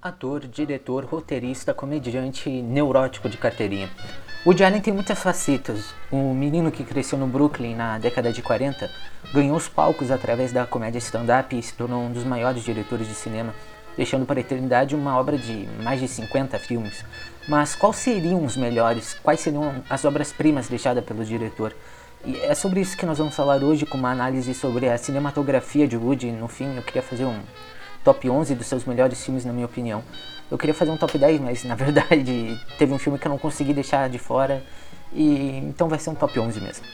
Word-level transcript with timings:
Ator, 0.00 0.46
diretor, 0.46 1.04
roteirista, 1.04 1.74
comediante 1.74 2.48
neurótico 2.48 3.28
de 3.28 3.36
carteirinha. 3.36 3.90
Woody 4.46 4.62
Allen 4.62 4.80
tem 4.80 4.94
muitas 4.94 5.18
facetas. 5.20 5.92
O 6.12 6.32
menino 6.32 6.70
que 6.70 6.84
cresceu 6.84 7.18
no 7.18 7.26
Brooklyn 7.26 7.74
na 7.74 7.98
década 7.98 8.32
de 8.32 8.40
40 8.40 8.88
ganhou 9.34 9.56
os 9.56 9.66
palcos 9.66 10.12
através 10.12 10.52
da 10.52 10.64
comédia 10.64 11.00
stand-up 11.00 11.58
e 11.58 11.60
se 11.60 11.74
tornou 11.74 12.00
um 12.00 12.12
dos 12.12 12.22
maiores 12.22 12.62
diretores 12.62 13.08
de 13.08 13.14
cinema, 13.14 13.52
deixando 13.96 14.24
para 14.24 14.38
a 14.38 14.40
eternidade 14.40 14.94
uma 14.94 15.18
obra 15.18 15.36
de 15.36 15.68
mais 15.82 15.98
de 15.98 16.06
50 16.06 16.60
filmes. 16.60 17.04
Mas 17.48 17.74
quais 17.74 17.96
seriam 17.96 18.44
os 18.44 18.56
melhores? 18.56 19.14
Quais 19.14 19.40
seriam 19.40 19.82
as 19.90 20.04
obras-primas 20.04 20.68
deixadas 20.68 21.04
pelo 21.04 21.24
diretor? 21.24 21.74
E 22.24 22.36
é 22.36 22.54
sobre 22.54 22.80
isso 22.80 22.96
que 22.96 23.04
nós 23.04 23.18
vamos 23.18 23.34
falar 23.34 23.64
hoje, 23.64 23.84
com 23.84 23.98
uma 23.98 24.12
análise 24.12 24.54
sobre 24.54 24.88
a 24.88 24.96
cinematografia 24.96 25.88
de 25.88 25.96
Woody. 25.96 26.30
No 26.30 26.46
fim, 26.46 26.76
eu 26.76 26.82
queria 26.84 27.02
fazer 27.02 27.24
um 27.24 27.40
top 28.08 28.30
11 28.30 28.54
dos 28.54 28.66
seus 28.66 28.86
melhores 28.86 29.22
filmes, 29.22 29.44
na 29.44 29.52
minha 29.52 29.66
opinião. 29.66 30.02
Eu 30.50 30.56
queria 30.56 30.72
fazer 30.72 30.90
um 30.90 30.96
top 30.96 31.18
10, 31.18 31.42
mas 31.42 31.62
na 31.64 31.74
verdade 31.76 32.58
teve 32.78 32.90
um 32.94 32.98
filme 32.98 33.18
que 33.18 33.26
eu 33.26 33.30
não 33.30 33.36
consegui 33.36 33.74
deixar 33.74 34.08
de 34.08 34.18
fora, 34.18 34.64
e 35.12 35.58
então 35.58 35.88
vai 35.88 35.98
ser 35.98 36.08
um 36.08 36.14
top 36.14 36.40
11 36.40 36.58
mesmo. 36.58 36.86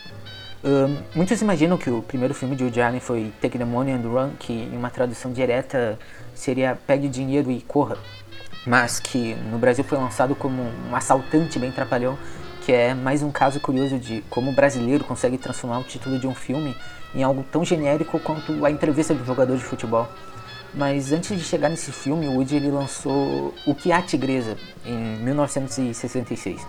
Um, 0.65 0.97
muitos 1.15 1.41
imaginam 1.41 1.79
que 1.79 1.89
o 1.89 2.03
primeiro 2.03 2.34
filme 2.34 2.56
de 2.56 2.65
Woody 2.65 2.80
Allen 2.80 2.98
foi 2.98 3.33
Take 3.41 3.59
the 3.59 3.65
Money 3.65 3.95
and 3.95 4.09
Run, 4.09 4.30
que 4.41 4.53
em 4.53 4.77
uma 4.77 4.91
tradução 4.91 5.30
direta 5.30 5.97
seria 6.34 6.77
Pegue 6.84 7.06
Dinheiro 7.06 7.48
e 7.48 7.61
Corra, 7.61 7.97
mas 8.67 8.98
que 8.98 9.34
no 9.53 9.59
Brasil 9.59 9.84
foi 9.84 9.98
lançado 9.98 10.34
como 10.34 10.62
um 10.91 10.97
assaltante 10.97 11.61
bem 11.61 11.70
trapalhão, 11.70 12.19
que 12.62 12.73
é 12.73 12.92
mais 12.92 13.23
um 13.23 13.31
caso 13.31 13.61
curioso 13.61 14.01
de 14.01 14.25
como 14.28 14.51
o 14.51 14.55
brasileiro 14.55 15.05
consegue 15.05 15.39
transformar 15.39 15.78
o 15.78 15.84
título 15.84 16.19
de 16.19 16.27
um 16.27 16.34
filme 16.34 16.75
em 17.15 17.23
algo 17.23 17.45
tão 17.53 17.65
genérico 17.65 18.19
quanto 18.19 18.65
a 18.65 18.70
entrevista 18.70 19.15
do 19.15 19.25
jogador 19.25 19.56
de 19.56 19.62
futebol. 19.62 20.09
Mas 20.77 21.12
antes 21.12 21.38
de 21.38 21.45
chegar 21.45 21.69
nesse 21.69 21.92
filme, 21.92 22.27
Woody 22.27 22.56
ele 22.56 22.70
lançou 22.70 23.55
O 23.64 23.74
Que 23.74 23.92
Há 23.92 24.02
Tigresa, 24.02 24.56
em 24.84 25.16
1966. 25.19 26.60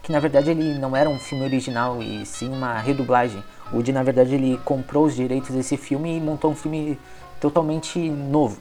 Que 0.00 0.12
na 0.12 0.20
verdade 0.20 0.50
ele 0.50 0.78
não 0.78 0.96
era 0.96 1.10
um 1.10 1.18
filme 1.18 1.44
original 1.44 2.00
e 2.00 2.24
sim 2.24 2.48
uma 2.48 2.78
redublagem. 2.78 3.42
Woody 3.72 3.92
na 3.92 4.02
verdade 4.04 4.34
ele 4.34 4.60
comprou 4.64 5.06
os 5.06 5.16
direitos 5.16 5.50
desse 5.50 5.76
filme 5.76 6.16
e 6.16 6.20
montou 6.20 6.52
um 6.52 6.54
filme 6.54 6.96
totalmente 7.40 7.98
novo. 7.98 8.60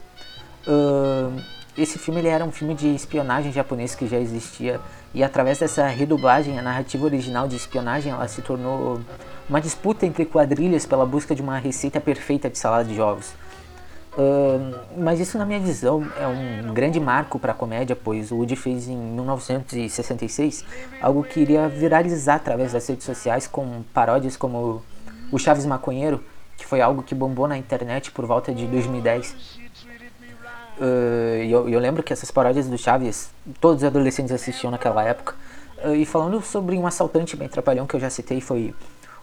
Uh, 0.68 1.40
esse 1.78 2.00
filme 2.00 2.20
ele 2.20 2.28
era 2.28 2.44
um 2.44 2.52
filme 2.52 2.74
de 2.74 2.88
espionagem 2.94 3.52
japonês 3.52 3.94
que 3.94 4.08
já 4.08 4.18
existia 4.18 4.80
e 5.14 5.24
através 5.24 5.60
dessa 5.60 5.88
redublagem 5.88 6.58
a 6.58 6.62
narrativa 6.62 7.06
original 7.06 7.48
de 7.48 7.56
espionagem 7.56 8.12
ela 8.12 8.28
se 8.28 8.42
tornou 8.42 9.00
uma 9.48 9.62
disputa 9.62 10.06
entre 10.06 10.26
quadrilhas 10.26 10.86
pela 10.86 11.06
busca 11.06 11.36
de 11.36 11.42
uma 11.42 11.58
receita 11.58 12.02
perfeita 12.02 12.50
de 12.50 12.58
salada 12.58 12.86
de 12.86 13.00
ovos. 13.00 13.34
Mas 14.98 15.20
isso, 15.20 15.38
na 15.38 15.46
minha 15.46 15.60
visão, 15.60 16.06
é 16.20 16.28
um 16.28 16.74
grande 16.74 17.00
marco 17.00 17.40
para 17.40 17.54
a 17.54 17.56
comédia, 17.56 17.96
pois 17.96 18.32
o 18.32 18.38
Woody 18.38 18.56
fez 18.56 18.88
em 18.88 18.98
1966 18.98 20.66
algo 21.02 21.24
que 21.24 21.40
iria 21.40 21.68
viralizar 21.70 22.36
através 22.36 22.74
das 22.74 22.88
redes 22.88 23.06
sociais 23.06 23.48
com 23.48 23.84
paródias 23.94 24.36
como 24.36 24.82
o 25.32 25.40
Chaves 25.40 25.66
Maconheiro, 25.66 26.22
que 26.58 26.66
foi 26.66 26.82
algo 26.82 27.02
que 27.02 27.16
bombou 27.16 27.48
na 27.48 27.58
internet 27.58 28.12
por 28.12 28.26
volta 28.26 28.54
de 28.54 28.68
2010. 28.68 29.60
Uh, 30.78 31.44
eu, 31.48 31.70
eu, 31.70 31.80
lembro 31.80 32.04
que 32.04 32.12
essas 32.12 32.32
paródias 32.32 32.68
do 32.68 32.78
Chaves, 32.78 33.30
todos 33.60 33.84
os 33.84 33.88
adolescentes 33.88 34.32
assistiam 34.32 34.72
naquela 34.72 35.04
época. 35.04 35.36
Uh, 35.84 35.96
e 35.96 36.06
falando 36.06 36.42
sobre 36.42 36.76
um 36.78 36.86
assaltante 36.86 37.36
bem 37.36 37.48
trapalhão 37.48 37.88
que 37.88 37.96
eu 37.96 38.00
já 38.00 38.10
citei, 38.10 38.42
foi 38.42 38.74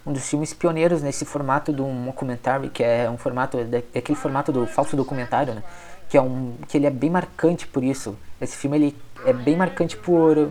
um 0.08 0.12
dos 0.12 0.28
filmes 0.28 0.54
pioneiros 0.54 1.02
nesse 1.02 1.26
formato 1.26 1.70
do 1.70 1.84
documentário, 1.84 2.70
que 2.70 2.82
é 2.82 3.08
um 3.10 3.18
formato, 3.18 3.58
é 3.58 3.98
aquele 3.98 4.16
formato 4.16 4.50
do 4.50 4.66
falso 4.66 4.96
documentário, 4.96 5.54
né? 5.54 5.62
Que 6.08 6.16
é 6.16 6.22
um, 6.22 6.54
que 6.66 6.78
ele 6.78 6.86
é 6.86 6.90
bem 6.90 7.10
marcante 7.10 7.66
por 7.66 7.84
isso. 7.84 8.16
Esse 8.40 8.56
filme 8.56 8.78
ele 8.78 8.96
é 9.26 9.32
bem 9.34 9.54
marcante 9.54 9.98
por, 9.98 10.50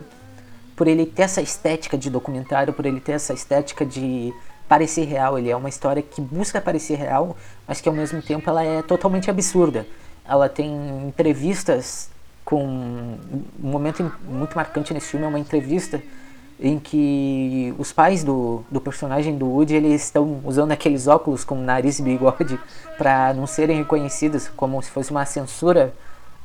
por 0.76 0.86
ele 0.86 1.04
ter 1.04 1.22
essa 1.22 1.42
estética 1.42 1.98
de 1.98 2.08
documentário, 2.08 2.72
por 2.72 2.86
ele 2.86 3.00
ter 3.00 3.12
essa 3.12 3.34
estética 3.34 3.84
de 3.84 4.32
parecer 4.68 5.04
real. 5.06 5.36
Ele 5.36 5.50
é 5.50 5.56
uma 5.56 5.68
história 5.68 6.02
que 6.02 6.20
busca 6.20 6.60
parecer 6.60 6.94
real, 6.96 7.36
mas 7.66 7.80
que 7.80 7.88
ao 7.88 7.94
mesmo 7.94 8.22
tempo 8.22 8.48
ela 8.48 8.62
é 8.62 8.80
totalmente 8.82 9.28
absurda. 9.28 9.84
Ela 10.24 10.48
tem 10.48 10.70
entrevistas 11.04 12.10
com 12.44 12.64
um 12.64 13.18
momento 13.58 14.10
muito 14.24 14.54
marcante 14.54 14.94
nesse 14.94 15.08
filme 15.08 15.26
é 15.26 15.28
uma 15.28 15.38
entrevista 15.38 16.00
em 16.60 16.78
que 16.78 17.72
os 17.78 17.92
pais 17.92 18.24
do, 18.24 18.64
do 18.70 18.80
personagem 18.80 19.38
do 19.38 19.46
Woody 19.46 19.76
eles 19.76 20.04
estão 20.04 20.40
usando 20.44 20.72
aqueles 20.72 21.06
óculos 21.06 21.44
com 21.44 21.54
nariz 21.54 21.98
e 21.98 22.02
bigode 22.02 22.58
para 22.98 23.32
não 23.32 23.46
serem 23.46 23.78
reconhecidos 23.78 24.48
como 24.56 24.82
se 24.82 24.90
fosse 24.90 25.10
uma 25.10 25.24
censura 25.24 25.94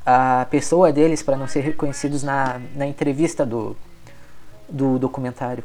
a 0.05 0.45
pessoa 0.51 0.91
deles 0.91 1.23
para 1.23 1.37
não 1.37 1.47
ser 1.47 1.61
reconhecidos 1.61 2.23
na, 2.23 2.59
na 2.75 2.85
entrevista 2.85 3.45
do, 3.45 3.75
do 4.69 4.99
documentário. 4.99 5.63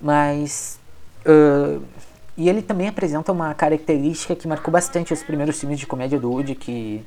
Mas 0.00 0.78
uh, 1.24 1.82
e 2.36 2.50
ele 2.50 2.60
também 2.60 2.88
apresenta 2.88 3.32
uma 3.32 3.54
característica 3.54 4.36
que 4.36 4.46
marcou 4.46 4.70
bastante 4.70 5.12
os 5.12 5.22
primeiros 5.22 5.58
filmes 5.58 5.78
de 5.78 5.86
comédia 5.86 6.20
do 6.20 6.30
Woody 6.30 6.54
que 6.54 7.02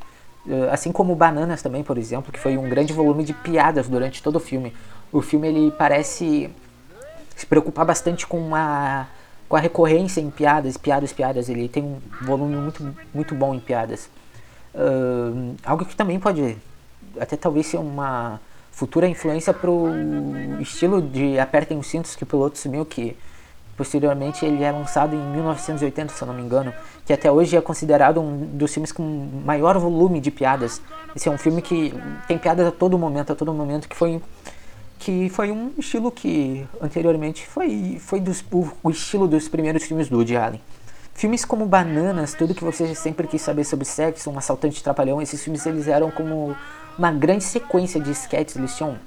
assim 0.71 0.91
como 0.91 1.13
Bananas 1.15 1.61
também 1.61 1.83
por 1.83 1.97
exemplo 1.97 2.31
que 2.31 2.39
foi 2.39 2.57
um 2.57 2.67
grande 2.67 2.93
volume 2.93 3.23
de 3.23 3.33
piadas 3.33 3.87
durante 3.87 4.23
todo 4.23 4.37
o 4.37 4.39
filme. 4.39 4.73
O 5.11 5.21
filme 5.21 5.47
ele 5.47 5.71
parece 5.71 6.49
se 7.39 7.45
preocupar 7.45 7.85
bastante 7.85 8.27
com 8.27 8.53
a, 8.53 9.07
com 9.47 9.55
a 9.55 9.59
recorrência 9.61 10.19
em 10.19 10.29
piadas, 10.29 10.75
piadas, 10.75 11.13
piadas. 11.13 11.47
Ele 11.47 11.69
tem 11.69 11.81
um 11.81 11.97
volume 12.21 12.57
muito, 12.57 12.95
muito 13.13 13.33
bom 13.33 13.55
em 13.55 13.61
piadas. 13.61 14.09
Uh, 14.75 15.55
algo 15.63 15.85
que 15.85 15.95
também 15.95 16.19
pode 16.19 16.57
até 17.17 17.37
talvez 17.37 17.67
ser 17.67 17.77
uma 17.77 18.41
futura 18.73 19.07
influência 19.07 19.53
para 19.53 19.71
o 19.71 19.89
estilo 20.59 21.01
de 21.01 21.39
Apertem 21.39 21.79
os 21.79 21.87
Cintos 21.87 22.13
que 22.13 22.23
o 22.23 22.25
piloto 22.25 22.57
sumiu, 22.57 22.85
que 22.85 23.15
posteriormente 23.77 24.45
ele 24.45 24.61
é 24.61 24.71
lançado 24.73 25.15
em 25.15 25.31
1980, 25.31 26.13
se 26.13 26.21
eu 26.21 26.27
não 26.27 26.33
me 26.33 26.41
engano, 26.41 26.73
que 27.05 27.13
até 27.13 27.31
hoje 27.31 27.55
é 27.55 27.61
considerado 27.61 28.19
um 28.19 28.45
dos 28.57 28.73
filmes 28.73 28.91
com 28.91 29.03
maior 29.45 29.77
volume 29.77 30.19
de 30.19 30.29
piadas. 30.29 30.81
Esse 31.15 31.29
é 31.29 31.31
um 31.31 31.37
filme 31.37 31.61
que 31.61 31.93
tem 32.27 32.37
piadas 32.37 32.67
a 32.67 32.71
todo 32.71 32.99
momento, 32.99 33.31
a 33.31 33.35
todo 33.35 33.53
momento, 33.53 33.87
que 33.87 33.95
foi 33.95 34.21
que 34.99 35.29
foi 35.29 35.49
um 35.49 35.71
estilo 35.77 36.11
que 36.11 36.67
anteriormente 36.81 37.47
foi, 37.47 37.97
foi 38.01 38.19
dos, 38.19 38.43
o, 38.51 38.69
o, 38.83 38.89
estilo 38.89 39.27
dos 39.27 39.47
primeiros 39.47 39.83
filmes 39.83 40.09
do 40.09 40.17
Woody 40.17 40.35
Allen. 40.35 40.61
Filmes 41.15 41.45
como 41.45 41.65
Bananas, 41.65 42.33
tudo 42.33 42.53
que 42.53 42.63
você 42.63 42.93
sempre 42.93 43.25
quis 43.25 43.41
saber 43.41 43.63
sobre 43.63 43.85
sexo, 43.85 44.29
um 44.29 44.37
assaltante 44.37 44.83
trapalhão, 44.83 45.21
esses 45.21 45.41
filmes 45.41 45.65
eles 45.65 45.87
eram 45.87 46.11
como 46.11 46.55
uma 46.97 47.11
grande 47.11 47.45
sequência 47.45 47.99
de 47.99 48.11
sketches, 48.11 48.57
eles 48.57 48.75
tinham 48.75 48.97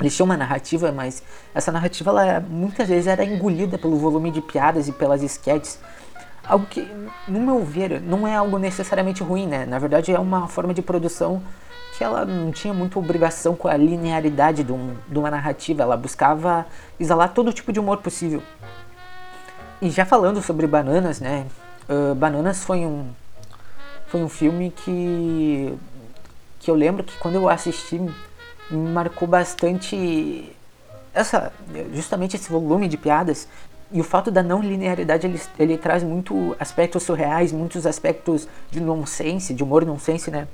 eles 0.00 0.14
tinham 0.14 0.26
uma 0.26 0.36
narrativa, 0.36 0.92
mas 0.92 1.22
essa 1.54 1.72
narrativa 1.72 2.10
ela, 2.10 2.40
muitas 2.40 2.88
vezes 2.88 3.06
era 3.08 3.24
engolida 3.24 3.76
pelo 3.76 3.96
volume 3.96 4.30
de 4.30 4.40
piadas 4.40 4.86
e 4.88 4.92
pelas 4.92 5.22
sketches. 5.22 5.78
Algo 6.44 6.66
que, 6.66 6.88
no 7.26 7.40
meu 7.40 7.64
ver, 7.64 8.00
não 8.00 8.26
é 8.26 8.34
algo 8.34 8.58
necessariamente 8.58 9.22
ruim, 9.24 9.46
né? 9.46 9.66
Na 9.66 9.78
verdade, 9.78 10.12
é 10.12 10.18
uma 10.18 10.46
forma 10.46 10.72
de 10.72 10.80
produção 10.80 11.42
que 11.98 12.04
ela 12.04 12.24
não 12.24 12.52
tinha 12.52 12.72
muita 12.72 12.96
obrigação 12.96 13.56
com 13.56 13.66
a 13.66 13.76
linearidade 13.76 14.62
de, 14.62 14.70
um, 14.72 14.94
de 15.08 15.18
uma 15.18 15.32
narrativa, 15.32 15.82
ela 15.82 15.96
buscava 15.96 16.64
exalar 16.98 17.34
todo 17.34 17.52
tipo 17.52 17.72
de 17.72 17.80
humor 17.80 17.96
possível. 17.96 18.40
E 19.82 19.90
já 19.90 20.06
falando 20.06 20.40
sobre 20.40 20.64
Bananas, 20.68 21.18
né? 21.18 21.44
Uh, 21.88 22.14
Bananas 22.14 22.62
foi 22.62 22.86
um 22.86 23.10
foi 24.06 24.22
um 24.22 24.28
filme 24.28 24.70
que 24.70 25.76
que 26.60 26.70
eu 26.70 26.76
lembro 26.76 27.02
que 27.02 27.18
quando 27.18 27.34
eu 27.34 27.48
assisti 27.48 27.98
me 27.98 28.12
marcou 28.70 29.26
bastante 29.26 30.56
essa 31.12 31.52
justamente 31.92 32.36
esse 32.36 32.48
volume 32.48 32.86
de 32.86 32.96
piadas 32.96 33.48
e 33.90 34.00
o 34.00 34.04
fato 34.04 34.30
da 34.30 34.42
não 34.42 34.62
linearidade 34.62 35.26
ele, 35.26 35.40
ele 35.58 35.76
traz 35.76 36.04
muito 36.04 36.54
aspectos 36.60 37.02
surreais, 37.02 37.52
muitos 37.52 37.86
aspectos 37.86 38.46
de 38.70 38.80
nonsense, 38.80 39.52
de 39.52 39.64
humor 39.64 39.84
nonsense, 39.84 40.30
né? 40.30 40.46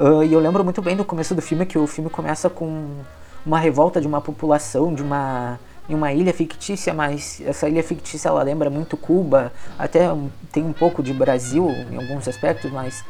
Uh, 0.00 0.22
e 0.24 0.32
eu 0.32 0.40
lembro 0.40 0.64
muito 0.64 0.80
bem 0.80 0.96
do 0.96 1.04
começo 1.04 1.34
do 1.34 1.42
filme 1.42 1.66
que 1.66 1.76
o 1.76 1.86
filme 1.86 2.08
começa 2.08 2.48
com 2.48 3.02
uma 3.44 3.58
revolta 3.58 4.00
de 4.00 4.06
uma 4.06 4.18
população 4.18 4.94
de 4.94 5.02
uma 5.02 5.60
em 5.86 5.94
uma 5.94 6.10
ilha 6.10 6.32
fictícia, 6.32 6.94
mas 6.94 7.42
essa 7.44 7.68
ilha 7.68 7.82
fictícia 7.82 8.30
ela 8.30 8.42
lembra 8.42 8.70
muito 8.70 8.96
Cuba, 8.96 9.52
até 9.78 10.08
tem 10.50 10.64
um 10.64 10.72
pouco 10.72 11.02
de 11.02 11.12
Brasil 11.12 11.68
em 11.68 11.96
alguns 11.96 12.26
aspectos, 12.26 12.72
mas 12.72 13.04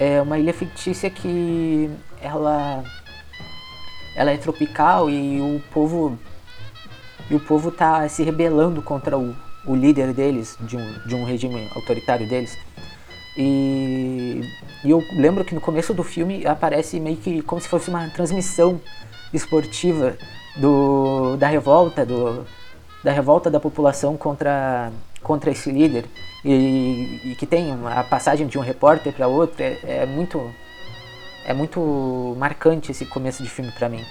é 0.00 0.22
uma 0.22 0.38
ilha 0.38 0.54
fictícia 0.54 1.10
que 1.10 1.90
ela 2.22 2.82
ela 4.14 4.30
é 4.30 4.38
tropical 4.38 5.10
e 5.10 5.38
o 5.42 5.60
povo 5.70 6.18
e 7.28 7.34
o 7.34 7.40
povo 7.40 7.70
tá 7.70 8.08
se 8.08 8.22
rebelando 8.22 8.80
contra 8.80 9.18
o, 9.18 9.36
o 9.66 9.74
líder 9.74 10.14
deles 10.14 10.56
de 10.62 10.78
um, 10.78 10.92
de 11.06 11.14
um 11.14 11.24
regime 11.24 11.68
autoritário 11.74 12.26
deles. 12.26 12.56
E, 13.36 14.40
e, 14.82 14.90
eu 14.90 15.04
lembro 15.12 15.44
que 15.44 15.54
no 15.54 15.60
começo 15.60 15.92
do 15.92 16.02
filme 16.02 16.46
aparece 16.46 16.98
meio 16.98 17.16
que 17.16 17.42
como 17.42 17.60
se 17.60 17.68
fosse 17.68 17.90
uma 17.90 18.08
transmissão 18.08 18.80
esportiva 19.32 20.16
do, 20.56 21.36
da 21.36 21.46
revolta 21.46 22.06
do, 22.06 22.46
da 23.04 23.12
revolta 23.12 23.50
da 23.50 23.60
população 23.60 24.16
contra 24.16 24.90
contra 25.22 25.50
esse 25.50 25.70
líder 25.70 26.06
e, 26.44 27.20
e 27.24 27.36
que 27.36 27.44
tem 27.44 27.76
a 27.84 28.04
passagem 28.04 28.46
de 28.46 28.56
um 28.56 28.62
repórter 28.62 29.12
para 29.12 29.26
outro 29.26 29.62
é, 29.62 29.78
é, 29.82 30.06
muito 30.06 30.40
É 31.44 31.52
muito 31.52 32.34
marcante 32.38 32.90
esse 32.90 33.04
começo 33.06 33.42
de 33.42 33.48
filme 33.48 33.70
para 33.72 33.88
mim. 33.88 34.04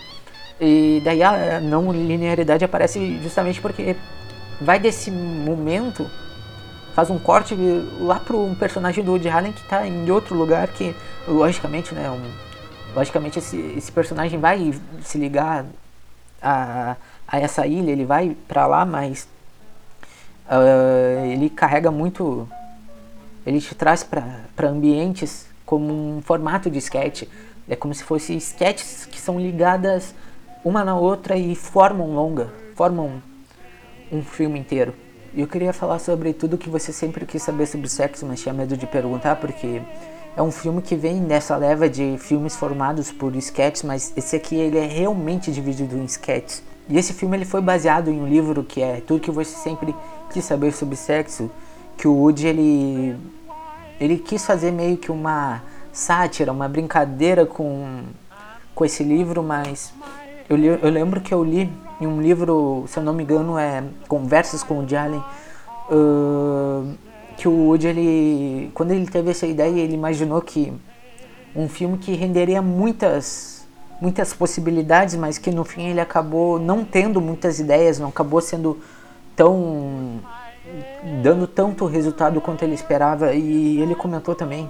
E 0.59 1.01
daí 1.03 1.21
a 1.21 1.59
não 1.59 1.91
linearidade 1.91 2.63
aparece 2.63 3.19
justamente 3.21 3.59
porque 3.59 3.95
vai 4.61 4.79
desse 4.79 5.11
momento, 5.11 6.09
faz 6.95 7.09
um 7.09 7.19
corte 7.19 7.53
lá 7.99 8.21
para 8.21 8.37
um 8.37 8.55
personagem 8.55 9.03
do 9.03 9.11
Woody 9.11 9.27
Allen 9.27 9.51
que 9.51 9.61
está 9.61 9.85
em 9.85 10.09
outro 10.09 10.33
lugar 10.33 10.65
que, 10.69 10.95
logicamente, 11.27 11.93
né, 11.93 12.09
um, 12.09 12.31
logicamente 12.95 13.37
esse, 13.37 13.57
esse 13.77 13.91
personagem 13.91 14.39
vai 14.39 14.73
se 15.03 15.17
ligar 15.17 15.65
a, 16.41 16.95
a 17.27 17.39
essa 17.39 17.67
ilha, 17.67 17.91
ele 17.91 18.05
vai 18.05 18.37
para 18.47 18.65
lá, 18.65 18.85
mas 18.85 19.27
uh, 20.49 21.25
ele 21.25 21.49
carrega 21.49 21.91
muito, 21.91 22.47
ele 23.45 23.59
te 23.59 23.75
traz 23.75 24.01
para 24.01 24.69
ambientes 24.69 25.47
como 25.65 26.17
um 26.17 26.21
formato 26.21 26.69
de 26.69 26.77
sketch, 26.77 27.23
é 27.67 27.75
como 27.75 27.93
se 27.93 28.05
fossem 28.05 28.37
sketches 28.37 29.05
que 29.05 29.19
são 29.19 29.37
ligadas 29.37 30.15
uma 30.63 30.85
na 30.85 30.95
outra 30.95 31.35
e 31.35 31.55
formam 31.55 32.15
longa, 32.15 32.53
formam 32.73 33.21
um 34.09 34.21
filme 34.23 34.57
inteiro. 34.57 35.04
E 35.35 35.41
eu 35.41 35.47
queria 35.47 35.73
falar 35.73 35.99
sobre 35.99 36.31
tudo 36.31 36.57
que 36.57 36.69
você 36.69 36.93
sempre 36.93 37.25
quis 37.25 37.43
saber 37.43 37.65
sobre 37.65 37.89
sexo, 37.89 38.25
mas 38.25 38.41
tinha 38.41 38.53
medo 38.53 38.77
de 38.77 38.87
perguntar, 38.87 39.35
porque 39.35 39.81
é 40.33 40.41
um 40.41 40.49
filme 40.49 40.81
que 40.81 40.95
vem 40.95 41.19
nessa 41.19 41.57
leva 41.57 41.89
de 41.89 42.17
filmes 42.19 42.55
formados 42.55 43.11
por 43.11 43.35
sketches, 43.35 43.83
mas 43.83 44.13
esse 44.15 44.37
aqui 44.37 44.55
ele 44.55 44.77
é 44.77 44.85
realmente 44.85 45.51
dividido 45.51 45.97
em 45.97 46.05
sketches. 46.05 46.63
E 46.87 46.97
esse 46.97 47.11
filme 47.11 47.35
ele 47.35 47.43
foi 47.43 47.59
baseado 47.59 48.09
em 48.09 48.17
um 48.17 48.25
livro 48.25 48.63
que 48.63 48.81
é 48.81 49.01
Tudo 49.05 49.19
que 49.19 49.29
você 49.29 49.51
sempre 49.57 49.93
quis 50.31 50.45
saber 50.45 50.71
sobre 50.71 50.95
sexo, 50.95 51.51
que 51.97 52.07
o 52.07 52.13
Woody 52.13 52.47
ele 52.47 53.17
ele 53.99 54.17
quis 54.17 54.45
fazer 54.45 54.71
meio 54.71 54.95
que 54.95 55.11
uma 55.11 55.61
sátira, 55.91 56.53
uma 56.53 56.69
brincadeira 56.69 57.45
com 57.45 58.03
com 58.73 58.85
esse 58.85 59.03
livro, 59.03 59.43
mas 59.43 59.93
eu, 60.49 60.57
eu 60.57 60.89
lembro 60.89 61.19
que 61.19 61.33
eu 61.33 61.43
li 61.43 61.69
em 61.99 62.07
um 62.07 62.21
livro, 62.21 62.85
se 62.87 62.97
eu 62.97 63.03
não 63.03 63.13
me 63.13 63.23
engano, 63.23 63.57
é 63.57 63.83
Conversas 64.07 64.63
com 64.63 64.75
o 64.75 64.77
Woody 64.77 64.95
Allen, 64.95 65.23
uh, 65.89 66.93
que 67.37 67.47
o 67.47 67.67
Woody, 67.67 67.87
ele, 67.87 68.71
quando 68.73 68.91
ele 68.91 69.07
teve 69.07 69.31
essa 69.31 69.45
ideia, 69.45 69.79
ele 69.79 69.93
imaginou 69.93 70.41
que 70.41 70.73
um 71.55 71.69
filme 71.69 71.97
que 71.97 72.13
renderia 72.13 72.61
muitas, 72.61 73.65
muitas 74.01 74.33
possibilidades, 74.33 75.15
mas 75.15 75.37
que 75.37 75.51
no 75.51 75.63
fim 75.63 75.87
ele 75.87 76.01
acabou 76.01 76.59
não 76.59 76.83
tendo 76.83 77.21
muitas 77.21 77.59
ideias, 77.59 77.97
não 77.99 78.09
acabou 78.09 78.41
sendo 78.41 78.77
tão 79.35 80.19
dando 81.21 81.47
tanto 81.47 81.85
resultado 81.85 82.41
quanto 82.41 82.63
ele 82.63 82.73
esperava. 82.73 83.33
E 83.33 83.79
ele 83.79 83.95
comentou 83.95 84.35
também 84.35 84.69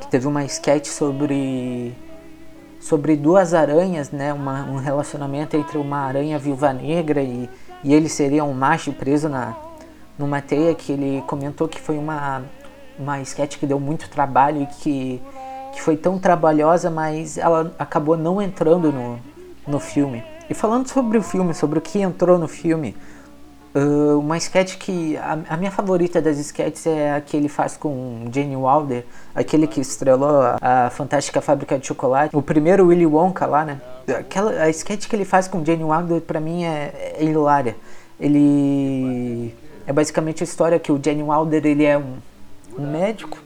que 0.00 0.08
teve 0.08 0.26
uma 0.26 0.44
sketch 0.44 0.86
sobre 0.86 1.94
sobre 2.88 3.16
duas 3.16 3.52
aranhas, 3.52 4.10
né, 4.10 4.32
uma, 4.32 4.62
um 4.64 4.76
relacionamento 4.76 5.54
entre 5.54 5.76
uma 5.76 5.98
aranha 5.98 6.38
viúva 6.38 6.72
negra 6.72 7.20
e, 7.20 7.48
e 7.84 7.92
ele 7.92 8.08
seria 8.08 8.42
um 8.42 8.54
macho 8.54 8.94
preso 8.94 9.28
na, 9.28 9.54
numa 10.18 10.40
teia 10.40 10.74
que 10.74 10.92
ele 10.92 11.22
comentou 11.26 11.68
que 11.68 11.78
foi 11.78 11.98
uma, 11.98 12.42
uma 12.98 13.20
sketch 13.20 13.58
que 13.58 13.66
deu 13.66 13.78
muito 13.78 14.08
trabalho 14.08 14.62
e 14.62 14.66
que, 14.66 15.22
que 15.74 15.82
foi 15.82 15.98
tão 15.98 16.18
trabalhosa, 16.18 16.88
mas 16.88 17.36
ela 17.36 17.74
acabou 17.78 18.16
não 18.16 18.40
entrando 18.40 18.90
no, 18.90 19.20
no 19.66 19.78
filme. 19.78 20.24
E 20.48 20.54
falando 20.54 20.88
sobre 20.88 21.18
o 21.18 21.22
filme, 21.22 21.52
sobre 21.52 21.78
o 21.78 21.82
que 21.82 22.00
entrou 22.00 22.38
no 22.38 22.48
filme, 22.48 22.96
uh, 23.78 24.18
uma 24.18 24.36
sketch 24.36 24.76
que. 24.78 25.16
A, 25.16 25.38
a, 25.50 25.56
minha 25.56 25.70
favorita 25.70 26.20
das 26.20 26.38
sketches 26.38 26.86
é 26.86 27.14
a 27.14 27.20
que 27.20 27.36
ele 27.36 27.48
faz 27.48 27.76
com 27.76 28.28
Jane 28.32 28.56
Wilder, 28.56 29.04
aquele 29.34 29.66
que 29.66 29.80
estrelou 29.80 30.40
a, 30.42 30.58
a 30.86 30.90
Fantástica 30.90 31.40
Fábrica 31.40 31.78
de 31.78 31.86
Chocolate, 31.86 32.36
o 32.36 32.42
primeiro 32.42 32.86
Willy 32.86 33.06
Wonka 33.06 33.46
lá, 33.46 33.64
né? 33.64 33.80
Aquela, 34.08 34.50
a 34.62 34.68
sketch 34.70 35.06
que 35.08 35.14
ele 35.14 35.24
faz 35.24 35.46
com 35.48 35.64
Jane 35.64 35.84
Wilder, 35.84 36.20
pra 36.22 36.40
mim, 36.40 36.64
é, 36.64 37.14
é 37.18 37.24
hilária. 37.24 37.76
Ele 38.20 39.54
é 39.88 39.92
basicamente 39.92 40.42
a 40.42 40.44
história 40.44 40.78
que 40.78 40.92
o 40.92 41.00
Jenny 41.02 41.22
Wilder 41.22 41.64
ele 41.64 41.84
é 41.84 41.96
um, 41.96 42.16
um 42.78 42.86
médico 42.86 43.38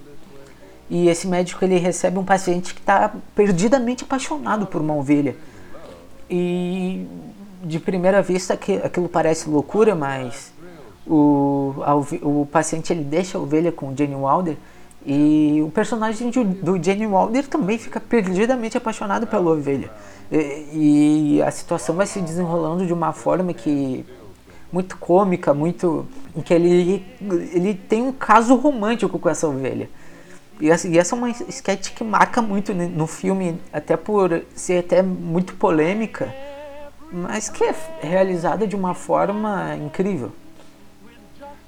e 0.90 1.08
esse 1.08 1.29
médico 1.29 1.64
ele 1.64 1.79
recebe 1.79 2.19
um 2.19 2.25
paciente 2.25 2.75
que 2.75 2.81
está 2.81 3.14
perdidamente 3.32 4.02
apaixonado 4.02 4.67
por 4.67 4.81
uma 4.81 4.93
ovelha. 4.93 5.37
E 6.29 7.06
de 7.62 7.79
primeira 7.79 8.20
vista 8.20 8.55
aquilo 8.55 9.09
parece 9.09 9.49
loucura, 9.49 9.94
mas 9.94 10.53
o, 11.06 11.75
a, 11.82 11.94
o 11.94 12.47
paciente 12.50 12.93
ele 12.93 13.05
deixa 13.05 13.38
a 13.38 13.41
ovelha 13.41 13.73
com 13.73 13.88
o 13.88 13.97
Jenny 13.97 14.14
Wilder 14.14 14.56
e 15.05 15.61
o 15.64 15.70
personagem 15.70 16.31
de, 16.31 16.44
do 16.44 16.82
Jenny 16.82 17.06
Wilder 17.06 17.49
também 17.49 17.79
fica 17.79 17.99
perdidamente 17.99 18.76
apaixonado 18.76 19.26
pela 19.26 19.50
ovelha. 19.50 19.91
E, 20.31 21.37
e 21.37 21.43
a 21.43 21.50
situação 21.50 21.94
vai 21.97 22.06
se 22.06 22.20
desenrolando 22.20 22.87
de 22.87 22.93
uma 22.93 23.12
forma 23.12 23.53
que 23.53 24.05
muito 24.73 24.97
cômica, 24.97 25.53
muito 25.53 26.06
em 26.35 26.41
que 26.41 26.55
ele 26.55 27.05
ele 27.20 27.75
tem 27.75 28.03
um 28.03 28.12
caso 28.12 28.55
romântico 28.55 29.19
com 29.19 29.29
essa 29.29 29.47
ovelha. 29.47 29.91
E 30.61 30.70
essa, 30.70 30.87
e 30.87 30.97
essa 30.97 31.15
é 31.15 31.19
uma 31.19 31.29
sketch 31.31 31.93
que 31.93 32.05
marca 32.05 32.41
muito 32.41 32.73
no 32.73 33.06
filme, 33.06 33.58
até 33.73 33.97
por 33.97 34.43
ser 34.55 34.79
até 34.79 35.03
muito 35.03 35.55
polêmica, 35.55 36.32
mas 37.12 37.49
que 37.49 37.62
é 37.64 37.75
realizada 38.00 38.67
de 38.67 38.75
uma 38.75 38.94
forma 38.94 39.76
incrível. 39.76 40.32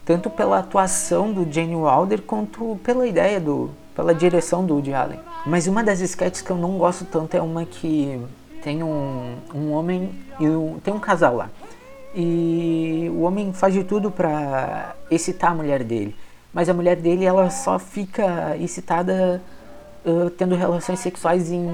Tanto 0.05 0.31
pela 0.31 0.58
atuação 0.58 1.32
do 1.32 1.50
Jane 1.50 1.76
Wilder 1.76 2.23
quanto 2.23 2.79
pela 2.82 3.06
ideia 3.06 3.41
do 3.41 3.70
pela 3.94 4.14
direção 4.14 4.67
do 4.67 4.75
Woody 4.75 4.93
Allen. 4.93 5.20
Mas 5.46 5.67
uma 5.67 5.82
das 5.85 6.00
sketches 6.00 6.43
que 6.43 6.50
eu 6.50 6.56
não 6.56 6.76
gosto 6.79 7.05
tanto 7.05 7.37
é 7.37 7.41
uma 7.41 7.64
que 7.64 8.20
tem 8.62 8.82
um, 8.82 9.37
um 9.55 9.70
homem 9.73 10.11
e 10.41 10.49
um, 10.49 10.81
tem 10.82 10.93
um 10.93 10.99
casal 10.99 11.37
lá. 11.37 11.50
E 12.14 13.11
o 13.14 13.20
homem 13.23 13.52
faz 13.52 13.73
de 13.73 13.85
tudo 13.85 14.11
para 14.11 14.94
excitar 15.11 15.52
a 15.52 15.55
mulher 15.55 15.85
dele. 15.85 16.14
Mas 16.52 16.69
a 16.69 16.75
mulher 16.75 16.97
dele 16.97 17.25
ela 17.25 17.50
só 17.50 17.79
fica 17.79 18.56
excitada 18.56 19.43
tendo 20.37 20.55
relações 20.55 21.01
sexuais 21.01 21.51
em, 21.51 21.65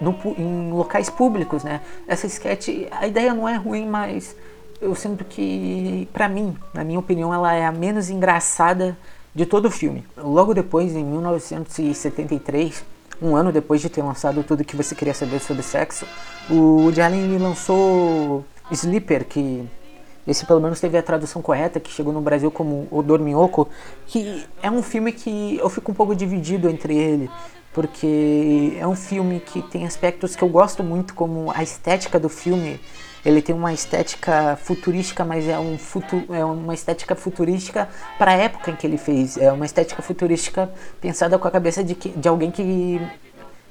no, 0.00 0.16
em 0.38 0.72
locais 0.72 1.10
públicos, 1.10 1.64
né? 1.64 1.80
Essa 2.06 2.26
sketch, 2.26 2.68
a 2.90 3.06
ideia 3.06 3.34
não 3.34 3.48
é 3.48 3.56
ruim, 3.56 3.86
mas 3.86 4.36
eu 4.80 4.94
sinto 4.94 5.24
que, 5.24 6.08
para 6.12 6.28
mim, 6.28 6.56
na 6.72 6.84
minha 6.84 6.98
opinião, 6.98 7.34
ela 7.34 7.52
é 7.52 7.66
a 7.66 7.72
menos 7.72 8.08
engraçada 8.08 8.96
de 9.34 9.44
todo 9.44 9.66
o 9.66 9.70
filme. 9.70 10.04
Logo 10.16 10.54
depois, 10.54 10.94
em 10.94 11.04
1973, 11.04 12.84
um 13.20 13.36
ano 13.36 13.52
depois 13.52 13.80
de 13.80 13.88
ter 13.88 14.02
lançado 14.02 14.42
tudo 14.42 14.64
que 14.64 14.76
você 14.76 14.94
queria 14.94 15.14
saber 15.14 15.40
sobre 15.40 15.62
sexo, 15.62 16.06
o 16.48 16.82
Woody 16.84 17.00
Allen 17.00 17.38
lançou 17.38 18.44
Sleeper, 18.70 19.26
que 19.26 19.68
esse 20.26 20.46
pelo 20.46 20.60
menos 20.60 20.80
teve 20.80 20.96
a 20.96 21.02
tradução 21.02 21.42
correta, 21.42 21.80
que 21.80 21.90
chegou 21.90 22.12
no 22.12 22.20
Brasil 22.20 22.50
como 22.50 22.86
O 22.90 23.02
Dorminhoco, 23.02 23.68
que 24.06 24.44
é 24.62 24.70
um 24.70 24.82
filme 24.82 25.12
que 25.12 25.58
eu 25.58 25.68
fico 25.68 25.90
um 25.92 25.94
pouco 25.94 26.14
dividido 26.14 26.68
entre 26.68 26.96
ele, 26.96 27.28
porque 27.72 28.76
é 28.78 28.86
um 28.86 28.96
filme 28.96 29.40
que 29.40 29.62
tem 29.62 29.86
aspectos 29.86 30.34
que 30.34 30.42
eu 30.42 30.48
gosto 30.48 30.82
muito, 30.82 31.14
como 31.14 31.50
a 31.54 31.62
estética 31.62 32.18
do 32.18 32.28
filme. 32.28 32.80
Ele 33.24 33.42
tem 33.42 33.54
uma 33.54 33.72
estética 33.72 34.56
futurística, 34.62 35.24
mas 35.24 35.46
é, 35.46 35.58
um 35.58 35.76
futu 35.76 36.24
é 36.30 36.44
uma 36.44 36.72
estética 36.72 37.14
futurística 37.14 37.88
para 38.18 38.30
a 38.30 38.34
época 38.34 38.70
em 38.70 38.76
que 38.76 38.86
ele 38.86 38.96
fez. 38.96 39.36
É 39.36 39.52
uma 39.52 39.66
estética 39.66 40.00
futurística 40.00 40.70
pensada 41.00 41.38
com 41.38 41.46
a 41.46 41.50
cabeça 41.50 41.84
de, 41.84 41.94
que, 41.94 42.08
de 42.08 42.28
alguém 42.28 42.50
que 42.50 43.00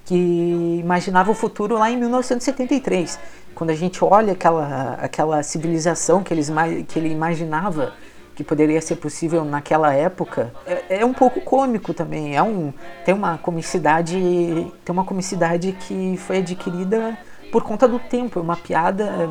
que 0.09 0.79
imaginava 0.79 1.29
o 1.29 1.35
futuro 1.35 1.77
lá 1.77 1.91
em 1.91 1.95
1973. 1.95 3.19
Quando 3.53 3.69
a 3.69 3.75
gente 3.75 4.03
olha 4.03 4.33
aquela, 4.33 4.93
aquela 4.95 5.43
civilização 5.43 6.23
que, 6.23 6.33
eles, 6.33 6.51
que 6.87 6.97
ele 6.97 7.09
imaginava 7.09 7.93
que 8.39 8.43
poderia 8.45 8.79
ser 8.79 8.95
possível 8.95 9.43
naquela 9.43 9.93
época, 9.93 10.53
é, 10.65 11.01
é, 11.01 11.05
um 11.05 11.13
pouco 11.13 11.41
cômico 11.41 11.93
também. 11.93 12.37
É 12.37 12.41
um, 12.41 12.73
tem 13.03 13.13
uma 13.13 13.37
comicidade, 13.37 14.15
tem 14.15 14.93
uma 14.93 15.03
comicidade 15.03 15.73
que 15.73 16.15
foi 16.15 16.37
adquirida 16.37 17.17
por 17.51 17.63
conta 17.63 17.85
do 17.85 17.99
tempo, 17.99 18.39
é 18.39 18.41
uma 18.41 18.55
piada, 18.55 19.29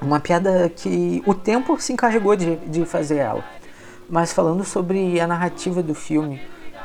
uma 0.00 0.18
piada 0.18 0.68
que 0.74 1.22
o 1.24 1.32
tempo 1.32 1.80
se 1.80 1.92
encarregou 1.92 2.34
de, 2.34 2.56
de 2.56 2.84
fazer 2.84 3.18
ela. 3.18 3.44
Mas 4.10 4.32
falando 4.32 4.64
sobre 4.64 5.20
a 5.20 5.26
narrativa 5.28 5.80
do 5.80 5.94
filme, 5.94 6.42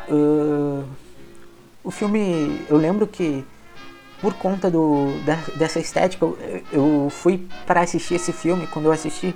uh, 0.10 0.84
o 1.84 1.90
filme, 1.90 2.62
eu 2.70 2.78
lembro 2.78 3.08
que 3.08 3.44
por 4.22 4.36
conta 4.36 4.70
do, 4.70 5.08
dessa 5.58 5.80
estética, 5.80 6.24
eu, 6.24 6.38
eu 6.72 7.10
fui 7.10 7.48
para 7.66 7.82
assistir 7.82 8.14
esse 8.14 8.32
filme. 8.32 8.68
Quando 8.68 8.86
eu 8.86 8.92
assisti, 8.92 9.36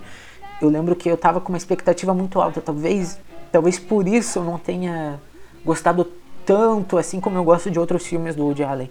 eu 0.61 0.69
lembro 0.69 0.95
que 0.95 1.09
eu 1.09 1.17
tava 1.17 1.41
com 1.41 1.49
uma 1.49 1.57
expectativa 1.57 2.13
muito 2.13 2.39
alta. 2.39 2.61
Talvez, 2.61 3.19
talvez 3.51 3.79
por 3.79 4.07
isso 4.07 4.39
eu 4.39 4.43
não 4.43 4.57
tenha 4.57 5.19
gostado 5.65 6.07
tanto 6.45 6.97
assim 6.97 7.19
como 7.19 7.37
eu 7.37 7.43
gosto 7.43 7.71
de 7.71 7.79
outros 7.79 8.05
filmes 8.05 8.35
do 8.35 8.45
Woody 8.45 8.63
Allen. 8.63 8.89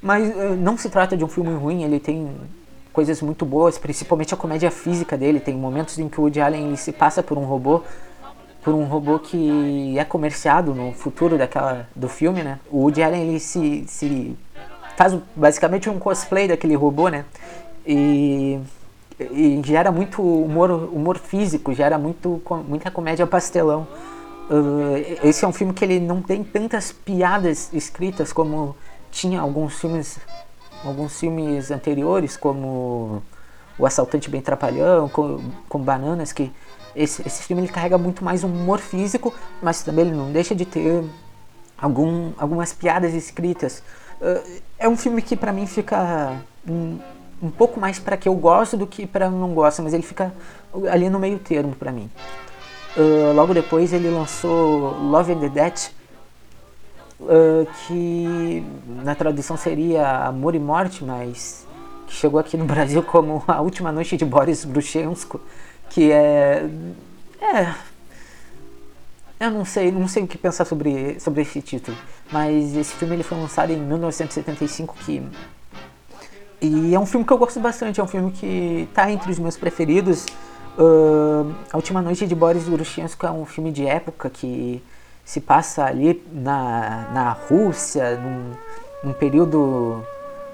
Mas 0.00 0.28
uh, 0.34 0.56
não 0.56 0.76
se 0.76 0.88
trata 0.88 1.16
de 1.16 1.24
um 1.24 1.28
filme 1.28 1.54
ruim, 1.54 1.84
ele 1.84 2.00
tem 2.00 2.30
coisas 2.92 3.22
muito 3.22 3.44
boas, 3.44 3.78
principalmente 3.78 4.34
a 4.34 4.36
comédia 4.36 4.70
física 4.70 5.16
dele. 5.16 5.40
Tem 5.40 5.54
momentos 5.54 5.98
em 5.98 6.08
que 6.08 6.20
o 6.20 6.24
Woody 6.24 6.40
Allen 6.40 6.76
se 6.76 6.92
passa 6.92 7.22
por 7.22 7.38
um 7.38 7.44
robô 7.44 7.82
por 8.62 8.74
um 8.74 8.84
robô 8.84 9.18
que 9.18 9.98
é 9.98 10.04
comerciado 10.04 10.72
no 10.72 10.92
futuro 10.92 11.36
daquela 11.36 11.88
do 11.96 12.08
filme, 12.08 12.44
né? 12.44 12.60
O 12.70 12.82
Woody 12.82 13.02
Allen 13.02 13.22
ele 13.22 13.40
se, 13.40 13.84
se 13.88 14.36
faz 14.96 15.16
basicamente 15.34 15.90
um 15.90 15.98
cosplay 15.98 16.46
daquele 16.46 16.76
robô, 16.76 17.08
né? 17.08 17.24
E, 17.84 18.60
e 19.20 19.60
gera 19.64 19.90
muito 19.92 20.22
humor, 20.22 20.70
humor 20.70 21.18
físico, 21.18 21.72
gera 21.72 21.98
muito, 21.98 22.42
muita 22.66 22.90
comédia 22.90 23.26
pastelão. 23.26 23.86
Uh, 24.50 25.26
esse 25.26 25.44
é 25.44 25.48
um 25.48 25.52
filme 25.52 25.72
que 25.72 25.84
ele 25.84 26.00
não 26.00 26.20
tem 26.20 26.42
tantas 26.42 26.92
piadas 26.92 27.72
escritas 27.72 28.32
como 28.32 28.76
tinha 29.10 29.40
alguns 29.40 29.78
filmes, 29.78 30.18
alguns 30.84 31.18
filmes 31.18 31.70
anteriores, 31.70 32.36
como 32.36 33.22
O 33.78 33.86
Assaltante 33.86 34.28
Bem 34.28 34.40
Trapalhão, 34.40 35.08
com, 35.08 35.40
com 35.68 35.78
Bananas, 35.78 36.32
que 36.32 36.52
esse, 36.94 37.26
esse 37.26 37.42
filme 37.44 37.62
ele 37.62 37.72
carrega 37.72 37.96
muito 37.96 38.24
mais 38.24 38.44
humor 38.44 38.78
físico, 38.78 39.32
mas 39.62 39.82
também 39.82 40.06
ele 40.06 40.16
não 40.16 40.30
deixa 40.32 40.54
de 40.54 40.66
ter 40.66 41.04
algum, 41.78 42.32
algumas 42.36 42.72
piadas 42.72 43.14
escritas. 43.14 43.82
Uh, 44.20 44.60
é 44.78 44.88
um 44.88 44.96
filme 44.96 45.22
que 45.22 45.36
para 45.36 45.52
mim 45.52 45.66
fica 45.66 46.40
um, 47.42 47.50
pouco 47.50 47.80
mais 47.80 47.98
para 47.98 48.16
que 48.16 48.28
eu 48.28 48.34
gosto 48.34 48.76
do 48.76 48.86
que 48.86 49.06
para 49.06 49.30
não 49.30 49.52
gosto, 49.52 49.82
mas 49.82 49.92
ele 49.92 50.02
fica 50.02 50.32
ali 50.90 51.10
no 51.10 51.18
meio 51.18 51.38
termo 51.38 51.74
para 51.74 51.90
mim. 51.90 52.10
Uh, 52.96 53.32
logo 53.34 53.54
depois 53.54 53.92
ele 53.92 54.08
lançou 54.10 54.98
Love 54.98 55.32
and 55.32 55.40
the 55.40 55.48
Death, 55.48 55.90
uh, 57.20 57.66
que 57.86 58.64
na 59.02 59.14
tradução 59.14 59.56
seria 59.56 60.26
Amor 60.26 60.54
e 60.54 60.58
Morte, 60.58 61.04
mas 61.04 61.66
que 62.06 62.14
chegou 62.14 62.38
aqui 62.38 62.56
no 62.56 62.64
Brasil 62.66 63.02
como 63.02 63.42
A 63.48 63.60
Última 63.60 63.90
Noite 63.90 64.16
de 64.16 64.24
Boris 64.24 64.64
Bruchensko, 64.64 65.40
que 65.90 66.12
é 66.12 66.68
é 67.40 67.74
eu 69.42 69.50
não 69.50 69.64
sei, 69.64 69.90
não 69.90 70.06
sei 70.06 70.22
o 70.22 70.26
que 70.28 70.38
pensar 70.38 70.64
sobre, 70.64 71.18
sobre 71.18 71.42
esse 71.42 71.60
título, 71.60 71.96
mas 72.30 72.76
esse 72.76 72.94
filme 72.94 73.16
ele 73.16 73.24
foi 73.24 73.36
lançado 73.36 73.72
em 73.72 73.76
1975 73.76 74.94
que 75.04 75.20
e 76.62 76.94
é 76.94 76.98
um 76.98 77.04
filme 77.04 77.26
que 77.26 77.32
eu 77.32 77.38
gosto 77.38 77.58
bastante, 77.58 78.00
é 78.00 78.04
um 78.04 78.06
filme 78.06 78.30
que 78.30 78.86
está 78.88 79.10
entre 79.10 79.32
os 79.32 79.38
meus 79.38 79.56
preferidos. 79.56 80.26
Uh, 80.78 81.52
a 81.72 81.76
Última 81.76 82.00
Noite 82.00 82.24
de 82.24 82.34
Boris 82.36 82.68
Urushenko 82.68 83.26
é 83.26 83.30
um 83.32 83.44
filme 83.44 83.72
de 83.72 83.84
época 83.84 84.30
que 84.30 84.80
se 85.24 85.40
passa 85.40 85.84
ali 85.84 86.22
na, 86.32 87.08
na 87.12 87.32
Rússia, 87.32 88.16
num, 88.16 88.52
num 89.02 89.12
período 89.12 90.04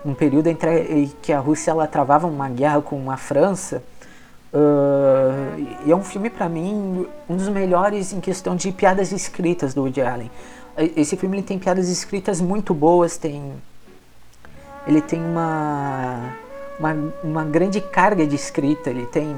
um 0.05 0.15
período 0.15 0.47
entre 0.47 1.15
que 1.21 1.33
a 1.33 1.41
Rússia 1.41 1.73
ela 1.73 1.87
travava 1.87 2.27
uma 2.27 2.49
guerra 2.49 2.81
com 2.81 3.11
a 3.11 3.17
França. 3.19 3.83
Uh, 4.50 5.77
e 5.85 5.93
é 5.93 5.95
um 5.95 6.03
filme 6.03 6.31
para 6.31 6.49
mim 6.49 7.07
um 7.29 7.37
dos 7.37 7.49
melhores 7.49 8.15
em 8.15 8.21
questão 8.21 8.57
de 8.57 8.73
piadas 8.73 9.12
escritas 9.12 9.75
do 9.75 9.83
Woody 9.83 10.00
Allen. 10.00 10.31
Esse 10.97 11.17
filme 11.19 11.37
ele 11.37 11.43
tem 11.45 11.59
piadas 11.59 11.91
escritas 11.91 12.41
muito 12.41 12.73
boas, 12.73 13.19
tem 13.19 13.53
ele 14.87 15.01
tem 15.01 15.21
uma, 15.21 16.35
uma, 16.79 16.97
uma 17.23 17.45
grande 17.45 17.81
carga 17.81 18.27
de 18.27 18.37
escrita, 18.37 18.91
ele 18.91 19.07
tem 19.07 19.37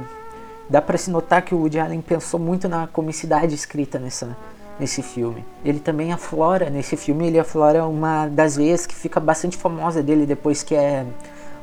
dá 0.69 0.81
para 0.81 0.97
se 0.97 1.11
notar 1.11 1.43
que 1.43 1.53
o 1.53 1.59
Woody 1.59 1.81
Allen 1.81 2.01
pensou 2.01 2.39
muito 2.39 2.69
na 2.69 2.87
comicidade 2.87 3.55
escrita 3.55 3.99
nessa 3.99 4.37
nesse 4.81 5.03
filme. 5.03 5.45
Ele 5.63 5.79
também 5.79 6.11
aflora 6.11 6.71
nesse 6.71 6.97
filme, 6.97 7.27
ele 7.27 7.39
aflora 7.39 7.85
uma 7.85 8.27
das 8.27 8.57
veias 8.57 8.87
que 8.87 8.95
fica 8.95 9.21
bastante 9.21 9.59
famosa 9.59 10.03
dele 10.03 10.25
depois 10.25 10.63
que 10.63 10.75
é 10.75 11.05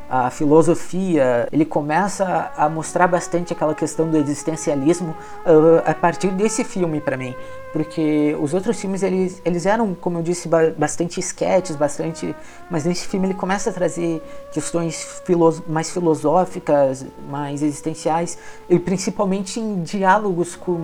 a 0.09 0.29
filosofia, 0.29 1.47
ele 1.51 1.65
começa 1.65 2.51
a 2.55 2.69
mostrar 2.69 3.07
bastante 3.07 3.51
aquela 3.53 3.75
questão 3.75 4.09
do 4.09 4.17
existencialismo 4.17 5.09
uh, 5.45 5.81
a 5.85 5.93
partir 5.93 6.29
desse 6.29 6.63
filme 6.63 7.01
para 7.01 7.17
mim, 7.17 7.35
porque 7.73 8.35
os 8.39 8.53
outros 8.53 8.79
filmes 8.79 9.03
eles, 9.03 9.41
eles 9.43 9.65
eram, 9.65 9.93
como 9.93 10.19
eu 10.19 10.23
disse, 10.23 10.47
ba 10.47 10.71
bastante 10.77 11.19
sketches, 11.19 11.75
bastante, 11.75 12.35
mas 12.69 12.85
nesse 12.85 13.07
filme 13.07 13.27
ele 13.27 13.33
começa 13.33 13.69
a 13.69 13.73
trazer 13.73 14.21
questões 14.51 15.21
filo 15.25 15.63
mais 15.67 15.89
filosóficas, 15.89 17.05
mais 17.29 17.61
existenciais 17.61 18.37
e 18.69 18.79
principalmente 18.79 19.59
em 19.59 19.83
diálogos 19.83 20.55
com 20.55 20.77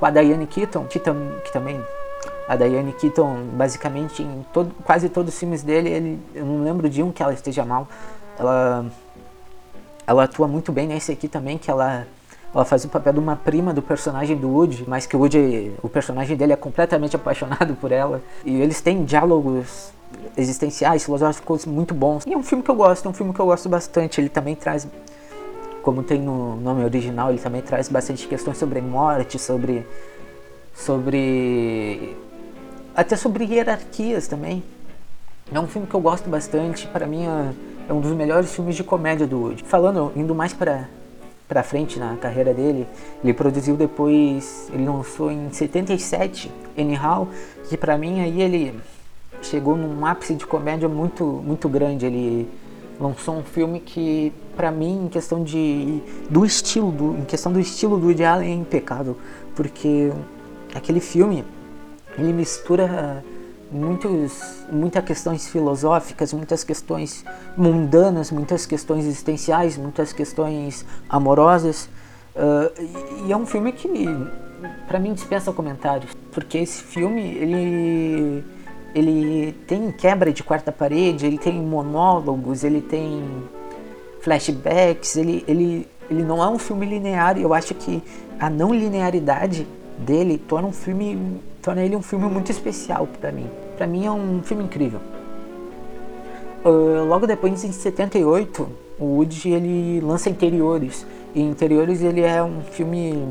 com 0.00 0.06
a 0.06 0.10
Diane 0.10 0.46
Keaton, 0.46 0.86
que, 0.86 0.98
tam, 0.98 1.14
que 1.44 1.52
também 1.52 1.78
a 2.48 2.56
Diane 2.56 2.90
Keaton 2.94 3.44
basicamente 3.52 4.22
em 4.22 4.46
todo, 4.50 4.74
quase 4.82 5.10
todos 5.10 5.34
os 5.34 5.38
filmes 5.38 5.62
dele, 5.62 5.90
ele, 5.90 6.18
eu 6.34 6.46
não 6.46 6.64
lembro 6.64 6.88
de 6.88 7.02
um 7.02 7.12
que 7.12 7.22
ela 7.22 7.34
esteja 7.34 7.66
mal, 7.66 7.86
ela, 8.40 8.86
ela 10.06 10.24
atua 10.24 10.48
muito 10.48 10.72
bem 10.72 10.86
nesse 10.86 11.12
aqui 11.12 11.28
também, 11.28 11.58
que 11.58 11.70
ela, 11.70 12.06
ela 12.54 12.64
faz 12.64 12.84
o 12.84 12.88
papel 12.88 13.12
de 13.12 13.18
uma 13.18 13.36
prima 13.36 13.74
do 13.74 13.82
personagem 13.82 14.34
do 14.34 14.48
Woody, 14.48 14.84
mas 14.88 15.04
que 15.04 15.14
o 15.14 15.20
Woody, 15.20 15.72
o 15.82 15.88
personagem 15.88 16.36
dele 16.36 16.54
é 16.54 16.56
completamente 16.56 17.14
apaixonado 17.14 17.74
por 17.74 17.92
ela. 17.92 18.22
E 18.44 18.60
eles 18.60 18.80
têm 18.80 19.04
diálogos 19.04 19.92
existenciais, 20.36 21.04
filosóficos 21.04 21.66
muito 21.66 21.92
bons. 21.92 22.26
E 22.26 22.32
é 22.32 22.36
um 22.36 22.42
filme 22.42 22.64
que 22.64 22.70
eu 22.70 22.74
gosto, 22.74 23.06
é 23.06 23.10
um 23.10 23.12
filme 23.12 23.34
que 23.34 23.40
eu 23.40 23.46
gosto 23.46 23.68
bastante. 23.68 24.20
Ele 24.20 24.30
também 24.30 24.54
traz, 24.54 24.88
como 25.82 26.02
tem 26.02 26.18
no 26.18 26.56
nome 26.56 26.82
original, 26.82 27.28
ele 27.28 27.38
também 27.38 27.60
traz 27.60 27.88
bastante 27.90 28.26
questões 28.26 28.56
sobre 28.56 28.80
morte, 28.80 29.38
sobre 29.38 29.86
sobre 30.74 32.16
até 32.96 33.16
sobre 33.16 33.44
hierarquias 33.44 34.26
também. 34.26 34.62
É 35.52 35.60
um 35.60 35.66
filme 35.66 35.86
que 35.86 35.94
eu 35.94 36.00
gosto 36.00 36.30
bastante, 36.30 36.86
para 36.86 37.06
mim 37.06 37.26
é 37.90 37.92
um 37.92 38.00
dos 38.00 38.12
melhores 38.12 38.54
filmes 38.54 38.76
de 38.76 38.84
comédia 38.84 39.26
do 39.26 39.40
Woody. 39.40 39.64
Falando, 39.64 40.12
indo 40.14 40.32
mais 40.32 40.52
para 40.52 40.88
para 41.48 41.64
frente 41.64 41.98
na 41.98 42.14
carreira 42.14 42.54
dele, 42.54 42.86
ele 43.24 43.34
produziu 43.34 43.76
depois, 43.76 44.70
ele 44.72 44.84
lançou 44.86 45.32
em 45.32 45.50
77 45.50 46.48
Anyhow, 46.78 47.26
que 47.68 47.76
para 47.76 47.98
mim 47.98 48.20
aí 48.20 48.40
ele 48.40 48.78
chegou 49.42 49.76
num 49.76 50.06
ápice 50.06 50.36
de 50.36 50.46
comédia 50.46 50.88
muito 50.88 51.24
muito 51.24 51.68
grande. 51.68 52.06
Ele 52.06 52.48
lançou 53.00 53.34
um 53.36 53.42
filme 53.42 53.80
que 53.80 54.32
para 54.54 54.70
mim 54.70 55.06
em 55.06 55.08
questão 55.08 55.42
de 55.42 56.00
do 56.30 56.46
estilo 56.46 56.92
do, 56.92 57.16
em 57.18 57.24
questão 57.24 57.52
do 57.52 57.58
estilo 57.58 57.98
do 57.98 58.06
Woody 58.06 58.24
Allen 58.24 58.52
é 58.52 58.54
impecável, 58.54 59.16
porque 59.56 60.12
aquele 60.72 61.00
filme 61.00 61.44
ele 62.16 62.32
mistura 62.32 63.24
muitos, 63.70 64.64
muitas 64.70 65.04
questões 65.04 65.48
filosóficas, 65.48 66.32
muitas 66.32 66.64
questões 66.64 67.24
mundanas, 67.56 68.30
muitas 68.30 68.66
questões 68.66 69.04
existenciais, 69.04 69.76
muitas 69.76 70.12
questões 70.12 70.84
amorosas. 71.08 71.88
Uh, 72.34 73.26
e 73.26 73.32
é 73.32 73.36
um 73.36 73.46
filme 73.46 73.72
que, 73.72 73.88
para 74.88 74.98
mim, 74.98 75.12
dispensa 75.12 75.52
comentários, 75.52 76.12
porque 76.32 76.58
esse 76.58 76.82
filme 76.82 77.22
ele 77.22 78.44
ele 78.92 79.52
tem 79.68 79.92
quebra 79.92 80.32
de 80.32 80.42
quarta 80.42 80.72
parede, 80.72 81.24
ele 81.24 81.38
tem 81.38 81.60
monólogos, 81.62 82.64
ele 82.64 82.80
tem 82.80 83.22
flashbacks, 84.20 85.16
ele, 85.16 85.44
ele, 85.46 85.88
ele 86.10 86.24
não 86.24 86.42
é 86.42 86.48
um 86.48 86.58
filme 86.58 86.84
linear 86.86 87.38
eu 87.38 87.54
acho 87.54 87.72
que 87.72 88.02
a 88.38 88.50
não 88.50 88.74
linearidade 88.74 89.64
dele 89.96 90.38
torna 90.38 90.66
um 90.66 90.72
filme 90.72 91.40
torna 91.62 91.82
ele 91.82 91.94
um 91.94 92.02
filme 92.02 92.26
muito 92.26 92.50
especial 92.50 93.06
para 93.06 93.30
mim. 93.30 93.48
Para 93.80 93.86
mim 93.86 94.04
é 94.04 94.10
um 94.10 94.42
filme 94.42 94.62
incrível. 94.62 95.00
Uh, 96.62 97.02
logo 97.08 97.26
depois, 97.26 97.64
em 97.64 97.72
78, 97.72 98.68
o 98.98 99.04
Woody 99.16 99.52
ele 99.52 100.00
lança 100.02 100.28
Interiores. 100.28 101.06
E 101.34 101.40
Interiores 101.40 102.02
ele 102.02 102.20
é 102.20 102.42
um 102.42 102.60
filme 102.60 103.26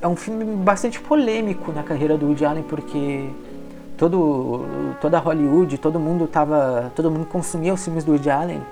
é 0.00 0.08
um 0.08 0.16
filme 0.16 0.46
bastante 0.64 0.98
polêmico 0.98 1.72
na 1.72 1.82
carreira 1.82 2.16
do 2.16 2.24
Woody 2.24 2.46
Allen 2.46 2.62
porque 2.62 3.28
todo 3.98 4.64
toda 4.98 5.18
Hollywood, 5.18 5.76
todo 5.76 6.00
mundo 6.00 6.26
tava, 6.26 6.90
todo 6.96 7.10
mundo 7.10 7.26
consumia 7.26 7.74
os 7.74 7.84
filmes 7.84 8.02
do 8.02 8.12
Woody 8.12 8.30
Allen. 8.30 8.62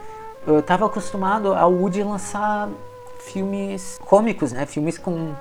Eu 0.47 0.63
tava 0.63 0.87
acostumado 0.87 1.53
ao 1.53 1.71
Woody 1.71 2.03
lançar 2.03 2.71
filmes 3.19 4.01
cômicos, 4.03 4.53
né? 4.53 4.65
Filmes 4.65 4.97
com 4.97 5.35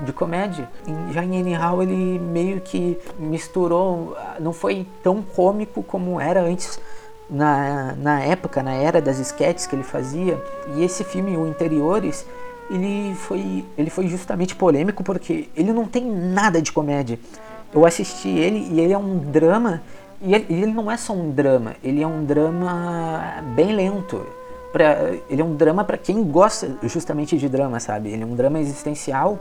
de 0.00 0.12
comédia. 0.12 0.68
Já 1.12 1.24
em 1.24 1.40
Anyhow 1.40 1.82
ele 1.82 2.18
meio 2.18 2.60
que 2.60 2.98
misturou, 3.18 4.16
não 4.40 4.52
foi 4.52 4.86
tão 5.02 5.22
cômico 5.22 5.82
como 5.82 6.20
era 6.20 6.42
antes 6.42 6.80
na, 7.28 7.94
na 7.96 8.20
época, 8.20 8.62
na 8.62 8.74
era 8.74 9.00
das 9.00 9.18
esquetes 9.18 9.66
que 9.66 9.74
ele 9.74 9.82
fazia. 9.82 10.40
E 10.76 10.84
esse 10.84 11.04
filme, 11.04 11.36
O 11.36 11.46
Interiores, 11.46 12.26
ele 12.70 13.14
foi, 13.14 13.64
ele 13.76 13.90
foi 13.90 14.06
justamente 14.06 14.54
polêmico 14.54 15.02
porque 15.02 15.48
ele 15.56 15.72
não 15.72 15.84
tem 15.86 16.04
nada 16.04 16.60
de 16.60 16.72
comédia. 16.72 17.18
Eu 17.72 17.84
assisti 17.84 18.28
ele 18.28 18.68
e 18.70 18.80
ele 18.80 18.92
é 18.92 18.98
um 18.98 19.18
drama, 19.18 19.82
e 20.22 20.34
ele, 20.34 20.46
ele 20.48 20.66
não 20.66 20.90
é 20.90 20.96
só 20.96 21.12
um 21.12 21.30
drama, 21.30 21.74
ele 21.82 22.02
é 22.02 22.06
um 22.06 22.24
drama 22.24 23.42
bem 23.54 23.74
lento. 23.74 24.24
Pra, 24.72 25.12
ele 25.30 25.40
é 25.40 25.44
um 25.44 25.54
drama 25.54 25.84
para 25.84 25.96
quem 25.96 26.22
gosta 26.24 26.76
justamente 26.82 27.36
de 27.36 27.48
drama, 27.48 27.78
sabe? 27.78 28.10
Ele 28.10 28.24
é 28.24 28.26
um 28.26 28.34
drama 28.34 28.58
existencial 28.58 29.38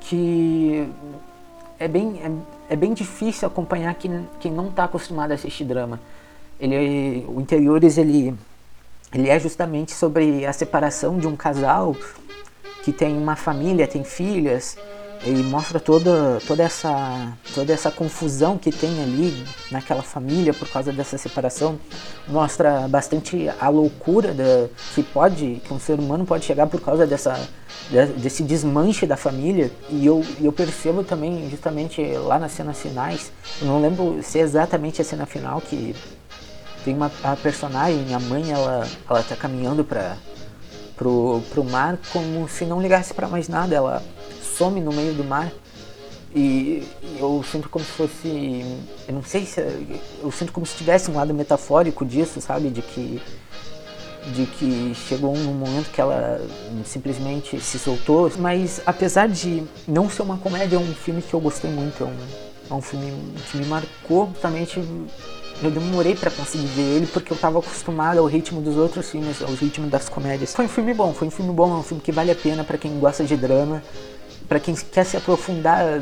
que 0.00 0.88
é 1.78 1.86
bem, 1.86 2.20
é, 2.22 2.72
é 2.74 2.76
bem 2.76 2.92
difícil 2.92 3.46
acompanhar 3.46 3.94
quem, 3.94 4.28
quem 4.40 4.52
não 4.52 4.68
está 4.68 4.84
acostumado 4.84 5.32
a 5.32 5.34
assistir 5.34 5.64
drama. 5.64 6.00
Ele, 6.60 7.24
o 7.28 7.40
Interiores 7.40 7.98
ele, 7.98 8.34
ele 9.12 9.28
é 9.28 9.38
justamente 9.38 9.92
sobre 9.92 10.44
a 10.44 10.52
separação 10.52 11.18
de 11.18 11.26
um 11.26 11.36
casal 11.36 11.94
que 12.82 12.92
tem 12.92 13.16
uma 13.16 13.36
família, 13.36 13.86
tem 13.86 14.02
filhas, 14.02 14.76
ele 15.22 15.42
mostra 15.42 15.80
toda, 15.80 16.38
toda, 16.46 16.62
essa, 16.62 17.32
toda 17.54 17.72
essa 17.72 17.90
confusão 17.90 18.56
que 18.56 18.70
tem 18.70 19.02
ali 19.02 19.44
naquela 19.70 20.02
família 20.02 20.54
por 20.54 20.68
causa 20.68 20.92
dessa 20.92 21.18
separação. 21.18 21.78
Mostra 22.26 22.86
bastante 22.88 23.50
a 23.60 23.68
loucura 23.68 24.32
da, 24.32 24.68
que 24.94 25.02
pode, 25.02 25.60
que 25.64 25.72
um 25.72 25.78
ser 25.78 25.98
humano 25.98 26.24
pode 26.24 26.44
chegar 26.44 26.66
por 26.66 26.80
causa 26.80 27.06
dessa, 27.06 27.38
desse 28.16 28.42
desmanche 28.42 29.06
da 29.06 29.16
família. 29.16 29.70
E 29.90 30.06
eu, 30.06 30.24
eu 30.40 30.52
percebo 30.52 31.02
também, 31.02 31.48
justamente 31.50 32.02
lá 32.18 32.38
nas 32.38 32.52
cenas 32.52 32.80
finais, 32.80 33.32
eu 33.60 33.66
não 33.66 33.80
lembro 33.80 34.20
se 34.22 34.38
é 34.38 34.42
exatamente 34.42 35.02
a 35.02 35.04
cena 35.04 35.26
final 35.26 35.60
que 35.60 35.94
tem 36.84 36.94
uma 36.94 37.10
a 37.22 37.36
personagem, 37.36 38.14
a 38.14 38.20
mãe, 38.20 38.52
ela, 38.52 38.86
ela 39.08 39.22
tá 39.22 39.34
caminhando 39.34 39.84
para 39.84 40.16
pro, 40.96 41.42
pro 41.50 41.64
mar 41.64 41.98
como 42.12 42.48
se 42.48 42.64
não 42.64 42.80
ligasse 42.80 43.12
para 43.12 43.28
mais 43.28 43.48
nada. 43.48 43.74
Ela 43.74 44.02
some 44.58 44.80
no 44.80 44.92
meio 44.92 45.14
do 45.14 45.22
mar 45.22 45.52
e 46.34 46.86
eu 47.18 47.42
sinto 47.50 47.68
como 47.68 47.84
se 47.84 47.90
fosse, 47.92 48.64
eu 49.06 49.14
não 49.14 49.22
sei 49.22 49.46
se, 49.46 49.60
eu 50.22 50.30
sinto 50.30 50.52
como 50.52 50.66
se 50.66 50.76
tivesse 50.76 51.10
um 51.10 51.14
lado 51.14 51.32
metafórico 51.32 52.04
disso, 52.04 52.40
sabe, 52.40 52.68
de 52.68 52.82
que 52.82 53.22
de 54.34 54.44
que 54.44 54.92
chegou 55.08 55.34
um 55.34 55.54
momento 55.54 55.90
que 55.90 56.00
ela 56.00 56.38
simplesmente 56.84 57.58
se 57.60 57.78
soltou, 57.78 58.30
mas 58.38 58.82
apesar 58.84 59.26
de 59.26 59.62
não 59.86 60.10
ser 60.10 60.20
uma 60.20 60.36
comédia, 60.36 60.76
é 60.76 60.78
um 60.78 60.92
filme 60.92 61.22
que 61.22 61.32
eu 61.32 61.40
gostei 61.40 61.70
muito, 61.70 62.02
é 62.02 62.06
um, 62.06 62.16
é 62.70 62.74
um 62.74 62.82
filme 62.82 63.10
que 63.50 63.56
me 63.56 63.64
marcou. 63.64 64.28
Justamente 64.34 64.84
eu 65.62 65.70
demorei 65.70 66.14
para 66.14 66.30
conseguir 66.30 66.66
ver 66.66 66.96
ele 66.96 67.06
porque 67.06 67.32
eu 67.32 67.36
estava 67.36 67.58
acostumado 67.58 68.18
ao 68.18 68.26
ritmo 68.26 68.60
dos 68.60 68.76
outros 68.76 69.08
filmes, 69.08 69.40
ao 69.40 69.54
ritmo 69.54 69.86
das 69.86 70.10
comédias. 70.10 70.54
Foi 70.54 70.66
um 70.66 70.68
filme 70.68 70.92
bom, 70.92 71.14
foi 71.14 71.28
um 71.28 71.30
filme 71.30 71.52
bom, 71.54 71.76
é 71.76 71.78
um 71.78 71.82
filme 71.82 72.02
que 72.02 72.12
vale 72.12 72.30
a 72.30 72.34
pena 72.34 72.64
para 72.64 72.76
quem 72.76 72.98
gosta 72.98 73.24
de 73.24 73.36
drama 73.36 73.82
para 74.48 74.58
quem 74.58 74.74
quer 74.74 75.04
se 75.04 75.16
aprofundar, 75.16 76.00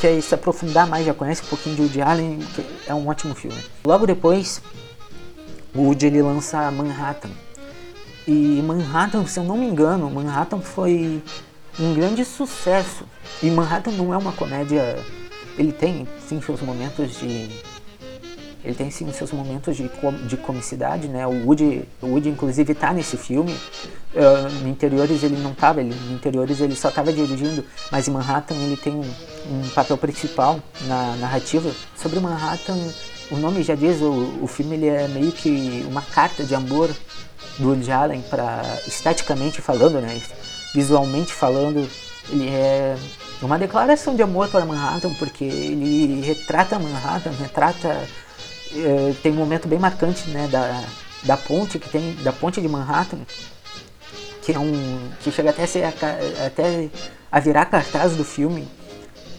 quer 0.00 0.20
se 0.20 0.34
aprofundar 0.34 0.86
mais, 0.86 1.06
já 1.06 1.14
conhece 1.14 1.42
um 1.42 1.46
pouquinho 1.46 1.76
de 1.76 1.82
Woody 1.82 2.02
Allen, 2.02 2.38
é 2.86 2.94
um 2.94 3.08
ótimo 3.08 3.34
filme. 3.34 3.58
Logo 3.84 4.06
depois, 4.06 4.60
o 5.74 5.82
Woody 5.82 6.06
ele 6.06 6.22
lança 6.22 6.70
Manhattan. 6.70 7.30
E 8.28 8.60
Manhattan, 8.62 9.26
se 9.26 9.38
eu 9.38 9.44
não 9.44 9.56
me 9.56 9.66
engano, 9.66 10.10
Manhattan 10.10 10.60
foi 10.60 11.22
um 11.78 11.94
grande 11.94 12.24
sucesso. 12.24 13.04
E 13.42 13.50
Manhattan 13.50 13.92
não 13.92 14.12
é 14.12 14.16
uma 14.16 14.32
comédia, 14.32 14.98
ele 15.56 15.72
tem 15.72 16.06
sim 16.28 16.40
seus 16.40 16.60
momentos 16.60 17.18
de 17.18 17.48
ele 18.66 18.74
tem 18.74 18.90
sim 18.90 19.10
seus 19.12 19.30
momentos 19.30 19.76
de, 19.76 19.88
de 20.26 20.36
comicidade, 20.36 21.06
né? 21.06 21.24
O 21.24 21.46
Woody, 21.46 21.88
o 22.02 22.08
Woody 22.08 22.28
inclusive 22.28 22.72
está 22.72 22.92
nesse 22.92 23.16
filme. 23.16 23.52
Uh, 24.12 24.68
interiores 24.68 25.22
ele 25.22 25.36
não 25.36 25.52
estava, 25.52 25.80
ele, 25.80 25.94
no 25.94 26.14
interiores 26.14 26.60
ele 26.60 26.74
só 26.74 26.88
estava 26.88 27.12
dirigindo, 27.12 27.64
mas 27.92 28.08
em 28.08 28.10
Manhattan 28.10 28.54
ele 28.54 28.76
tem 28.76 28.92
um, 28.92 29.02
um, 29.02 29.68
papel 29.72 29.96
principal 29.96 30.58
na 30.88 31.14
narrativa. 31.16 31.70
Sobre 31.94 32.18
Manhattan, 32.18 32.76
o 33.30 33.36
nome 33.36 33.62
já 33.62 33.76
diz, 33.76 34.00
o, 34.00 34.38
o 34.42 34.46
filme 34.48 34.74
ele 34.74 34.88
é 34.88 35.06
meio 35.06 35.30
que 35.30 35.86
uma 35.88 36.02
carta 36.02 36.42
de 36.42 36.54
amor 36.54 36.90
do 37.58 37.68
Woody 37.68 37.92
Allen 37.92 38.22
para 38.22 38.62
esteticamente 38.84 39.62
falando, 39.62 40.00
né? 40.00 40.20
Visualmente 40.74 41.32
falando, 41.32 41.88
ele 42.30 42.48
é 42.48 42.96
uma 43.40 43.58
declaração 43.58 44.16
de 44.16 44.22
amor 44.22 44.48
para 44.48 44.64
Manhattan 44.64 45.14
porque 45.14 45.44
ele 45.44 46.20
retrata 46.22 46.80
Manhattan, 46.80 47.30
retrata 47.30 48.08
é, 48.74 49.14
tem 49.22 49.32
um 49.32 49.36
momento 49.36 49.68
bem 49.68 49.78
marcante 49.78 50.28
né, 50.30 50.48
da, 50.48 50.84
da 51.24 51.36
ponte 51.36 51.78
que 51.78 51.88
tem 51.88 52.14
da 52.16 52.32
ponte 52.32 52.60
de 52.60 52.68
Manhattan 52.68 53.18
que 54.42 54.52
é 54.52 54.58
um 54.58 55.10
que 55.20 55.32
chega 55.32 55.50
até 55.50 55.64
a 55.64 55.66
ser 55.66 55.84
até 55.84 56.88
a 57.32 57.40
virar 57.40 57.66
cartaz 57.66 58.14
do 58.14 58.24
filme. 58.24 58.68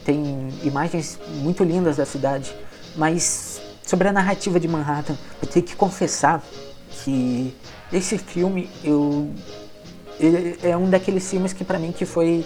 Tem 0.03 0.49
imagens 0.63 1.17
muito 1.35 1.63
lindas 1.63 1.97
da 1.97 2.05
cidade 2.05 2.53
mas 2.95 3.61
sobre 3.83 4.07
a 4.07 4.13
narrativa 4.13 4.59
de 4.59 4.67
Manhattan 4.67 5.17
eu 5.41 5.47
tenho 5.47 5.65
que 5.65 5.75
confessar 5.75 6.43
que 7.03 7.55
esse 7.91 8.17
filme 8.17 8.69
eu 8.83 9.31
é 10.63 10.75
um 10.75 10.89
daqueles 10.89 11.29
filmes 11.29 11.53
que 11.53 11.63
para 11.63 11.77
mim 11.77 11.91
que 11.91 12.05
foi 12.05 12.45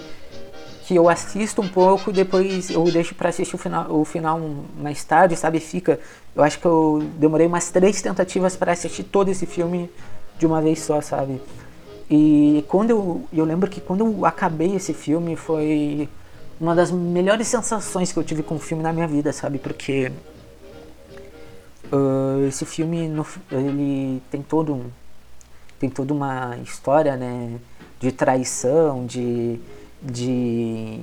que 0.92 0.96
eu 0.98 1.08
assisto 1.08 1.62
um 1.62 1.70
pouco 1.70 2.10
e 2.10 2.14
depois 2.14 2.70
eu 2.70 2.84
deixo 2.84 3.16
para 3.16 3.30
assistir 3.30 3.56
o 3.56 3.58
final, 3.58 3.90
o 3.90 4.04
final 4.04 4.38
mais 4.78 5.02
tarde, 5.06 5.38
sabe? 5.38 5.62
Fica. 5.62 5.98
Eu 6.36 6.44
acho 6.44 6.60
que 6.60 6.66
eu 6.66 7.02
demorei 7.18 7.48
umas 7.48 7.70
três 7.70 8.02
tentativas 8.02 8.58
para 8.58 8.74
assistir 8.74 9.06
todo 9.06 9.30
esse 9.30 9.46
filme 9.46 9.90
de 10.38 10.46
uma 10.46 10.62
vez 10.62 10.82
só, 10.82 11.00
sabe? 11.00 11.42
E 12.10 12.66
quando 12.68 12.90
eu, 12.90 13.24
eu 13.32 13.46
lembro 13.46 13.70
que 13.70 13.80
quando 13.80 14.06
eu 14.06 14.26
acabei 14.26 14.76
esse 14.76 14.94
filme 14.94 15.38
foi 15.38 16.10
uma 16.60 16.76
das 16.76 16.92
melhores 16.92 17.48
sensações 17.48 18.12
que 18.12 18.20
eu 18.20 18.24
tive 18.26 18.44
com 18.44 18.56
o 18.56 18.60
filme 18.60 18.84
na 18.84 18.92
minha 18.92 19.08
vida, 19.08 19.32
sabe? 19.32 19.60
Porque 19.60 20.12
uh, 21.90 22.46
esse 22.50 22.66
filme 22.66 23.08
no, 23.08 23.26
ele 23.50 24.22
tem 24.30 24.42
todo 24.42 24.74
um, 24.74 24.84
tem 25.80 25.90
toda 25.90 26.14
uma 26.14 26.58
história, 26.58 27.16
né? 27.16 27.58
De 27.98 28.12
traição, 28.12 29.06
de 29.06 29.58
de 30.02 31.00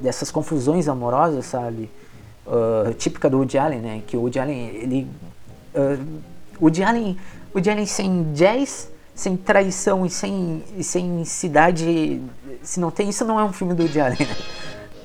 dessas 0.00 0.30
confusões 0.30 0.88
amorosas, 0.88 1.46
sabe? 1.46 1.90
Uh, 2.46 2.94
típica 2.94 3.28
do 3.28 3.38
Woody 3.38 3.58
Allen, 3.58 3.80
né? 3.80 4.02
Que 4.06 4.16
o 4.16 4.20
Woody 4.20 4.38
Allen, 4.38 4.66
ele... 4.68 5.06
Uh, 5.74 6.20
Woody 6.60 6.82
Allen, 6.82 7.16
Woody 7.54 7.70
Allen 7.70 7.86
sem 7.86 8.32
jazz, 8.32 8.90
sem 9.14 9.36
traição 9.36 10.06
e 10.06 10.10
sem, 10.10 10.62
e 10.76 10.84
sem 10.84 11.24
cidade... 11.24 12.20
Se 12.62 12.80
não 12.80 12.90
tem 12.90 13.08
isso, 13.08 13.24
não 13.24 13.38
é 13.38 13.44
um 13.44 13.52
filme 13.52 13.74
do 13.74 13.82
Woody 13.82 14.00
Allen, 14.00 14.18
né? 14.20 14.36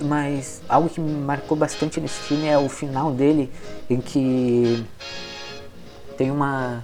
Mas 0.01 0.61
algo 0.69 0.89
que 0.89 0.99
me 0.99 1.11
marcou 1.13 1.57
bastante 1.57 1.99
nesse 1.99 2.19
filme 2.21 2.47
é 2.47 2.57
o 2.57 2.69
final 2.69 3.11
dele, 3.11 3.51
em 3.89 3.99
que 3.99 4.85
tem 6.17 6.31
uma... 6.31 6.83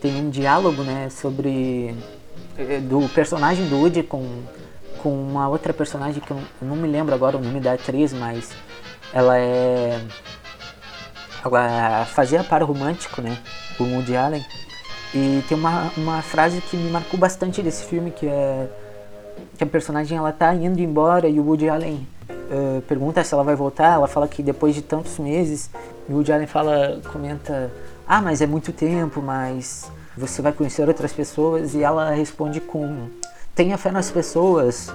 Tem 0.00 0.16
um 0.16 0.30
diálogo, 0.30 0.82
né? 0.82 1.08
Sobre... 1.10 1.94
Eh, 2.56 2.80
do 2.80 3.08
personagem 3.10 3.68
do 3.68 3.76
Woody 3.76 4.02
com 4.02 4.24
com 5.02 5.10
uma 5.10 5.48
outra 5.48 5.72
personagem 5.72 6.20
que 6.20 6.30
eu 6.30 6.40
não 6.62 6.76
me 6.76 6.88
lembro 6.88 7.14
agora 7.14 7.36
o 7.36 7.40
nome 7.40 7.60
da 7.60 7.74
atriz, 7.74 8.12
mas 8.12 8.50
ela 9.12 9.38
é. 9.38 10.00
Ela 11.44 12.04
fazia 12.06 12.44
par 12.44 12.62
romântico, 12.62 13.22
né? 13.22 13.38
O 13.78 13.84
Woody 13.84 14.16
Allen. 14.16 14.44
E 15.14 15.42
tem 15.48 15.58
uma, 15.58 15.90
uma 15.96 16.22
frase 16.22 16.60
que 16.60 16.76
me 16.76 16.90
marcou 16.90 17.18
bastante 17.18 17.62
desse 17.62 17.84
filme, 17.84 18.10
que 18.10 18.26
é 18.26 18.68
que 19.56 19.64
a 19.64 19.66
personagem 19.66 20.16
ela 20.16 20.32
tá 20.32 20.54
indo 20.54 20.80
embora 20.80 21.28
e 21.28 21.38
o 21.38 21.44
Woody 21.44 21.68
Allen 21.68 22.06
uh, 22.30 22.80
pergunta 22.82 23.22
se 23.22 23.34
ela 23.34 23.44
vai 23.44 23.54
voltar, 23.54 23.94
ela 23.94 24.08
fala 24.08 24.26
que 24.28 24.42
depois 24.42 24.74
de 24.74 24.82
tantos 24.82 25.18
meses, 25.18 25.70
e 26.08 26.12
o 26.12 26.16
Woody 26.16 26.32
Allen 26.32 26.46
fala, 26.46 27.00
comenta, 27.12 27.70
ah, 28.06 28.20
mas 28.20 28.40
é 28.40 28.46
muito 28.46 28.72
tempo, 28.72 29.20
mas 29.20 29.90
você 30.16 30.42
vai 30.42 30.52
conhecer 30.52 30.86
outras 30.88 31.12
pessoas, 31.12 31.74
e 31.74 31.82
ela 31.82 32.10
responde 32.10 32.60
com 32.60 33.08
tenha 33.60 33.76
fé 33.76 33.90
nas 33.90 34.10
pessoas, 34.10 34.88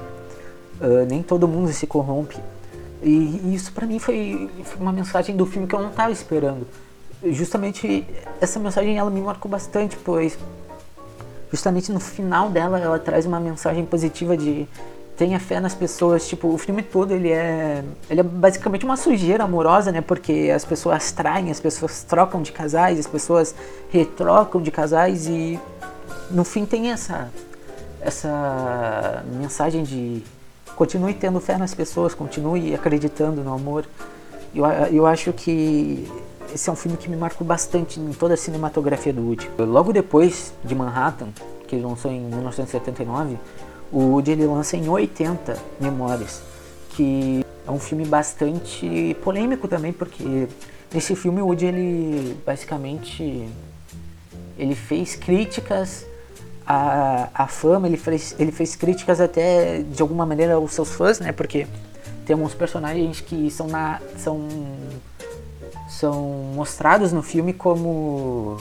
uh, 0.81 1.05
nem 1.07 1.21
todo 1.21 1.47
mundo 1.47 1.71
se 1.71 1.85
corrompe. 1.85 2.35
E, 3.03 3.53
isso 3.53 3.71
para 3.71 3.85
mim 3.85 3.99
foi, 3.99 4.49
foi, 4.63 4.81
uma 4.81 4.91
mensagem 4.91 5.35
do 5.35 5.45
filme 5.45 5.67
que 5.67 5.75
eu 5.75 5.81
não 5.81 5.91
estava 5.91 6.11
esperando. 6.11 6.65
Justamente 7.25 8.03
essa 8.41 8.59
mensagem 8.59 8.97
ela 8.97 9.11
me 9.11 9.21
marcou 9.21 9.51
bastante, 9.51 9.95
pois 10.03 10.35
justamente 11.51 11.91
no 11.91 11.99
final 11.99 12.49
dela 12.49 12.79
ela 12.79 12.97
traz 12.97 13.27
uma 13.27 13.39
mensagem 13.39 13.85
positiva 13.85 14.35
de 14.35 14.67
tenha 15.15 15.39
fé 15.39 15.59
nas 15.59 15.75
pessoas. 15.75 16.27
Tipo, 16.27 16.47
o 16.47 16.57
filme 16.57 16.81
todo 16.81 17.11
ele 17.13 17.29
é, 17.29 17.83
ele 18.09 18.21
é 18.21 18.23
basicamente 18.23 18.83
uma 18.83 18.97
sujeira 18.97 19.43
amorosa, 19.43 19.91
né? 19.91 20.01
Porque 20.01 20.51
as 20.53 20.65
pessoas 20.65 21.11
traem, 21.11 21.51
as 21.51 21.59
pessoas 21.59 22.03
trocam 22.03 22.41
de 22.41 22.51
casais, 22.51 22.97
as 22.97 23.05
pessoas 23.05 23.53
retrocam 23.91 24.59
de 24.59 24.71
casais 24.71 25.27
e 25.27 25.59
no 26.31 26.43
fim 26.43 26.65
tem 26.65 26.91
essa 26.91 27.29
essa 28.05 29.23
mensagem 29.33 29.83
de 29.83 30.21
continue 30.75 31.13
tendo 31.13 31.39
fé 31.39 31.57
nas 31.57 31.73
pessoas, 31.73 32.13
continue 32.13 32.75
acreditando 32.75 33.43
no 33.43 33.51
amor. 33.51 33.85
Eu, 34.53 34.65
eu 34.91 35.07
acho 35.07 35.33
que 35.33 36.07
esse 36.53 36.69
é 36.69 36.71
um 36.71 36.75
filme 36.75 36.97
que 36.97 37.09
me 37.09 37.17
marcou 37.17 37.45
bastante 37.45 37.99
em 37.99 38.13
toda 38.13 38.35
a 38.35 38.37
cinematografia 38.37 39.11
do 39.11 39.21
Woody. 39.21 39.49
Logo 39.57 39.91
depois 39.91 40.53
de 40.63 40.75
Manhattan, 40.75 41.29
que 41.67 41.75
ele 41.75 41.83
lançou 41.83 42.11
em 42.11 42.21
1979, 42.21 43.37
o 43.91 43.99
Woody 44.11 44.31
ele 44.31 44.45
lança 44.45 44.77
em 44.77 44.87
80 44.87 45.57
Memórias, 45.79 46.43
que 46.91 47.43
é 47.67 47.71
um 47.71 47.79
filme 47.79 48.05
bastante 48.05 49.17
polêmico 49.23 49.67
também, 49.67 49.91
porque 49.91 50.47
nesse 50.93 51.15
filme 51.15 51.41
o 51.41 51.47
Woody 51.47 51.65
ele 51.65 52.37
basicamente 52.45 53.49
ele 54.57 54.75
fez 54.75 55.15
críticas 55.15 56.05
a, 56.65 57.29
a 57.33 57.47
fama, 57.47 57.87
ele 57.87 57.97
fez, 57.97 58.35
ele 58.39 58.51
fez 58.51 58.75
críticas 58.75 59.21
até 59.21 59.81
de 59.83 60.01
alguma 60.01 60.25
maneira 60.25 60.55
aos 60.55 60.71
seus 60.71 60.91
fãs, 60.91 61.19
né? 61.19 61.31
Porque 61.31 61.67
temos 62.25 62.53
personagens 62.53 63.21
que 63.21 63.51
são, 63.51 63.67
na, 63.67 64.01
são, 64.17 64.47
são 65.87 66.23
mostrados 66.55 67.11
no 67.11 67.21
filme 67.21 67.53
como 67.53 68.57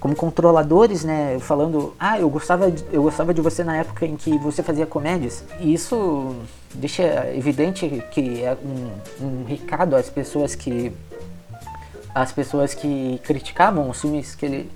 como 0.00 0.16
controladores, 0.16 1.04
né? 1.04 1.38
Falando, 1.40 1.94
ah, 2.00 2.18
eu 2.18 2.28
gostava, 2.30 2.70
de, 2.70 2.82
eu 2.90 3.02
gostava 3.02 3.34
de 3.34 3.40
você 3.42 3.62
na 3.62 3.76
época 3.76 4.06
em 4.06 4.16
que 4.16 4.36
você 4.38 4.62
fazia 4.62 4.86
comédias. 4.86 5.44
E 5.60 5.74
isso 5.74 6.36
deixa 6.74 7.30
evidente 7.34 8.02
que 8.10 8.42
é 8.42 8.56
um, 8.64 9.24
um 9.24 9.44
recado 9.44 9.94
às 9.94 10.08
pessoas 10.08 10.54
que 10.54 10.90
as 12.14 12.32
pessoas 12.32 12.74
que 12.74 13.20
criticavam 13.22 13.88
os 13.88 14.00
filmes 14.00 14.34
que 14.34 14.46
ele 14.46 14.70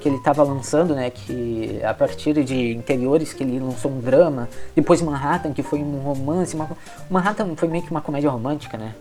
que 0.00 0.08
ele 0.08 0.16
estava 0.16 0.42
lançando, 0.42 0.94
né, 0.94 1.10
que 1.10 1.80
a 1.82 1.94
partir 1.94 2.44
de 2.44 2.72
interiores 2.72 3.32
que 3.32 3.42
ele 3.42 3.58
lançou 3.58 3.90
um 3.90 4.00
drama, 4.00 4.48
depois 4.74 5.00
Manhattan 5.00 5.52
que 5.52 5.62
foi 5.62 5.80
um 5.80 5.98
romance, 5.98 6.54
uma, 6.54 6.68
Manhattan 7.10 7.56
foi 7.56 7.68
meio 7.68 7.82
que 7.82 7.90
uma 7.90 8.00
comédia 8.00 8.30
romântica, 8.30 8.76
né? 8.76 8.94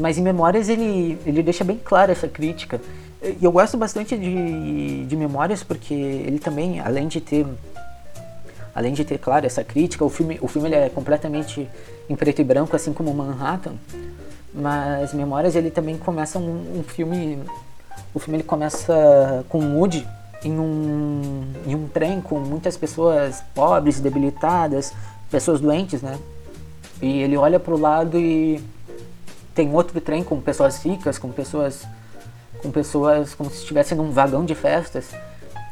Mas 0.00 0.18
em 0.18 0.22
Memórias 0.22 0.68
ele 0.68 1.18
ele 1.24 1.42
deixa 1.42 1.64
bem 1.64 1.78
clara 1.78 2.12
essa 2.12 2.28
crítica. 2.28 2.80
E 3.22 3.44
eu 3.44 3.52
gosto 3.52 3.76
bastante 3.76 4.16
de, 4.16 5.04
de 5.06 5.16
Memórias 5.16 5.62
porque 5.62 5.94
ele 5.94 6.38
também, 6.38 6.80
além 6.80 7.06
de 7.06 7.20
ter 7.20 7.46
além 8.74 8.92
de 8.92 9.04
ter 9.04 9.18
claro 9.18 9.46
essa 9.46 9.62
crítica, 9.62 10.04
o 10.04 10.10
filme 10.10 10.38
o 10.42 10.48
filme 10.48 10.68
ele 10.68 10.76
é 10.76 10.88
completamente 10.88 11.68
em 12.08 12.16
preto 12.16 12.40
e 12.40 12.44
branco, 12.44 12.74
assim 12.74 12.92
como 12.92 13.14
Manhattan. 13.14 13.74
Mas 14.52 15.14
Memórias 15.14 15.54
ele 15.54 15.70
também 15.70 15.96
começa 15.96 16.38
um, 16.38 16.80
um 16.80 16.82
filme 16.82 17.38
o 18.12 18.18
filme 18.18 18.38
ele 18.38 18.44
começa 18.44 19.44
com 19.48 19.76
Woody 19.76 20.06
em 20.42 20.58
um, 20.58 21.44
em 21.66 21.74
um 21.74 21.88
trem 21.88 22.20
com 22.20 22.38
muitas 22.38 22.76
pessoas 22.76 23.42
pobres, 23.54 24.00
debilitadas, 24.00 24.92
pessoas 25.30 25.60
doentes, 25.60 26.02
né? 26.02 26.18
E 27.00 27.20
ele 27.20 27.36
olha 27.36 27.58
para 27.58 27.74
o 27.74 27.78
lado 27.78 28.18
e 28.18 28.62
tem 29.54 29.72
outro 29.74 30.00
trem 30.00 30.22
com 30.22 30.40
pessoas 30.40 30.82
ricas, 30.84 31.18
com 31.18 31.30
pessoas 31.30 31.86
com 32.62 32.70
pessoas 32.70 33.34
como 33.34 33.50
se 33.50 33.58
estivessem 33.58 33.96
num 33.96 34.10
vagão 34.10 34.44
de 34.44 34.54
festas. 34.54 35.10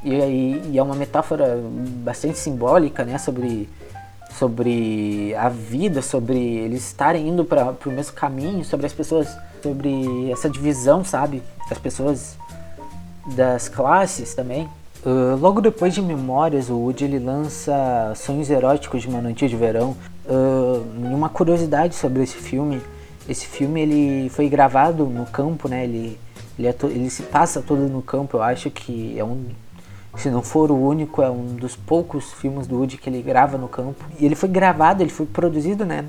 E, 0.02 0.14
e, 0.14 0.70
e 0.72 0.78
é 0.78 0.82
uma 0.82 0.94
metáfora 0.94 1.60
bastante 2.02 2.38
simbólica, 2.38 3.04
né, 3.04 3.18
sobre 3.18 3.68
sobre 4.38 5.34
a 5.34 5.48
vida, 5.48 6.00
sobre 6.02 6.38
eles 6.38 6.86
estarem 6.86 7.28
indo 7.28 7.44
para 7.44 7.74
o 7.84 7.90
mesmo 7.90 8.12
caminho, 8.12 8.64
sobre 8.64 8.86
as 8.86 8.92
pessoas, 8.92 9.28
sobre 9.62 10.30
essa 10.30 10.48
divisão, 10.48 11.02
sabe, 11.02 11.42
das 11.68 11.78
pessoas 11.78 12.36
das 13.34 13.68
classes 13.68 14.34
também. 14.34 14.68
Uh, 15.04 15.36
logo 15.38 15.60
depois 15.60 15.94
de 15.94 16.02
Memórias, 16.02 16.68
o 16.68 16.76
Woody 16.76 17.04
ele 17.04 17.18
lança 17.18 18.12
Sonhos 18.16 18.50
Eróticos 18.50 19.02
de 19.02 19.08
uma 19.08 19.20
Noite 19.20 19.48
de 19.48 19.56
Verão. 19.56 19.96
Uh, 20.26 20.84
uma 21.14 21.28
curiosidade 21.28 21.94
sobre 21.94 22.22
esse 22.22 22.36
filme, 22.36 22.80
esse 23.28 23.46
filme 23.46 23.80
ele 23.80 24.28
foi 24.30 24.48
gravado 24.48 25.04
no 25.06 25.24
campo, 25.26 25.68
né? 25.68 25.84
Ele, 25.84 26.18
ele, 26.58 26.68
é 26.68 26.74
ele 26.84 27.10
se 27.10 27.22
passa 27.22 27.62
todo 27.62 27.88
no 27.88 28.02
campo. 28.02 28.38
Eu 28.38 28.42
acho 28.42 28.70
que 28.70 29.18
é 29.18 29.24
um, 29.24 29.46
se 30.16 30.28
não 30.30 30.42
for 30.42 30.70
o 30.70 30.76
único, 30.76 31.22
é 31.22 31.30
um 31.30 31.54
dos 31.54 31.76
poucos 31.76 32.32
filmes 32.32 32.66
do 32.66 32.76
Woody 32.76 32.96
que 32.96 33.08
ele 33.08 33.22
grava 33.22 33.56
no 33.56 33.68
campo. 33.68 34.04
E 34.18 34.26
ele 34.26 34.34
foi 34.34 34.48
gravado, 34.48 35.02
ele 35.02 35.10
foi 35.10 35.26
produzido, 35.26 35.86
né? 35.86 36.06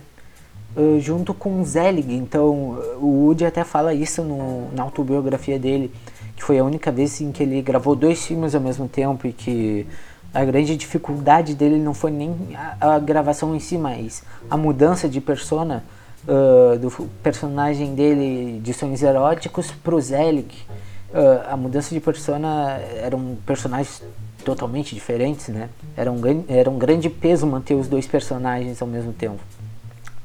Uh, 0.75 0.99
junto 0.99 1.33
com 1.33 1.63
Zelig. 1.63 2.13
Então 2.13 2.77
o 3.01 3.25
Woody 3.25 3.45
até 3.45 3.63
fala 3.63 3.93
isso 3.93 4.23
no, 4.23 4.71
na 4.71 4.83
autobiografia 4.83 5.57
dele 5.57 5.91
que 6.39 6.45
foi 6.45 6.57
a 6.57 6.63
única 6.63 6.89
vez 6.89 7.19
em 7.19 7.33
que 7.33 7.43
ele 7.43 7.61
gravou 7.61 7.95
dois 7.95 8.25
filmes 8.25 8.55
ao 8.55 8.61
mesmo 8.61 8.87
tempo 8.87 9.27
e 9.27 9.33
que 9.33 9.85
a 10.33 10.45
grande 10.45 10.75
dificuldade 10.77 11.53
dele 11.53 11.77
não 11.77 11.93
foi 11.93 12.11
nem 12.11 12.33
a, 12.55 12.95
a 12.95 12.99
gravação 12.99 13.53
em 13.53 13.59
si, 13.59 13.77
mas 13.77 14.23
a 14.49 14.55
mudança 14.55 15.09
de 15.09 15.19
persona 15.19 15.83
uh, 16.25 16.79
do 16.79 16.89
personagem 17.21 17.93
dele 17.93 18.59
de 18.61 18.73
sonhos 18.73 19.03
eróticos 19.03 19.69
pro 19.71 19.99
Zelig. 19.99 20.65
Uh, 21.11 21.51
a 21.51 21.57
mudança 21.57 21.93
de 21.93 21.99
persona 21.99 22.79
eram 23.03 23.37
personagens 23.45 24.01
totalmente 24.45 24.95
diferentes, 24.95 25.49
né? 25.49 25.69
Era 25.97 26.09
um, 26.09 26.21
era 26.47 26.69
um 26.69 26.77
grande 26.77 27.09
peso 27.09 27.45
manter 27.45 27.73
os 27.73 27.87
dois 27.87 28.07
personagens 28.07 28.81
ao 28.81 28.87
mesmo 28.87 29.11
tempo. 29.11 29.39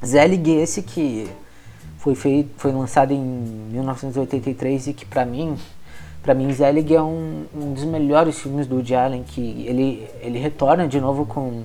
Zelig 0.05 0.49
esse 0.51 0.81
que 0.81 1.27
foi 1.97 2.15
feito, 2.15 2.51
foi 2.57 2.71
lançado 2.71 3.11
em 3.11 3.19
1983 3.19 4.87
e 4.87 4.93
que 4.93 5.05
para 5.05 5.25
mim 5.25 5.57
para 6.21 6.33
mim 6.33 6.51
Zelig 6.51 6.93
é 6.93 7.01
um, 7.01 7.45
um, 7.53 7.73
dos 7.73 7.83
melhores 7.83 8.39
filmes 8.39 8.67
do 8.67 8.75
Woody 8.75 8.95
Allen 8.95 9.23
que 9.23 9.65
ele 9.67 10.07
ele 10.21 10.39
retorna 10.39 10.87
de 10.87 10.99
novo 10.99 11.25
com 11.25 11.63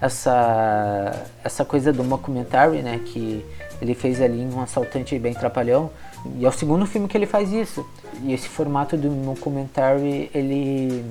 essa 0.00 1.26
essa 1.42 1.64
coisa 1.64 1.92
do 1.92 2.04
mockumentary, 2.04 2.82
né, 2.82 3.00
que 3.04 3.44
ele 3.80 3.94
fez 3.94 4.20
ali 4.20 4.44
um 4.44 4.60
assaltante 4.60 5.18
bem 5.18 5.34
trapalhão. 5.34 5.90
E 6.36 6.44
é 6.44 6.48
o 6.48 6.52
segundo 6.52 6.84
filme 6.84 7.08
que 7.08 7.16
ele 7.16 7.26
faz 7.26 7.52
isso. 7.52 7.86
E 8.22 8.32
esse 8.32 8.48
formato 8.48 8.96
do 8.96 9.10
mockumentary, 9.10 10.30
ele 10.34 11.04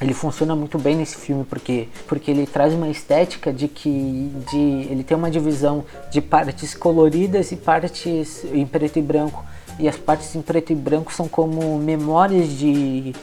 ele 0.00 0.12
funciona 0.12 0.54
muito 0.56 0.78
bem 0.78 0.96
nesse 0.96 1.16
filme 1.16 1.44
porque 1.44 1.88
porque 2.06 2.30
ele 2.30 2.46
traz 2.46 2.74
uma 2.74 2.88
estética 2.88 3.52
de 3.52 3.68
que 3.68 4.30
de 4.50 4.88
ele 4.90 5.04
tem 5.04 5.16
uma 5.16 5.30
divisão 5.30 5.84
de 6.10 6.20
partes 6.20 6.74
coloridas 6.74 7.52
e 7.52 7.56
partes 7.56 8.44
em 8.52 8.66
preto 8.66 8.98
e 8.98 9.02
branco 9.02 9.44
e 9.78 9.88
as 9.88 9.96
partes 9.96 10.34
em 10.34 10.42
preto 10.42 10.72
e 10.72 10.76
branco 10.76 11.12
são 11.12 11.28
como 11.28 11.78
memórias 11.78 12.48
de 12.48 13.14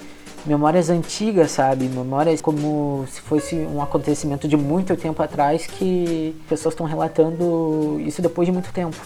memórias 0.46 0.90
antigas, 0.90 1.52
sabe? 1.52 1.86
Memórias 1.88 2.42
como 2.42 3.06
se 3.10 3.22
fosse 3.22 3.56
um 3.56 3.82
acontecimento 3.82 4.48
de 4.48 4.58
muito 4.58 4.96
tempo 4.96 5.22
atrás 5.22 5.68
que 5.68 6.36
pessoas 6.50 6.74
estão 6.74 6.86
relatando 6.86 8.02
isso 8.06 8.22
depois 8.22 8.48
de 8.48 8.52
muito 8.52 8.72
tempo. 8.74 8.98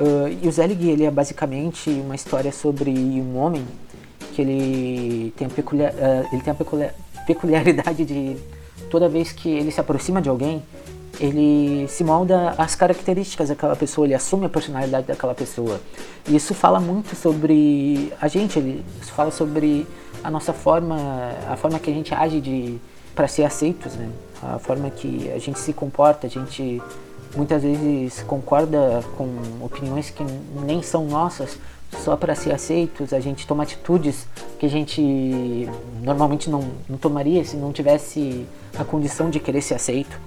Uh, 0.00 0.38
e 0.42 0.48
o 0.48 0.52
Zelig, 0.52 0.88
ele 0.88 1.04
é 1.04 1.10
basicamente 1.10 1.90
uma 1.90 2.14
história 2.14 2.50
sobre 2.50 2.90
um 2.90 3.36
homem 3.36 3.64
que 4.32 4.42
ele 4.42 5.32
tem 5.36 5.46
a, 5.46 5.50
peculiar, 5.50 5.92
uh, 5.92 6.28
ele 6.32 6.42
tem 6.42 6.52
a 6.52 6.54
peculiar, 6.54 6.94
peculiaridade 7.26 8.04
de 8.04 8.36
toda 8.90 9.08
vez 9.08 9.32
que 9.32 9.48
ele 9.48 9.70
se 9.70 9.80
aproxima 9.80 10.20
de 10.20 10.28
alguém, 10.28 10.62
ele 11.20 11.86
se 11.88 12.02
molda 12.02 12.54
às 12.58 12.74
características 12.74 13.48
daquela 13.48 13.76
pessoa, 13.76 14.06
ele 14.06 14.14
assume 14.14 14.46
a 14.46 14.48
personalidade 14.48 15.06
daquela 15.06 15.34
pessoa. 15.34 15.80
E 16.26 16.34
isso 16.34 16.54
fala 16.54 16.80
muito 16.80 17.14
sobre 17.14 18.12
a 18.20 18.28
gente, 18.28 18.58
ele, 18.58 18.84
isso 19.00 19.12
fala 19.12 19.30
sobre 19.30 19.86
a 20.24 20.30
nossa 20.30 20.52
forma, 20.52 20.96
a 21.48 21.56
forma 21.56 21.78
que 21.78 21.90
a 21.90 21.94
gente 21.94 22.14
age 22.14 22.80
para 23.14 23.28
ser 23.28 23.44
aceitos, 23.44 23.94
né? 23.94 24.10
A 24.42 24.58
forma 24.58 24.90
que 24.90 25.30
a 25.30 25.38
gente 25.38 25.58
se 25.58 25.72
comporta, 25.72 26.26
a 26.26 26.30
gente 26.30 26.82
muitas 27.36 27.62
vezes 27.62 28.22
concorda 28.22 29.02
com 29.16 29.26
opiniões 29.60 30.10
que 30.10 30.24
nem 30.64 30.82
são 30.82 31.06
nossas 31.06 31.58
só 31.98 32.16
para 32.16 32.34
ser 32.34 32.52
aceitos, 32.52 33.12
a 33.12 33.20
gente 33.20 33.46
toma 33.46 33.62
atitudes 33.62 34.26
que 34.58 34.66
a 34.66 34.68
gente 34.68 35.68
normalmente 36.02 36.48
não, 36.48 36.64
não 36.88 36.96
tomaria 36.96 37.44
se 37.44 37.56
não 37.56 37.72
tivesse 37.72 38.46
a 38.78 38.84
condição 38.84 39.30
de 39.30 39.38
querer 39.38 39.62
ser 39.62 39.74
aceito. 39.74 40.18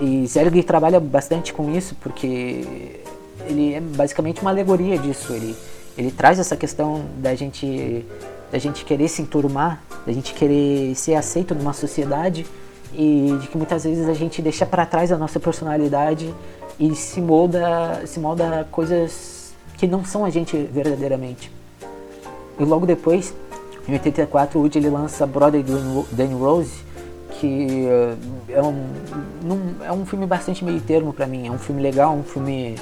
E 0.00 0.26
Zelig 0.26 0.62
trabalha 0.62 1.00
bastante 1.00 1.52
com 1.52 1.74
isso 1.74 1.96
porque 2.00 3.00
ele 3.46 3.74
é 3.74 3.80
basicamente 3.80 4.40
uma 4.40 4.50
alegoria 4.50 4.98
disso. 4.98 5.32
Ele, 5.32 5.56
ele 5.96 6.10
traz 6.10 6.38
essa 6.38 6.56
questão 6.56 7.04
da 7.16 7.34
gente, 7.34 8.04
da 8.52 8.58
gente 8.58 8.84
querer 8.84 9.08
se 9.08 9.22
enturmar, 9.22 9.82
da 10.06 10.12
gente 10.12 10.34
querer 10.34 10.94
ser 10.94 11.14
aceito 11.14 11.54
numa 11.54 11.72
sociedade 11.72 12.46
e 12.94 13.36
de 13.40 13.48
que 13.48 13.56
muitas 13.56 13.84
vezes 13.84 14.08
a 14.08 14.14
gente 14.14 14.40
deixa 14.40 14.64
para 14.64 14.86
trás 14.86 15.10
a 15.10 15.18
nossa 15.18 15.40
personalidade 15.40 16.32
e 16.78 16.94
se 16.94 17.20
molda, 17.20 18.02
se 18.06 18.20
molda 18.20 18.66
coisas 18.70 19.37
que 19.78 19.86
não 19.86 20.04
são 20.04 20.24
a 20.24 20.30
gente 20.30 20.56
verdadeiramente. 20.56 21.50
E 22.58 22.64
logo 22.64 22.84
depois, 22.84 23.32
em 23.88 23.92
84, 23.92 24.58
o 24.58 24.62
Woody 24.62 24.78
ele 24.78 24.90
lança 24.90 25.26
Brother 25.26 25.64
Danny 26.12 26.34
Rose, 26.34 26.84
que 27.30 27.86
eh, 27.86 28.16
é 28.48 28.62
um, 28.62 28.84
é 29.84 29.92
um 29.92 30.04
filme 30.04 30.26
bastante 30.26 30.64
meio 30.64 30.80
termo 30.80 31.12
para 31.12 31.26
mim. 31.26 31.46
É 31.46 31.50
um 31.50 31.58
filme 31.58 31.80
legal, 31.80 32.14
um 32.14 32.24
filme 32.24 32.74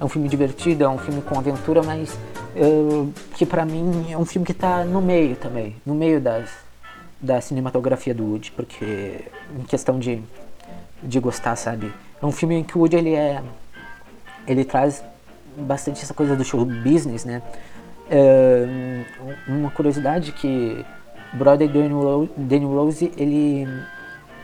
é 0.00 0.04
um 0.04 0.08
filme 0.08 0.28
divertido, 0.28 0.82
é 0.82 0.88
um 0.88 0.98
filme 0.98 1.20
com 1.22 1.38
aventura, 1.38 1.82
mas 1.82 2.12
uh, 2.56 3.12
que 3.36 3.46
para 3.46 3.64
mim 3.64 4.10
é 4.10 4.18
um 4.18 4.24
filme 4.24 4.44
que 4.44 4.54
tá 4.54 4.84
no 4.84 5.00
meio 5.00 5.36
também, 5.36 5.76
no 5.86 5.94
meio 5.94 6.20
das, 6.20 6.50
da 7.20 7.40
cinematografia 7.40 8.12
do 8.12 8.24
Woody, 8.24 8.50
porque 8.50 9.20
em 9.56 9.62
questão 9.62 10.00
de, 10.00 10.20
de 11.02 11.20
gostar, 11.20 11.54
sabe? 11.54 11.92
É 12.20 12.26
um 12.26 12.32
filme 12.32 12.56
em 12.56 12.64
que 12.64 12.76
o 12.76 12.80
Woody 12.80 12.96
ele 12.96 13.14
é 13.14 13.42
ele 14.44 14.64
traz 14.64 15.04
bastante 15.56 16.02
essa 16.02 16.14
coisa 16.14 16.36
do 16.36 16.44
show 16.44 16.64
business, 16.64 17.24
né? 17.24 17.42
Uh, 18.10 19.04
uma 19.48 19.70
curiosidade 19.70 20.32
que 20.32 20.84
brother 21.32 21.68
Danny 21.68 22.64
Rose, 22.64 23.12
ele 23.16 23.66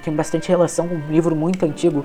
tem 0.02 0.14
bastante 0.14 0.48
relação 0.48 0.88
com 0.88 0.94
um 0.94 1.10
livro 1.10 1.36
muito 1.36 1.64
antigo 1.64 2.04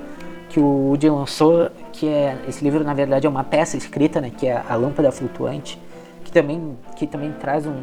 que 0.50 0.60
o 0.60 0.90
Woody 0.90 1.10
lançou, 1.10 1.70
que 1.92 2.08
é 2.08 2.38
esse 2.48 2.64
livro 2.64 2.84
na 2.84 2.94
verdade 2.94 3.26
é 3.26 3.30
uma 3.30 3.44
peça 3.44 3.78
escrita, 3.78 4.20
né, 4.20 4.32
que 4.36 4.46
é 4.46 4.62
a 4.68 4.76
Lâmpada 4.76 5.12
Flutuante, 5.12 5.80
que 6.24 6.32
também 6.32 6.78
que 6.96 7.08
também 7.08 7.32
traz 7.32 7.66
um 7.66 7.82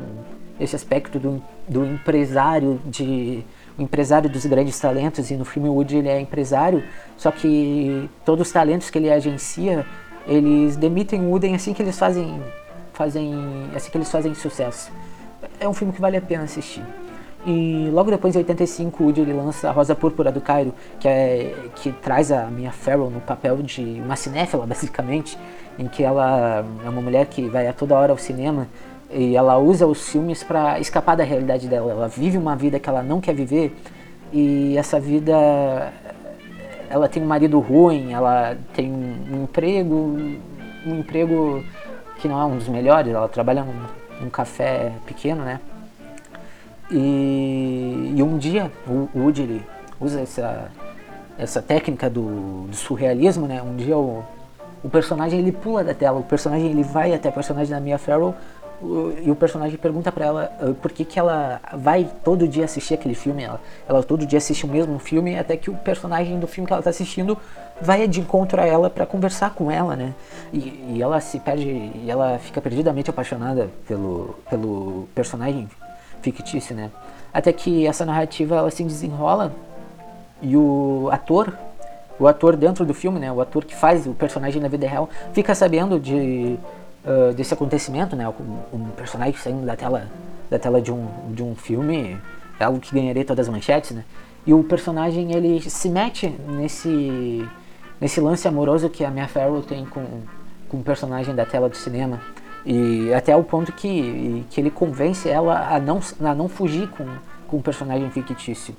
esse 0.60 0.76
aspecto 0.76 1.18
do, 1.18 1.42
do 1.66 1.86
empresário 1.86 2.78
de 2.84 3.42
o 3.78 3.82
empresário 3.82 4.28
dos 4.28 4.44
grandes 4.44 4.78
talentos 4.78 5.30
e 5.30 5.34
no 5.34 5.44
filme 5.44 5.70
Woody 5.70 5.96
ele 5.96 6.08
é 6.08 6.20
empresário, 6.20 6.84
só 7.16 7.30
que 7.30 8.10
todos 8.26 8.46
os 8.46 8.52
talentos 8.52 8.90
que 8.90 8.98
ele 8.98 9.10
agencia, 9.10 9.86
eles 10.26 10.76
demitem 10.76 11.20
o 11.20 11.30
Woody 11.30 11.54
assim 11.54 11.72
que 11.72 11.82
eles 11.82 11.98
fazem 11.98 12.42
fazem 12.92 13.34
assim 13.74 13.90
que 13.90 13.96
eles 13.96 14.10
fazem 14.10 14.34
sucesso 14.34 14.90
é 15.60 15.68
um 15.68 15.74
filme 15.74 15.92
que 15.92 16.00
vale 16.00 16.16
a 16.16 16.20
pena 16.20 16.44
assistir. 16.44 16.82
E 17.46 17.88
logo 17.92 18.10
depois, 18.10 18.34
em 18.34 18.38
85, 18.38 19.02
o 19.02 19.06
Woody 19.06 19.20
ele 19.22 19.32
lança 19.32 19.68
A 19.68 19.72
Rosa 19.72 19.94
Púrpura 19.94 20.30
do 20.30 20.40
Cairo, 20.40 20.74
que, 20.98 21.08
é, 21.08 21.54
que 21.76 21.92
traz 21.92 22.30
a 22.30 22.46
Mia 22.46 22.70
Farrow 22.70 23.10
no 23.10 23.20
papel 23.20 23.58
de 23.62 23.82
uma 24.04 24.16
cinéfila, 24.16 24.66
basicamente, 24.68 25.38
em 25.78 25.86
que 25.86 26.02
ela 26.02 26.64
é 26.84 26.88
uma 26.88 27.00
mulher 27.00 27.26
que 27.26 27.48
vai 27.48 27.66
a 27.66 27.72
toda 27.72 27.94
hora 27.94 28.12
ao 28.12 28.18
cinema 28.18 28.66
e 29.12 29.36
ela 29.36 29.58
usa 29.58 29.86
os 29.86 30.08
filmes 30.08 30.42
para 30.42 30.78
escapar 30.78 31.16
da 31.16 31.24
realidade 31.24 31.66
dela. 31.66 31.90
Ela 31.90 32.08
vive 32.08 32.36
uma 32.36 32.54
vida 32.54 32.78
que 32.78 32.88
ela 32.88 33.02
não 33.02 33.20
quer 33.20 33.34
viver 33.34 33.74
e 34.32 34.76
essa 34.76 35.00
vida 35.00 35.92
ela 36.90 37.08
tem 37.08 37.22
um 37.22 37.26
marido 37.26 37.60
ruim, 37.60 38.12
ela 38.12 38.56
tem 38.74 38.90
um 38.90 39.44
emprego, 39.44 40.18
um 40.84 40.98
emprego 40.98 41.64
que 42.18 42.26
não 42.26 42.40
é 42.40 42.44
um 42.44 42.56
dos 42.56 42.68
melhores, 42.68 43.14
ela 43.14 43.28
trabalha 43.28 43.64
num, 44.20 44.28
café 44.28 44.92
pequeno, 45.06 45.42
né? 45.42 45.60
E, 46.90 48.12
e 48.16 48.22
um 48.22 48.36
dia 48.36 48.70
o, 48.86 49.08
Woody 49.14 49.64
usa 50.00 50.20
essa, 50.20 50.70
essa 51.38 51.62
técnica 51.62 52.10
do, 52.10 52.66
do 52.66 52.76
surrealismo, 52.76 53.46
né? 53.46 53.62
Um 53.62 53.76
dia 53.76 53.96
o, 53.96 54.24
o 54.82 54.90
personagem 54.90 55.38
ele 55.38 55.52
pula 55.52 55.84
da 55.84 55.94
tela, 55.94 56.18
o 56.18 56.24
personagem 56.24 56.70
ele 56.70 56.82
vai 56.82 57.14
até 57.14 57.28
a 57.28 57.32
personagem 57.32 57.72
da 57.72 57.80
Mia 57.80 57.98
Farrow 57.98 58.34
e 59.22 59.30
o 59.30 59.36
personagem 59.36 59.76
pergunta 59.76 60.10
para 60.10 60.24
ela 60.24 60.52
uh, 60.62 60.74
por 60.74 60.90
que, 60.90 61.04
que 61.04 61.18
ela 61.18 61.60
vai 61.74 62.08
todo 62.24 62.48
dia 62.48 62.64
assistir 62.64 62.94
aquele 62.94 63.14
filme. 63.14 63.42
Ela, 63.42 63.60
ela 63.86 64.02
todo 64.02 64.24
dia 64.24 64.38
assiste 64.38 64.64
o 64.64 64.68
mesmo 64.68 64.98
filme, 64.98 65.38
até 65.38 65.56
que 65.56 65.68
o 65.68 65.74
personagem 65.74 66.38
do 66.38 66.46
filme 66.46 66.66
que 66.66 66.72
ela 66.72 66.82
tá 66.82 66.88
assistindo 66.88 67.36
vai 67.80 68.08
de 68.08 68.20
encontro 68.20 68.60
a 68.60 68.66
ela 68.66 68.88
para 68.88 69.04
conversar 69.04 69.54
com 69.54 69.70
ela, 69.70 69.96
né? 69.96 70.14
E, 70.52 70.94
e, 70.94 71.02
ela 71.02 71.20
se 71.20 71.38
perde, 71.38 71.68
e 71.68 72.06
ela 72.08 72.38
fica 72.38 72.60
perdidamente 72.60 73.10
apaixonada 73.10 73.68
pelo, 73.86 74.36
pelo 74.48 75.08
personagem 75.14 75.68
fictício, 76.22 76.74
né? 76.74 76.90
Até 77.32 77.52
que 77.52 77.86
essa 77.86 78.04
narrativa 78.06 78.56
ela 78.56 78.70
se 78.70 78.82
desenrola 78.82 79.52
e 80.40 80.56
o 80.56 81.08
ator, 81.12 81.52
o 82.18 82.26
ator 82.26 82.56
dentro 82.56 82.84
do 82.84 82.94
filme, 82.94 83.18
né? 83.18 83.30
O 83.30 83.42
ator 83.42 83.64
que 83.64 83.74
faz 83.74 84.06
o 84.06 84.14
personagem 84.14 84.60
na 84.60 84.68
vida 84.68 84.86
real, 84.86 85.08
fica 85.32 85.54
sabendo 85.54 86.00
de 86.00 86.58
uh, 87.04 87.32
desse 87.34 87.54
acontecimento, 87.54 88.16
né? 88.16 88.28
Um, 88.28 88.76
um, 88.76 88.88
personagem 88.90 89.34
saindo 89.34 89.66
da 89.66 89.76
tela, 89.76 90.06
da 90.50 90.58
tela 90.58 90.80
de 90.80 90.92
um, 90.92 91.08
de 91.32 91.42
um 91.42 91.54
filme 91.54 92.18
é 92.58 92.64
algo 92.64 92.78
que 92.78 92.94
ganharia 92.94 93.24
todas 93.24 93.46
as 93.46 93.52
manchetes, 93.52 93.92
né? 93.92 94.04
E 94.46 94.54
o 94.54 94.64
personagem 94.64 95.32
ele 95.32 95.60
se 95.68 95.88
mete 95.88 96.28
nesse 96.46 97.46
nesse 98.00 98.20
lance 98.20 98.48
amoroso 98.48 98.88
que 98.88 99.04
a 99.04 99.10
Mia 99.10 99.28
Farrow 99.28 99.62
tem 99.62 99.84
com, 99.84 100.04
com 100.68 100.78
o 100.78 100.82
personagem 100.82 101.34
da 101.34 101.44
tela 101.44 101.68
do 101.68 101.76
cinema. 101.76 102.20
E 102.64 103.12
até 103.12 103.36
o 103.36 103.44
ponto 103.44 103.72
que, 103.72 104.44
que 104.50 104.60
ele 104.60 104.70
convence 104.70 105.28
ela 105.28 105.74
a 105.74 105.78
não, 105.78 106.00
a 106.20 106.34
não 106.34 106.48
fugir 106.48 106.88
com, 106.88 107.06
com 107.46 107.58
o 107.58 107.62
personagem 107.62 108.10
fictício. 108.10 108.74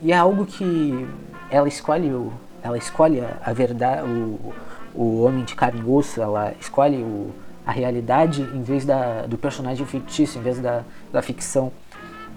E 0.00 0.12
é 0.12 0.16
algo 0.16 0.46
que 0.46 1.06
ela 1.50 1.66
escolhe, 1.66 2.10
o, 2.10 2.32
ela 2.62 2.78
escolhe 2.78 3.22
a 3.42 3.52
verdade, 3.52 4.02
o, 4.02 4.52
o 4.94 5.22
homem 5.22 5.44
de 5.44 5.54
carne 5.54 5.80
e 5.80 5.84
osso, 5.84 6.20
ela 6.20 6.52
escolhe 6.60 6.98
o, 6.98 7.30
a 7.66 7.72
realidade 7.72 8.42
em 8.42 8.62
vez 8.62 8.84
da, 8.84 9.22
do 9.22 9.38
personagem 9.38 9.86
fictício, 9.86 10.38
em 10.38 10.42
vez 10.42 10.58
da, 10.58 10.82
da 11.12 11.22
ficção. 11.22 11.72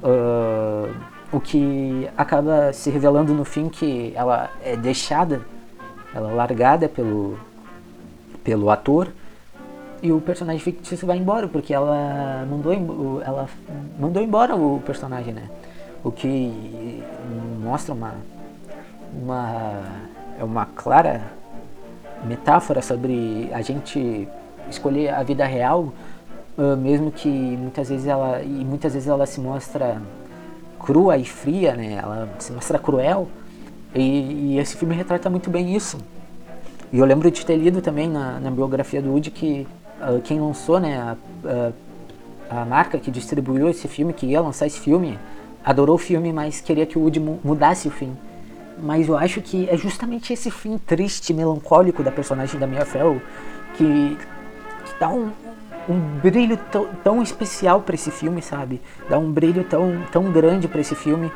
Uh, 0.02 0.94
o 1.32 1.40
que 1.40 2.08
acaba 2.18 2.72
se 2.72 2.90
revelando 2.90 3.34
no 3.34 3.44
fim 3.44 3.68
que 3.68 4.14
ela 4.16 4.50
é 4.64 4.78
deixada, 4.78 5.42
ela 6.14 6.32
é 6.32 6.34
largada 6.34 6.88
pelo, 6.88 7.38
pelo 8.44 8.70
ator 8.70 9.10
e 10.02 10.12
o 10.12 10.22
personagem 10.22 10.62
fictício 10.62 11.06
vai 11.08 11.18
embora 11.18 11.48
porque 11.48 11.74
ela 11.74 12.46
mandou 12.50 12.72
ela 13.22 13.50
mandou 14.00 14.22
embora 14.22 14.56
o 14.56 14.80
personagem, 14.86 15.34
né? 15.34 15.50
O 16.04 16.12
que 16.12 17.04
mostra 17.60 17.94
uma 17.94 18.14
uma 19.12 19.82
é 20.40 20.44
uma 20.44 20.66
clara 20.66 21.22
metáfora 22.24 22.82
sobre 22.82 23.50
a 23.52 23.62
gente 23.62 24.28
escolher 24.70 25.14
a 25.14 25.24
vida 25.24 25.46
real, 25.46 25.94
uh, 26.58 26.78
mesmo 26.78 27.12
que 27.12 27.30
muitas 27.30 27.90
vezes 27.90 28.08
ela 28.08 28.42
e 28.42 28.66
muitas 28.66 28.94
vezes 28.94 29.08
ela 29.08 29.26
se 29.26 29.40
mostra 29.40 30.02
crua 30.80 31.18
e 31.18 31.26
fria, 31.26 31.76
né? 31.76 32.00
Ela 32.02 32.30
se 32.40 32.52
mostra 32.52 32.80
cruel 32.80 33.28
e, 33.94 34.54
e 34.54 34.60
esse 34.60 34.76
filme 34.78 34.96
retrata 34.96 35.30
muito 35.30 35.50
bem 35.50 35.76
isso. 35.76 35.98
E 36.92 37.00
eu 37.00 37.06
lembro 37.06 37.30
de 37.30 37.46
ter 37.46 37.58
lido 37.58 37.82
também 37.82 38.10
na, 38.10 38.40
na 38.40 38.50
biografia 38.50 39.02
do 39.02 39.10
Woody 39.10 39.32
que 39.32 39.68
uh, 40.00 40.22
quem 40.22 40.40
lançou, 40.40 40.80
né, 40.80 40.98
a, 40.98 41.18
a, 42.50 42.62
a, 42.62 42.66
marca 42.66 42.98
que 42.98 43.12
distribuiu 43.12 43.68
esse 43.68 43.88
filme, 43.88 44.14
que 44.14 44.26
ia 44.26 44.40
lançar 44.40 44.68
esse 44.68 44.80
filme, 44.80 45.20
adorou 45.66 45.96
o 45.96 46.00
filme, 46.00 46.32
mas 46.32 46.62
queria 46.62 46.86
que 46.86 46.98
o 46.98 47.02
Woody 47.02 47.20
mudasse 47.20 47.90
o 47.90 47.92
fim. 47.92 48.16
Mas 48.82 49.10
eu 49.10 49.18
acho 49.18 49.42
que 49.42 49.68
é 49.70 49.76
justamente 49.76 50.32
esse 50.32 50.50
fim 50.50 50.78
triste, 50.78 51.34
melancólico 51.34 52.04
da 52.04 52.12
personagem 52.12 52.60
da 52.60 52.68
Mia 52.68 52.86
Farrow 52.86 53.20
que 53.74 54.18
dá 55.00 55.10
um, 55.10 55.32
um 55.88 56.00
brilho 56.22 56.58
tão, 57.04 57.22
especial 57.22 57.82
para 57.82 57.96
esse 57.96 58.12
filme, 58.12 58.42
sabe? 58.42 58.82
Dá 59.10 59.18
um 59.18 59.32
brilho 59.32 59.64
tão, 59.64 60.04
tão 60.12 60.32
grande 60.32 60.68
para 60.68 60.82
esse 60.82 60.96
filme, 60.96 61.28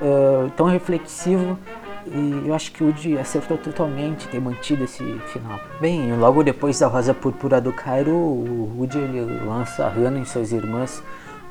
uh, 0.00 0.50
tão 0.56 0.66
reflexivo. 0.66 1.58
E 2.06 2.48
eu 2.48 2.54
acho 2.54 2.72
que 2.72 2.82
o 2.82 2.88
Woody 2.88 3.16
acertou 3.16 3.56
totalmente 3.56 4.26
ter 4.26 4.40
mantido 4.40 4.82
esse 4.82 5.04
final. 5.26 5.60
Bem, 5.80 6.16
logo 6.16 6.42
depois 6.42 6.80
da 6.80 6.88
Rosa 6.88 7.14
Púrpura 7.14 7.60
do 7.60 7.72
Cairo, 7.72 8.10
o 8.10 8.76
Woody 8.76 8.98
lança 9.46 9.86
Hannah 9.88 10.20
e 10.20 10.26
suas 10.26 10.50
irmãs. 10.50 11.02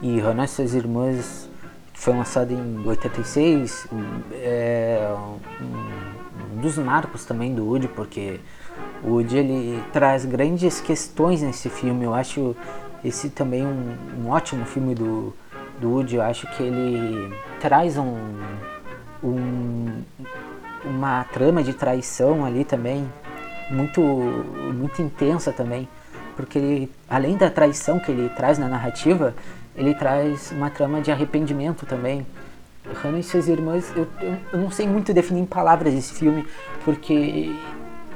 E 0.01 0.19
Hannah 0.19 0.43
e 0.43 0.47
suas 0.49 0.73
irmãs 0.73 1.49
foi 1.93 2.13
lançado 2.13 2.51
em 2.51 2.85
86. 2.85 3.87
É 4.33 5.15
um 6.53 6.59
dos 6.59 6.77
marcos 6.77 7.23
também 7.23 7.53
do 7.53 7.65
Woody, 7.65 7.87
porque 7.87 8.39
o 9.03 9.13
Woody 9.13 9.37
ele 9.37 9.83
traz 9.91 10.25
grandes 10.25 10.79
questões 10.79 11.41
nesse 11.41 11.69
filme. 11.69 12.05
Eu 12.05 12.13
acho 12.13 12.55
esse 13.03 13.29
também 13.29 13.65
um, 13.65 13.95
um 14.19 14.29
ótimo 14.29 14.65
filme 14.65 14.93
do, 14.93 15.33
do 15.79 15.89
Woody. 15.89 16.15
Eu 16.15 16.21
acho 16.21 16.47
que 16.55 16.63
ele 16.63 17.33
traz 17.59 17.97
um, 17.97 18.15
um, 19.23 20.03
uma 20.85 21.23
trama 21.25 21.63
de 21.63 21.73
traição 21.73 22.45
ali 22.45 22.63
também 22.63 23.07
muito, 23.71 24.01
muito 24.01 25.01
intensa 25.01 25.51
também. 25.51 25.87
Porque 26.35 26.57
ele, 26.57 26.91
além 27.09 27.37
da 27.37 27.49
traição 27.49 27.99
que 27.99 28.11
ele 28.11 28.29
traz 28.29 28.57
na 28.57 28.67
narrativa, 28.67 29.33
ele 29.75 29.93
traz 29.95 30.51
uma 30.51 30.69
trama 30.69 31.01
de 31.01 31.11
arrependimento 31.11 31.85
também. 31.85 32.25
Hannah 33.01 33.19
e 33.19 33.23
suas 33.23 33.47
irmãs, 33.47 33.91
eu, 33.95 34.07
eu, 34.21 34.37
eu 34.53 34.59
não 34.59 34.71
sei 34.71 34.87
muito 34.87 35.13
definir 35.13 35.41
em 35.41 35.45
palavras 35.45 35.93
esse 35.93 36.13
filme, 36.13 36.45
porque 36.83 37.55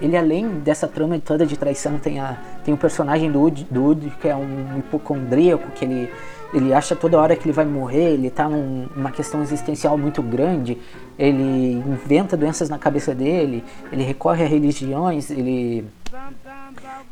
ele 0.01 0.17
além 0.17 0.59
dessa 0.59 0.87
trama 0.87 1.17
toda 1.19 1.45
de 1.45 1.57
traição 1.57 1.97
tem, 1.97 2.19
a, 2.19 2.37
tem 2.63 2.73
o 2.73 2.77
personagem 2.77 3.31
do 3.31 3.39
Woody, 3.39 3.67
do 3.69 4.11
que 4.19 4.27
é 4.27 4.35
um 4.35 4.79
hipocondríaco, 4.79 5.71
que 5.71 5.85
ele, 5.85 6.09
ele 6.53 6.73
acha 6.73 6.95
toda 6.95 7.17
hora 7.17 7.35
que 7.35 7.45
ele 7.45 7.53
vai 7.53 7.65
morrer, 7.65 8.13
ele 8.13 8.27
está 8.27 8.49
numa 8.49 9.11
questão 9.11 9.41
existencial 9.41 9.97
muito 9.97 10.21
grande, 10.21 10.77
ele 11.17 11.73
inventa 11.73 12.35
doenças 12.35 12.69
na 12.69 12.77
cabeça 12.77 13.15
dele, 13.15 13.63
ele 13.91 14.03
recorre 14.03 14.43
a 14.43 14.47
religiões, 14.47 15.29
ele 15.29 15.85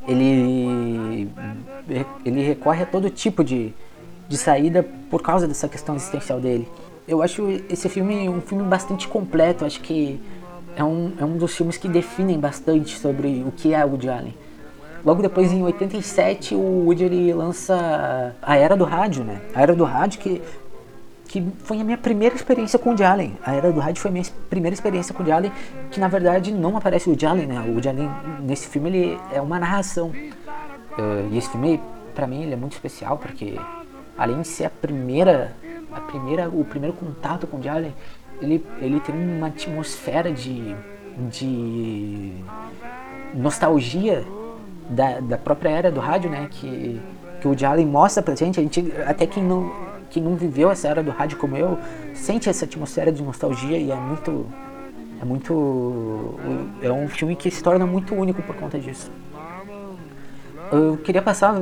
ele 0.07 1.29
ele 2.25 2.43
recorre 2.43 2.83
a 2.83 2.85
todo 2.85 3.09
tipo 3.09 3.43
de, 3.43 3.73
de 4.27 4.37
saída 4.37 4.85
por 5.09 5.21
causa 5.21 5.47
dessa 5.47 5.69
questão 5.69 5.95
existencial 5.95 6.39
dele. 6.39 6.67
Eu 7.07 7.21
acho 7.21 7.47
esse 7.69 7.87
filme 7.87 8.27
um 8.27 8.41
filme 8.41 8.63
bastante 8.63 9.07
completo, 9.07 9.65
acho 9.65 9.81
que 9.81 10.19
é 10.75 10.83
um, 10.83 11.13
é 11.19 11.25
um 11.25 11.37
dos 11.37 11.55
filmes 11.55 11.77
que 11.77 11.87
definem 11.87 12.39
bastante 12.39 12.97
sobre 12.97 13.43
o 13.45 13.51
que 13.51 13.73
é 13.73 13.83
Woody 13.83 14.09
Allen. 14.09 14.35
Logo 15.05 15.21
depois, 15.21 15.51
em 15.51 15.61
87, 15.61 16.55
o 16.55 16.85
Woody 16.85 17.03
ele 17.03 17.33
lança 17.33 18.33
a 18.41 18.55
Era 18.55 18.75
do 18.75 18.85
Rádio, 18.85 19.23
né? 19.23 19.41
A 19.53 19.61
Era 19.61 19.75
do 19.75 19.83
Rádio 19.83 20.21
que, 20.21 20.41
que 21.27 21.45
foi 21.59 21.81
a 21.81 21.83
minha 21.83 21.97
primeira 21.97 22.33
experiência 22.33 22.79
com 22.79 22.85
o 22.85 22.91
Woody 22.93 23.03
Allen. 23.03 23.37
A 23.45 23.53
Era 23.53 23.71
do 23.71 23.81
Rádio 23.81 24.01
foi 24.01 24.09
a 24.09 24.11
minha 24.13 24.25
primeira 24.49 24.73
experiência 24.73 25.13
com 25.13 25.21
o 25.21 25.25
Woody 25.25 25.31
Allen, 25.33 25.51
que 25.91 25.99
na 25.99 26.07
verdade 26.07 26.53
não 26.53 26.77
aparece 26.77 27.07
o 27.07 27.11
Woody 27.11 27.25
Allen, 27.25 27.47
né? 27.47 27.59
O 27.67 27.71
Woody 27.73 27.89
Allen, 27.89 28.09
nesse 28.41 28.67
filme, 28.67 28.89
ele 28.89 29.19
é 29.33 29.41
uma 29.41 29.59
narração. 29.59 30.07
Uh, 30.07 31.27
e 31.31 31.37
esse 31.37 31.49
filme, 31.49 31.81
para 32.15 32.25
mim, 32.25 32.43
ele 32.43 32.53
é 32.53 32.57
muito 32.57 32.73
especial, 32.73 33.17
porque 33.17 33.59
além 34.17 34.39
de 34.41 34.47
ser 34.47 34.65
a 34.65 34.69
primeira, 34.69 35.53
a 35.91 35.99
primeira 35.99 36.47
o 36.47 36.63
primeiro 36.63 36.95
contato 36.95 37.45
com 37.45 37.57
o 37.57 37.59
Woody 37.59 37.69
Allen, 37.69 37.93
ele, 38.43 38.65
ele 38.79 38.99
tem 38.99 39.15
uma 39.15 39.47
atmosfera 39.47 40.31
de, 40.31 40.75
de 41.29 42.33
nostalgia 43.33 44.25
da, 44.89 45.19
da 45.21 45.37
própria 45.37 45.69
era 45.69 45.91
do 45.91 45.99
rádio, 45.99 46.29
né? 46.29 46.47
Que, 46.51 46.99
que 47.41 47.47
o 47.47 47.67
Allen 47.67 47.87
mostra 47.87 48.21
pra 48.21 48.35
gente, 48.35 48.59
a 48.59 48.63
gente 48.63 48.93
até 49.05 49.25
quem 49.25 49.43
não, 49.43 49.71
quem 50.09 50.21
não 50.21 50.35
viveu 50.35 50.69
essa 50.69 50.87
era 50.87 51.01
do 51.01 51.11
rádio 51.11 51.37
como 51.37 51.55
eu, 51.55 51.77
sente 52.13 52.49
essa 52.49 52.65
atmosfera 52.65 53.11
de 53.11 53.23
nostalgia 53.23 53.77
e 53.77 53.91
é 53.91 53.95
muito. 53.95 54.45
É 55.21 55.25
muito. 55.25 56.35
É 56.81 56.91
um 56.91 57.07
filme 57.07 57.35
que 57.35 57.49
se 57.49 57.63
torna 57.63 57.85
muito 57.85 58.13
único 58.13 58.41
por 58.41 58.55
conta 58.55 58.77
disso. 58.77 59.09
Eu 60.71 60.97
queria 60.97 61.21
passar 61.21 61.55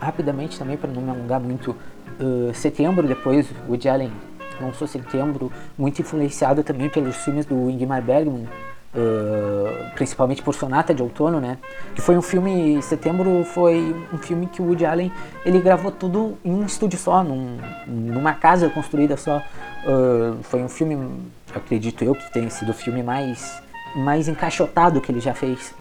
rapidamente 0.00 0.58
também, 0.58 0.76
para 0.76 0.90
não 0.90 1.02
me 1.02 1.10
alongar 1.10 1.40
muito. 1.40 1.74
Uh, 2.20 2.52
setembro, 2.52 3.08
depois, 3.08 3.50
o 3.66 3.88
Allen 3.88 4.12
lançou 4.60 4.86
Setembro, 4.86 5.50
muito 5.76 6.00
influenciado 6.00 6.62
também 6.62 6.88
pelos 6.88 7.16
filmes 7.16 7.46
do 7.46 7.70
Ingmar 7.70 8.02
Bergman, 8.02 8.48
uh, 8.94 9.94
principalmente 9.94 10.42
por 10.42 10.54
Sonata 10.54 10.94
de 10.94 11.02
Outono, 11.02 11.40
né? 11.40 11.58
Que 11.94 12.00
foi 12.00 12.16
um 12.16 12.22
filme, 12.22 12.80
Setembro 12.82 13.44
foi 13.44 13.94
um 14.12 14.18
filme 14.18 14.46
que 14.46 14.60
o 14.60 14.66
Woody 14.66 14.84
Allen 14.84 15.12
ele 15.44 15.60
gravou 15.60 15.90
tudo 15.90 16.38
em 16.44 16.52
um 16.52 16.64
estúdio 16.64 16.98
só, 16.98 17.22
num, 17.22 17.58
numa 17.86 18.34
casa 18.34 18.68
construída 18.68 19.16
só. 19.16 19.38
Uh, 19.84 20.42
foi 20.42 20.62
um 20.62 20.68
filme, 20.68 21.22
acredito 21.54 22.04
eu, 22.04 22.14
que 22.14 22.32
tenha 22.32 22.50
sido 22.50 22.70
o 22.70 22.74
filme 22.74 23.02
mais, 23.02 23.62
mais 23.96 24.28
encaixotado 24.28 25.00
que 25.00 25.10
ele 25.10 25.20
já 25.20 25.34
fez. 25.34 25.74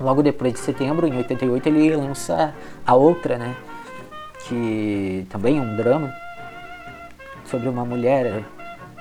Logo 0.00 0.22
depois 0.22 0.54
de 0.54 0.60
Setembro, 0.60 1.06
em 1.06 1.14
88, 1.14 1.68
ele 1.68 1.94
lança 1.94 2.54
a 2.86 2.94
outra, 2.94 3.36
né? 3.36 3.54
Que 4.48 5.26
também 5.28 5.58
é 5.58 5.60
um 5.60 5.76
drama 5.76 6.10
sobre 7.50 7.68
uma 7.68 7.84
mulher, 7.84 8.44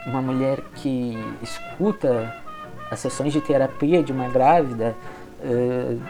uma 0.05 0.21
mulher 0.21 0.59
que 0.75 1.17
escuta 1.41 2.33
as 2.89 2.99
sessões 2.99 3.31
de 3.31 3.39
terapia 3.39 4.01
de 4.01 4.11
uma 4.11 4.27
grávida. 4.27 4.95
Uh, 5.41 6.01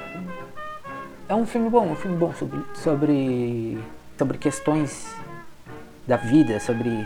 é 1.28 1.36
um 1.36 1.46
filme 1.46 1.70
bom, 1.70 1.92
um 1.92 1.96
filme 1.96 2.18
bom 2.18 2.34
sobre, 2.34 2.60
sobre, 2.74 3.78
sobre 4.18 4.38
questões 4.38 5.14
da 6.08 6.16
vida, 6.16 6.60
sobre. 6.60 7.06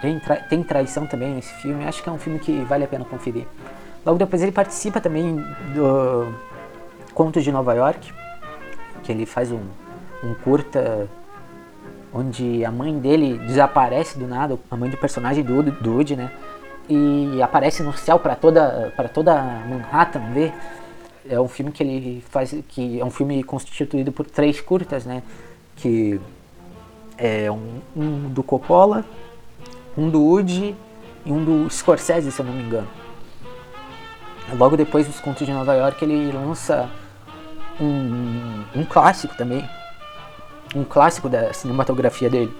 Tem, 0.00 0.18
tra, 0.18 0.36
tem 0.36 0.62
traição 0.64 1.06
também 1.06 1.34
nesse 1.34 1.52
filme, 1.62 1.84
acho 1.84 2.02
que 2.02 2.08
é 2.08 2.12
um 2.12 2.18
filme 2.18 2.40
que 2.40 2.64
vale 2.64 2.82
a 2.82 2.88
pena 2.88 3.04
conferir. 3.04 3.46
Logo 4.04 4.18
depois 4.18 4.42
ele 4.42 4.50
participa 4.50 5.00
também 5.00 5.36
do 5.74 6.34
Contos 7.14 7.44
de 7.44 7.52
Nova 7.52 7.72
York, 7.74 8.12
que 9.04 9.12
ele 9.12 9.24
faz 9.26 9.52
um, 9.52 9.62
um 10.24 10.34
curta 10.42 11.08
onde 12.16 12.64
a 12.64 12.70
mãe 12.70 12.98
dele 12.98 13.38
desaparece 13.38 14.18
do 14.18 14.26
nada, 14.26 14.58
a 14.70 14.76
mãe 14.76 14.88
do 14.88 14.96
personagem 14.96 15.44
do, 15.44 15.62
do 15.62 15.92
Woody, 15.92 16.16
né? 16.16 16.30
E 16.88 17.42
aparece 17.42 17.82
no 17.82 17.92
céu 17.92 18.18
para 18.18 18.34
toda 18.34 18.92
para 18.96 19.08
toda 19.08 19.34
Manhattan 19.34 20.32
ver. 20.32 20.54
É 21.28 21.40
um 21.40 21.48
filme 21.48 21.72
que 21.72 21.82
ele 21.82 22.24
faz 22.30 22.54
que 22.68 23.00
é 23.00 23.04
um 23.04 23.10
filme 23.10 23.42
constituído 23.42 24.12
por 24.12 24.24
três 24.26 24.60
curtas, 24.60 25.04
né? 25.04 25.22
Que 25.76 26.20
é 27.18 27.50
um, 27.50 27.80
um 27.96 28.28
do 28.28 28.42
Coppola, 28.42 29.04
um 29.96 30.08
do 30.08 30.22
Woody 30.22 30.74
e 31.24 31.32
um 31.32 31.44
do 31.44 31.70
Scorsese, 31.70 32.30
se 32.30 32.40
eu 32.40 32.46
não 32.46 32.52
me 32.52 32.62
engano. 32.62 32.88
Logo 34.56 34.76
depois 34.76 35.06
dos 35.06 35.18
Contos 35.18 35.44
de 35.44 35.52
Nova 35.52 35.74
York, 35.74 36.04
ele 36.04 36.30
lança 36.30 36.88
um, 37.80 38.62
um 38.76 38.84
clássico 38.84 39.36
também, 39.36 39.68
um 40.76 40.84
clássico 40.84 41.28
da 41.28 41.52
cinematografia 41.52 42.28
dele. 42.28 42.54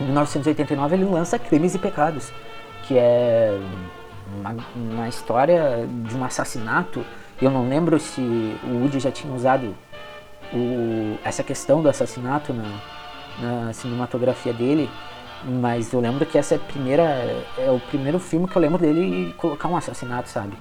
Em 0.00 0.04
1989 0.04 0.94
ele 0.94 1.04
lança 1.04 1.38
Crimes 1.38 1.74
e 1.74 1.78
Pecados, 1.78 2.32
que 2.86 2.96
é 2.96 3.58
uma, 4.38 4.56
uma 4.76 5.08
história 5.08 5.86
de 6.04 6.16
um 6.16 6.24
assassinato. 6.24 7.04
Eu 7.40 7.50
não 7.50 7.68
lembro 7.68 7.98
se 7.98 8.20
o 8.20 8.80
Woody 8.80 9.00
já 9.00 9.10
tinha 9.10 9.32
usado 9.32 9.74
o, 10.52 11.18
essa 11.24 11.42
questão 11.42 11.82
do 11.82 11.88
assassinato 11.88 12.52
na, 12.52 12.80
na 13.40 13.72
cinematografia 13.72 14.52
dele, 14.52 14.88
mas 15.44 15.92
eu 15.92 16.00
lembro 16.00 16.26
que 16.26 16.36
essa 16.36 16.56
é 16.56 16.58
primeira 16.58 17.02
é 17.56 17.70
o 17.70 17.80
primeiro 17.80 18.18
filme 18.18 18.48
que 18.48 18.56
eu 18.56 18.62
lembro 18.62 18.78
dele 18.78 19.34
colocar 19.36 19.68
um 19.68 19.76
assassinato, 19.76 20.28
sabe? 20.28 20.54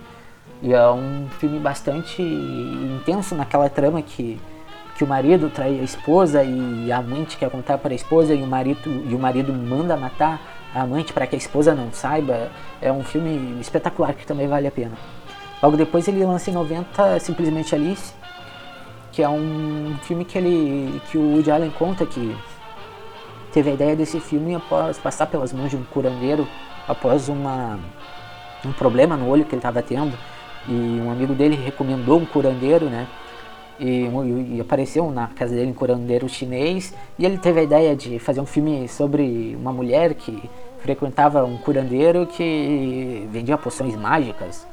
E 0.61 0.73
é 0.73 0.89
um 0.89 1.27
filme 1.39 1.59
bastante 1.59 2.21
intenso 2.21 3.35
naquela 3.35 3.69
trama 3.69 4.01
que 4.01 4.39
que 4.97 5.03
o 5.03 5.07
marido 5.07 5.49
trai 5.51 5.79
a 5.79 5.83
esposa 5.83 6.43
e 6.43 6.91
a 6.91 6.97
amante 6.97 7.37
quer 7.37 7.51
contar 7.51 7.77
para 7.77 7.93
a 7.93 7.95
esposa 7.95 8.33
e 8.33 8.41
o 8.41 8.47
marido 8.47 8.89
e 9.07 9.13
o 9.13 9.19
marido 9.19 9.53
manda 9.53 9.95
matar 9.95 10.41
a 10.73 10.81
amante 10.81 11.13
para 11.13 11.27
que 11.27 11.35
a 11.35 11.37
esposa 11.37 11.75
não 11.75 11.91
saiba. 11.91 12.49
É 12.81 12.91
um 12.91 13.03
filme 13.03 13.61
espetacular 13.61 14.15
que 14.15 14.25
também 14.25 14.47
vale 14.47 14.67
a 14.67 14.71
pena. 14.71 14.97
Logo 15.61 15.77
depois 15.77 16.07
ele 16.07 16.25
lança 16.25 16.49
em 16.49 16.53
90 16.53 17.19
simplesmente 17.19 17.75
Alice, 17.75 18.11
que 19.11 19.21
é 19.21 19.29
um 19.29 19.95
filme 20.01 20.25
que 20.25 20.35
ele 20.35 20.99
que 21.11 21.17
o 21.17 21.33
Woody 21.33 21.51
Allen 21.51 21.71
conta 21.77 22.03
que 22.03 22.35
teve 23.53 23.69
a 23.69 23.73
ideia 23.73 23.95
desse 23.95 24.19
filme 24.19 24.55
após 24.55 24.97
passar 24.97 25.27
pelas 25.27 25.53
mãos 25.53 25.69
de 25.69 25.77
um 25.77 25.83
curandeiro 25.83 26.47
após 26.87 27.29
uma 27.29 27.79
um 28.65 28.71
problema 28.71 29.15
no 29.15 29.29
olho 29.29 29.45
que 29.45 29.51
ele 29.51 29.59
estava 29.59 29.83
tendo 29.83 30.17
e 30.67 30.99
um 30.99 31.11
amigo 31.11 31.35
dele 31.35 31.55
recomendou 31.55 32.17
um 32.19 32.25
curandeiro, 32.25 32.89
né? 32.89 33.07
E, 33.79 34.09
e, 34.55 34.61
apareceu 34.61 35.09
na 35.11 35.27
casa 35.27 35.55
dele 35.55 35.71
um 35.71 35.73
curandeiro 35.73 36.27
chinês 36.27 36.93
e 37.17 37.25
ele 37.25 37.37
teve 37.37 37.59
a 37.59 37.63
ideia 37.63 37.95
de 37.95 38.19
fazer 38.19 38.41
um 38.41 38.45
filme 38.45 38.87
sobre 38.87 39.55
uma 39.59 39.71
mulher 39.71 40.13
que 40.13 40.49
frequentava 40.81 41.43
um 41.43 41.57
curandeiro 41.57 42.25
que 42.25 43.27
vendia 43.31 43.57
poções 43.57 43.95
mágicas. 43.95 44.65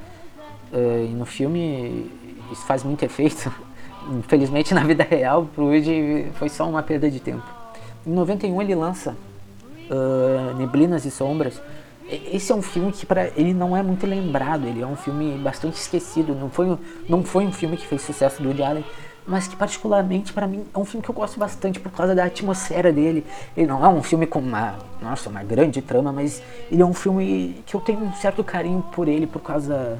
Uh, 0.73 1.05
e 1.05 1.15
no 1.15 1.27
filme 1.27 2.11
isso 2.51 2.65
faz 2.67 2.83
muito 2.83 3.05
efeito 3.05 3.53
infelizmente 4.11 4.75
na 4.75 4.83
vida 4.83 5.05
real 5.05 5.49
pro 5.55 5.67
Woody 5.67 6.31
foi 6.35 6.49
só 6.49 6.69
uma 6.69 6.83
perda 6.83 7.11
de 7.11 7.21
tempo. 7.21 7.47
Em 8.07 8.11
91 8.11 8.63
ele 8.63 8.75
lança 8.75 9.17
uh, 9.91 10.57
Neblinas 10.57 11.05
e 11.05 11.11
Sombras 11.11 11.61
esse 12.09 12.53
é 12.53 12.55
um 12.55 12.63
filme 12.63 12.93
que 12.93 13.07
para 13.07 13.29
ele 13.37 13.55
não 13.55 13.77
é 13.77 13.83
muito 13.83 14.07
lembrado, 14.07 14.67
ele 14.67 14.83
é 14.83 14.87
um 14.87 14.97
filme 14.97 15.39
bastante 15.39 15.75
esquecido, 15.75 16.35
não 16.35 16.51
foi, 16.51 16.79
não 17.09 17.25
foi 17.25 17.47
um 17.47 17.53
filme 17.53 17.77
que 17.77 17.87
fez 17.87 18.03
sucesso 18.03 18.43
do 18.43 18.49
Woody 18.49 18.85
mas 19.27 19.49
que 19.49 19.57
particularmente 19.57 20.35
para 20.35 20.47
mim 20.47 20.67
é 20.75 20.79
um 20.79 20.85
filme 20.85 21.03
que 21.03 21.11
eu 21.11 21.15
gosto 21.15 21.39
bastante 21.39 21.81
por 21.81 21.91
causa 21.91 22.15
da 22.15 22.25
atmosfera 22.25 22.93
dele. 22.93 23.25
Ele 23.57 23.67
não 23.67 23.83
é 23.83 23.89
um 23.89 24.03
filme 24.03 24.27
com 24.27 24.39
uma, 24.39 24.75
nossa, 25.01 25.31
uma 25.31 25.43
grande 25.43 25.81
trama, 25.81 26.13
mas 26.13 26.43
ele 26.71 26.83
é 26.83 26.85
um 26.85 26.93
filme 26.93 27.63
que 27.65 27.75
eu 27.75 27.81
tenho 27.81 28.01
um 28.01 28.13
certo 28.13 28.45
carinho 28.45 28.85
por 28.93 29.09
ele 29.09 29.27
por 29.27 29.41
causa 29.41 29.99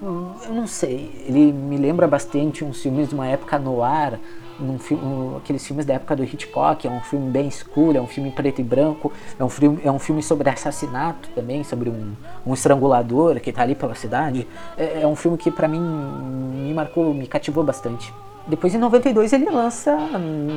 eu 0.00 0.54
não 0.54 0.66
sei, 0.66 1.24
ele 1.26 1.52
me 1.52 1.76
lembra 1.76 2.06
bastante 2.06 2.64
uns 2.64 2.80
filmes 2.80 3.08
de 3.08 3.14
uma 3.14 3.26
época 3.26 3.58
no 3.58 3.82
ar, 3.82 4.18
um 4.60 4.78
filme, 4.78 5.04
um, 5.04 5.36
aqueles 5.36 5.66
filmes 5.66 5.86
da 5.86 5.94
época 5.94 6.16
do 6.16 6.24
Hitchcock, 6.24 6.86
é 6.86 6.90
um 6.90 7.00
filme 7.00 7.30
bem 7.30 7.48
escuro, 7.48 7.96
é 7.96 8.00
um 8.00 8.06
filme 8.06 8.30
preto 8.30 8.60
e 8.60 8.64
branco, 8.64 9.12
é 9.38 9.44
um 9.44 9.48
filme, 9.48 9.80
é 9.84 9.90
um 9.90 9.98
filme 9.98 10.22
sobre 10.22 10.48
assassinato 10.48 11.28
também, 11.34 11.62
sobre 11.64 11.88
um, 11.88 12.14
um 12.46 12.54
estrangulador 12.54 13.40
que 13.40 13.50
está 13.50 13.62
ali 13.62 13.74
pela 13.74 13.94
cidade. 13.94 14.46
É, 14.76 15.02
é 15.02 15.06
um 15.06 15.16
filme 15.16 15.36
que 15.38 15.50
para 15.50 15.68
mim 15.68 15.80
me 15.80 16.74
marcou, 16.74 17.12
me 17.14 17.26
cativou 17.26 17.64
bastante. 17.64 18.12
Depois 18.46 18.74
em 18.74 18.78
92 18.78 19.32
ele 19.32 19.50
lança 19.50 19.96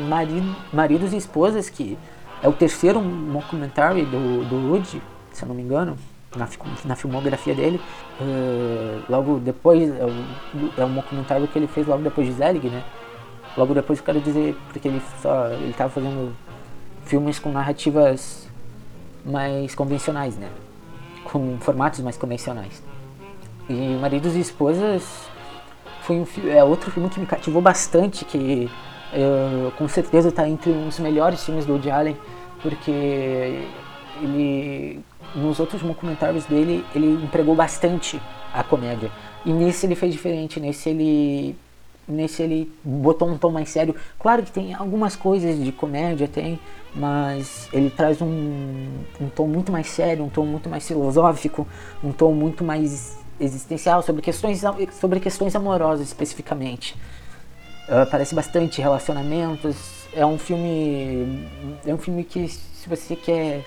Marido, 0.07 0.55
Maridos 0.71 1.13
e 1.13 1.17
Esposas, 1.17 1.69
que 1.69 1.97
é 2.41 2.47
o 2.47 2.53
terceiro 2.53 2.99
documentário 2.99 4.05
do, 4.05 4.45
do 4.45 4.71
Woody, 4.71 5.01
se 5.31 5.43
eu 5.43 5.47
não 5.47 5.55
me 5.55 5.61
engano, 5.61 5.97
na, 6.35 6.47
na 6.85 6.95
filmografia 6.95 7.53
dele. 7.53 7.79
Uh, 8.19 9.01
logo 9.09 9.39
depois, 9.39 9.89
é, 9.89 10.81
é 10.81 10.85
um 10.85 10.93
documentário 10.93 11.47
que 11.47 11.59
ele 11.59 11.67
fez 11.67 11.85
logo 11.85 12.01
depois 12.01 12.27
de 12.27 12.33
Zelig, 12.33 12.69
né? 12.69 12.83
Logo 13.57 13.73
depois 13.73 13.99
eu 13.99 14.05
quero 14.05 14.21
dizer, 14.21 14.55
porque 14.71 14.87
ele 14.87 15.01
só 15.21 15.47
ele 15.47 15.71
estava 15.71 15.89
fazendo 15.89 16.33
filmes 17.05 17.39
com 17.39 17.51
narrativas 17.51 18.47
mais 19.25 19.75
convencionais, 19.75 20.37
né? 20.37 20.49
Com 21.23 21.57
formatos 21.59 21.99
mais 21.99 22.17
convencionais. 22.17 22.81
E 23.69 23.97
Maridos 23.99 24.35
e 24.35 24.39
Esposas 24.39 25.29
foi 26.01 26.17
um, 26.17 26.25
é 26.49 26.63
outro 26.63 26.91
filme 26.91 27.09
que 27.09 27.19
me 27.19 27.25
cativou 27.25 27.61
bastante, 27.61 28.25
que 28.25 28.69
eu, 29.13 29.71
com 29.77 29.87
certeza 29.87 30.29
está 30.29 30.47
entre 30.47 30.71
os 30.71 30.99
melhores 30.99 31.43
filmes 31.43 31.65
do 31.65 31.73
Woody 31.73 31.91
Allen, 31.91 32.17
porque 32.61 33.67
ele 34.21 35.03
nos 35.35 35.59
outros 35.59 35.81
documentários 35.81 36.45
dele 36.45 36.85
ele 36.93 37.23
empregou 37.23 37.55
bastante 37.55 38.21
a 38.53 38.63
comédia 38.63 39.09
e 39.45 39.53
nesse 39.53 39.85
ele 39.85 39.95
fez 39.95 40.11
diferente 40.11 40.59
nesse 40.59 40.89
ele 40.89 41.55
nesse 42.07 42.41
ele 42.43 42.71
botou 42.83 43.29
um 43.29 43.37
tom 43.37 43.51
mais 43.51 43.69
sério. 43.69 43.95
Claro 44.19 44.43
que 44.43 44.51
tem 44.51 44.73
algumas 44.73 45.15
coisas 45.15 45.61
de 45.63 45.71
comédia, 45.71 46.27
tem, 46.27 46.59
mas 46.95 47.69
ele 47.71 47.89
traz 47.89 48.21
um, 48.21 48.87
um 49.19 49.29
tom 49.33 49.47
muito 49.47 49.71
mais 49.71 49.87
sério, 49.87 50.23
um 50.23 50.29
tom 50.29 50.45
muito 50.45 50.69
mais 50.69 50.87
filosófico, 50.87 51.67
um 52.03 52.11
tom 52.11 52.33
muito 52.33 52.63
mais 52.63 53.17
existencial 53.39 54.01
sobre 54.01 54.21
questões, 54.21 54.61
sobre 54.99 55.19
questões 55.19 55.55
amorosas 55.55 56.07
especificamente. 56.07 56.95
Uh, 57.87 58.09
parece 58.09 58.35
bastante 58.35 58.81
relacionamentos. 58.81 60.07
É 60.13 60.25
um 60.25 60.37
filme, 60.37 61.47
é 61.85 61.93
um 61.93 61.97
filme 61.97 62.23
que 62.23 62.47
se 62.47 62.87
você 62.87 63.15
quer 63.15 63.63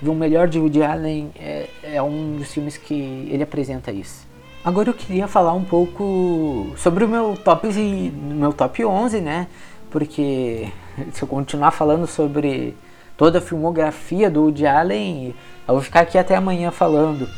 ver 0.00 0.10
o 0.10 0.14
melhor 0.14 0.48
de 0.48 0.58
Woody 0.58 0.82
Allen, 0.82 1.30
é, 1.36 1.68
é 1.82 2.02
um 2.02 2.36
dos 2.36 2.52
filmes 2.52 2.76
que 2.76 2.94
ele 3.30 3.42
apresenta 3.42 3.90
isso. 3.90 4.25
Agora 4.66 4.90
eu 4.90 4.94
queria 4.94 5.28
falar 5.28 5.52
um 5.52 5.62
pouco 5.62 6.72
sobre 6.76 7.04
o 7.04 7.08
meu 7.08 7.36
top, 7.36 7.68
meu 8.12 8.52
top 8.52 8.84
11, 8.84 9.20
né? 9.20 9.46
Porque 9.92 10.72
se 11.12 11.22
eu 11.22 11.28
continuar 11.28 11.70
falando 11.70 12.04
sobre 12.04 12.76
toda 13.16 13.38
a 13.38 13.40
filmografia 13.40 14.28
do 14.28 14.42
Woody 14.42 14.66
Allen, 14.66 15.36
eu 15.68 15.74
vou 15.74 15.80
ficar 15.80 16.00
aqui 16.00 16.18
até 16.18 16.34
amanhã 16.34 16.72
falando. 16.72 17.28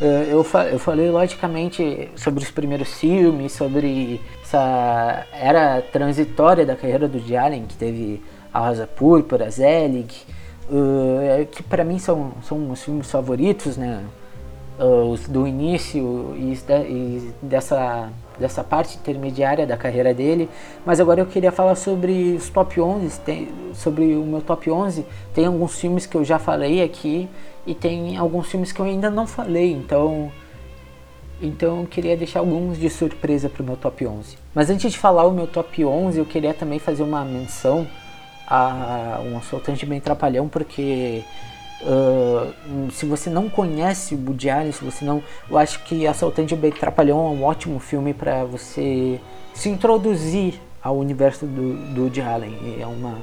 Eh, 0.00 0.28
eu, 0.30 0.46
eu 0.72 0.78
falei 0.78 1.10
logicamente 1.10 2.10
sobre 2.16 2.42
os 2.42 2.50
primeiros 2.50 2.94
filmes, 2.98 3.52
sobre 3.52 4.18
essa 4.42 5.26
era 5.30 5.82
transitória 5.82 6.64
da 6.64 6.74
carreira 6.74 7.06
do 7.06 7.18
Woody 7.18 7.36
Allen, 7.36 7.66
que 7.66 7.76
teve 7.76 8.22
A 8.50 8.60
Rosa 8.60 8.86
Púrpura, 8.86 9.50
Zelig, 9.50 10.24
uh, 10.70 11.44
que 11.52 11.62
para 11.62 11.84
mim 11.84 11.98
são, 11.98 12.32
são 12.42 12.70
os 12.70 12.82
filmes 12.82 13.10
favoritos, 13.10 13.76
né? 13.76 14.04
Uh, 14.78 15.10
os 15.10 15.26
do 15.26 15.44
início 15.44 16.36
e, 16.36 17.32
dessa, 17.42 18.10
dessa 18.38 18.62
parte 18.62 18.96
intermediária 18.96 19.66
da 19.66 19.76
carreira 19.76 20.14
dele. 20.14 20.48
Mas 20.86 21.00
agora 21.00 21.20
eu 21.20 21.26
queria 21.26 21.50
falar 21.50 21.74
sobre 21.74 22.36
os 22.36 22.48
top 22.48 22.80
11, 22.80 23.20
tem, 23.20 23.48
sobre 23.74 24.14
o 24.14 24.24
meu 24.24 24.40
top 24.40 24.70
11. 24.70 25.04
Tem 25.34 25.46
alguns 25.46 25.78
filmes 25.80 26.06
que 26.06 26.16
eu 26.16 26.24
já 26.24 26.38
falei 26.38 26.80
aqui 26.80 27.28
e 27.66 27.74
tem 27.74 28.16
alguns 28.16 28.46
filmes 28.46 28.70
que 28.70 28.78
eu 28.78 28.86
ainda 28.86 29.10
não 29.10 29.26
falei, 29.26 29.72
então 29.72 30.30
então 31.40 31.80
eu 31.80 31.86
queria 31.86 32.16
deixar 32.16 32.40
alguns 32.40 32.78
de 32.78 32.90
surpresa 32.90 33.48
para 33.48 33.62
o 33.62 33.66
meu 33.66 33.76
top 33.76 34.06
11. 34.06 34.36
Mas 34.54 34.70
antes 34.70 34.92
de 34.92 34.98
falar 34.98 35.24
o 35.24 35.32
meu 35.32 35.46
top 35.46 35.84
11, 35.84 36.18
eu 36.18 36.24
queria 36.24 36.52
também 36.52 36.78
fazer 36.78 37.02
uma 37.02 37.24
menção 37.24 37.86
a 38.46 39.20
um 39.24 39.36
assaltante 39.36 39.86
bem 39.86 40.00
trapalhão, 40.00 40.48
porque 40.48 41.22
uh, 41.82 42.90
se 42.92 43.06
você 43.06 43.28
não 43.30 43.48
conhece 43.48 44.14
o 44.14 44.24
Woody 44.24 44.50
Allen, 44.50 44.72
se 44.72 44.84
você 44.84 45.04
não, 45.04 45.22
eu 45.50 45.58
acho 45.58 45.82
que 45.84 46.06
Assaltante 46.06 46.54
bem 46.56 46.70
trapalhão 46.70 47.18
é 47.18 47.30
um 47.30 47.44
ótimo 47.44 47.78
filme 47.78 48.14
para 48.14 48.44
você 48.44 49.20
se 49.54 49.68
introduzir 49.68 50.60
ao 50.82 50.96
universo 50.96 51.46
do, 51.46 51.74
do 51.94 52.02
Woody 52.02 52.20
Allen. 52.20 52.76
É 52.80 52.86
uma 52.86 53.18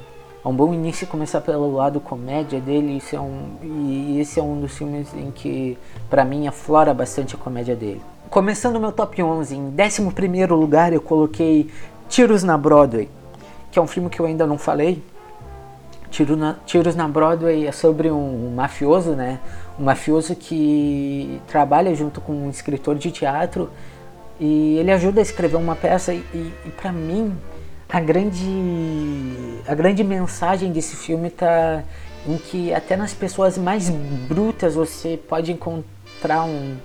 é 0.45 0.47
um 0.47 0.53
bom 0.53 0.71
início 0.71 1.07
começar 1.07 1.41
pelo 1.41 1.73
lado 1.73 1.99
comédia 1.99 2.61
dele. 2.61 2.97
Isso 2.97 3.15
é 3.15 3.19
um, 3.19 3.57
e 3.63 4.19
esse 4.19 4.39
é 4.39 4.43
um 4.43 4.61
dos 4.61 4.77
filmes 4.77 5.11
em 5.15 5.31
que, 5.31 5.75
para 6.07 6.23
mim, 6.23 6.47
aflora 6.47 6.93
bastante 6.93 7.33
a 7.33 7.37
comédia 7.37 7.75
dele. 7.75 7.99
Começando 8.29 8.79
meu 8.79 8.91
top 8.91 9.23
11, 9.23 9.55
em 9.55 9.73
11 9.73 10.53
lugar 10.53 10.93
eu 10.93 11.01
coloquei 11.01 11.67
Tiros 12.07 12.43
na 12.43 12.55
Broadway, 12.55 13.09
que 13.71 13.79
é 13.79 13.81
um 13.81 13.87
filme 13.87 14.07
que 14.07 14.19
eu 14.19 14.25
ainda 14.27 14.45
não 14.45 14.59
falei. 14.59 15.01
Tiro 16.15 16.37
na, 16.37 16.53
Tiros 16.65 16.95
na 16.95 17.09
Broadway 17.09 17.67
é 17.67 17.73
sobre 17.73 18.09
um, 18.09 18.47
um 18.47 18.55
mafioso, 18.55 19.11
né? 19.11 19.37
Um 19.77 19.83
mafioso 19.83 20.33
que 20.33 21.41
trabalha 21.45 21.93
junto 21.93 22.21
com 22.21 22.31
um 22.31 22.49
escritor 22.49 22.95
de 22.95 23.11
teatro 23.11 23.69
e 24.39 24.77
ele 24.77 24.93
ajuda 24.93 25.19
a 25.19 25.21
escrever 25.21 25.57
uma 25.57 25.75
peça 25.75 26.13
e, 26.13 26.23
e, 26.33 26.53
e 26.67 26.69
para 26.69 26.93
mim 26.93 27.35
a 27.89 27.99
grande 27.99 28.47
a 29.67 29.75
grande 29.75 30.05
mensagem 30.05 30.71
desse 30.71 30.95
filme 30.95 31.27
está 31.27 31.83
em 32.25 32.37
que 32.37 32.73
até 32.73 32.95
nas 32.95 33.13
pessoas 33.13 33.57
mais 33.57 33.89
brutas 33.89 34.75
você 34.75 35.19
pode 35.27 35.51
encontrar 35.51 36.45
um 36.45 36.77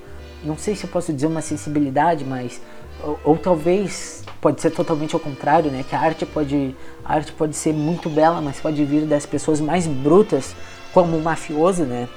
não 0.42 0.58
sei 0.58 0.74
se 0.74 0.84
eu 0.84 0.90
posso 0.90 1.12
dizer 1.12 1.28
uma 1.28 1.40
sensibilidade 1.40 2.24
mas 2.24 2.60
ou, 3.04 3.20
ou 3.24 3.36
talvez 3.36 4.24
pode 4.40 4.60
ser 4.60 4.70
totalmente 4.70 5.14
ao 5.14 5.20
contrário 5.20 5.70
né 5.70 5.84
que 5.88 5.94
a 5.94 6.00
arte 6.00 6.24
pode 6.24 6.74
a 7.04 7.14
arte 7.14 7.32
pode 7.32 7.54
ser 7.56 7.72
muito 7.72 8.08
bela 8.08 8.40
mas 8.40 8.60
pode 8.60 8.84
vir 8.84 9.02
das 9.02 9.26
pessoas 9.26 9.60
mais 9.60 9.86
brutas 9.86 10.54
como 10.92 11.16
o 11.16 11.22
mafioso 11.22 11.84
né 11.84 12.08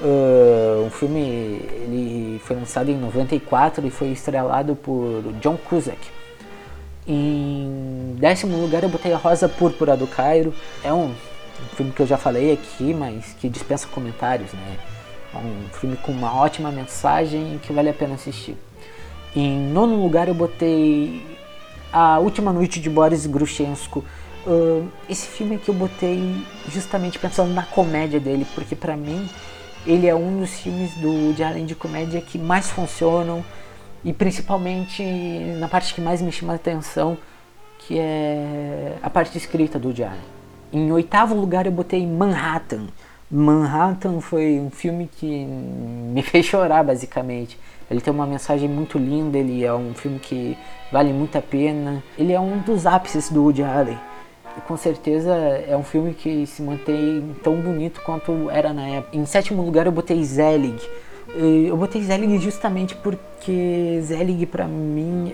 uh, 0.00 0.86
o 0.86 0.90
filme 0.90 1.20
ele 1.20 2.40
foi 2.44 2.56
lançado 2.56 2.90
em 2.90 2.96
94 2.96 3.86
e 3.86 3.90
foi 3.90 4.08
estrelado 4.08 4.74
por 4.74 5.22
John 5.40 5.56
Cusack 5.56 6.22
em 7.06 8.14
décimo 8.18 8.56
lugar 8.60 8.84
eu 8.84 8.88
botei 8.88 9.12
a 9.12 9.16
Rosa 9.16 9.48
Púrpura 9.48 9.96
do 9.96 10.06
Cairo. 10.06 10.54
É 10.84 10.92
um, 10.92 11.06
um 11.06 11.76
filme 11.76 11.92
que 11.92 12.00
eu 12.00 12.06
já 12.06 12.16
falei 12.16 12.52
aqui, 12.52 12.94
mas 12.94 13.34
que 13.40 13.48
dispensa 13.48 13.88
comentários, 13.88 14.52
né? 14.52 14.76
É 15.34 15.38
um 15.38 15.68
filme 15.72 15.96
com 15.96 16.12
uma 16.12 16.34
ótima 16.34 16.70
mensagem 16.70 17.58
que 17.62 17.72
vale 17.72 17.88
a 17.88 17.94
pena 17.94 18.14
assistir. 18.14 18.56
Em 19.34 19.58
nono 19.58 20.02
lugar 20.02 20.28
eu 20.28 20.34
botei 20.34 21.24
A 21.90 22.18
Última 22.18 22.52
Noite 22.52 22.80
de 22.80 22.90
Boris 22.90 23.26
Grushensko. 23.26 24.04
Uh, 24.46 24.86
esse 25.08 25.26
filme 25.26 25.56
que 25.56 25.70
eu 25.70 25.74
botei 25.74 26.44
justamente 26.68 27.18
pensando 27.18 27.54
na 27.54 27.62
comédia 27.62 28.20
dele, 28.20 28.46
porque 28.54 28.76
para 28.76 28.96
mim 28.96 29.28
ele 29.86 30.06
é 30.06 30.14
um 30.14 30.40
dos 30.40 30.50
filmes 30.60 30.92
do 30.96 31.32
de 31.32 31.42
Allen 31.42 31.64
de 31.64 31.74
comédia 31.74 32.20
que 32.20 32.38
mais 32.38 32.70
funcionam 32.70 33.42
e 34.04 34.12
principalmente 34.12 35.02
na 35.58 35.68
parte 35.68 35.94
que 35.94 36.00
mais 36.00 36.20
me 36.20 36.30
chama 36.30 36.52
a 36.52 36.56
atenção, 36.56 37.16
que 37.78 37.98
é 37.98 38.98
a 39.02 39.08
parte 39.08 39.38
escrita 39.38 39.78
do 39.78 39.88
Woody 39.88 40.04
Em 40.72 40.92
oitavo 40.92 41.34
lugar 41.34 41.66
eu 41.66 41.72
botei 41.72 42.06
Manhattan. 42.06 42.88
Manhattan 43.32 44.20
foi 44.20 44.60
um 44.60 44.70
filme 44.70 45.08
que 45.10 45.44
me 45.44 46.22
fez 46.22 46.44
chorar 46.46 46.84
basicamente. 46.84 47.58
Ele 47.90 48.00
tem 48.00 48.12
uma 48.12 48.26
mensagem 48.26 48.68
muito 48.68 48.98
linda, 48.98 49.38
ele 49.38 49.64
é 49.64 49.74
um 49.74 49.94
filme 49.94 50.18
que 50.18 50.56
vale 50.90 51.12
muito 51.12 51.36
a 51.36 51.42
pena. 51.42 52.02
Ele 52.16 52.32
é 52.32 52.40
um 52.40 52.58
dos 52.58 52.86
ápices 52.86 53.30
do 53.30 53.42
Woody 53.42 53.62
Allen. 53.62 53.98
E 54.56 54.60
com 54.62 54.76
certeza 54.76 55.32
é 55.34 55.76
um 55.76 55.82
filme 55.82 56.12
que 56.14 56.46
se 56.46 56.62
mantém 56.62 57.34
tão 57.42 57.56
bonito 57.56 58.00
quanto 58.02 58.50
era 58.50 58.72
na 58.72 58.86
época. 58.86 59.16
Em 59.16 59.24
sétimo 59.24 59.62
lugar 59.62 59.86
eu 59.86 59.92
botei 59.92 60.22
Zelig 60.22 60.80
eu 61.34 61.76
botei 61.76 62.02
Zelig 62.02 62.38
justamente 62.38 62.94
porque 62.96 64.00
Zelig 64.02 64.46
para 64.46 64.66
mim 64.66 65.32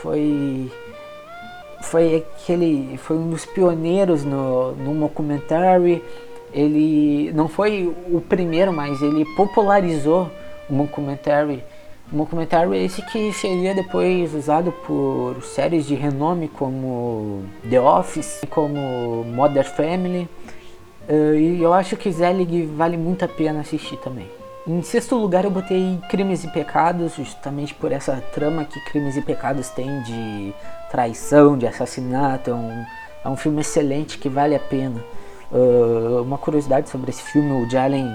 foi 0.00 0.70
foi 1.82 2.16
aquele 2.16 2.96
foi 2.98 3.16
um 3.16 3.30
dos 3.30 3.44
pioneiros 3.44 4.24
no, 4.24 4.72
no 4.72 4.94
documentary. 5.00 6.02
Ele 6.52 7.32
não 7.32 7.48
foi 7.48 7.94
o 8.10 8.20
primeiro, 8.20 8.72
mas 8.72 9.00
ele 9.00 9.24
popularizou 9.36 10.30
o 10.68 10.74
documentary. 10.74 11.62
O 12.12 12.16
documentary 12.16 12.76
é 12.76 12.84
esse 12.84 13.00
que 13.02 13.32
seria 13.32 13.74
depois 13.74 14.34
usado 14.34 14.70
por 14.86 15.42
séries 15.42 15.86
de 15.86 15.94
renome 15.94 16.48
como 16.48 17.42
The 17.68 17.80
Office, 17.80 18.42
como 18.50 19.24
Modern 19.24 19.66
Family. 19.66 20.28
Uh, 21.08 21.34
e 21.34 21.62
eu 21.62 21.72
acho 21.72 21.96
que 21.96 22.12
Zelig 22.12 22.66
vale 22.66 22.96
muito 22.96 23.24
a 23.24 23.28
pena 23.28 23.60
assistir 23.60 23.96
também. 23.98 24.28
Em 24.64 24.80
sexto 24.82 25.16
lugar 25.16 25.44
eu 25.44 25.50
botei 25.50 25.98
Crimes 26.08 26.44
e 26.44 26.48
Pecados, 26.48 27.16
justamente 27.16 27.74
por 27.74 27.90
essa 27.90 28.22
trama 28.32 28.64
que 28.64 28.78
Crimes 28.84 29.16
e 29.16 29.22
Pecados 29.22 29.70
tem 29.70 30.02
de 30.02 30.54
traição, 30.90 31.58
de 31.58 31.66
assassinato. 31.66 32.50
É 32.50 32.54
um, 32.54 32.84
é 33.24 33.28
um 33.28 33.36
filme 33.36 33.62
excelente 33.62 34.18
que 34.18 34.28
vale 34.28 34.54
a 34.54 34.60
pena. 34.60 35.02
Uh, 35.52 36.22
uma 36.22 36.38
curiosidade 36.38 36.88
sobre 36.88 37.10
esse 37.10 37.22
filme, 37.22 37.52
o 37.52 37.68
Jalen, 37.68 38.06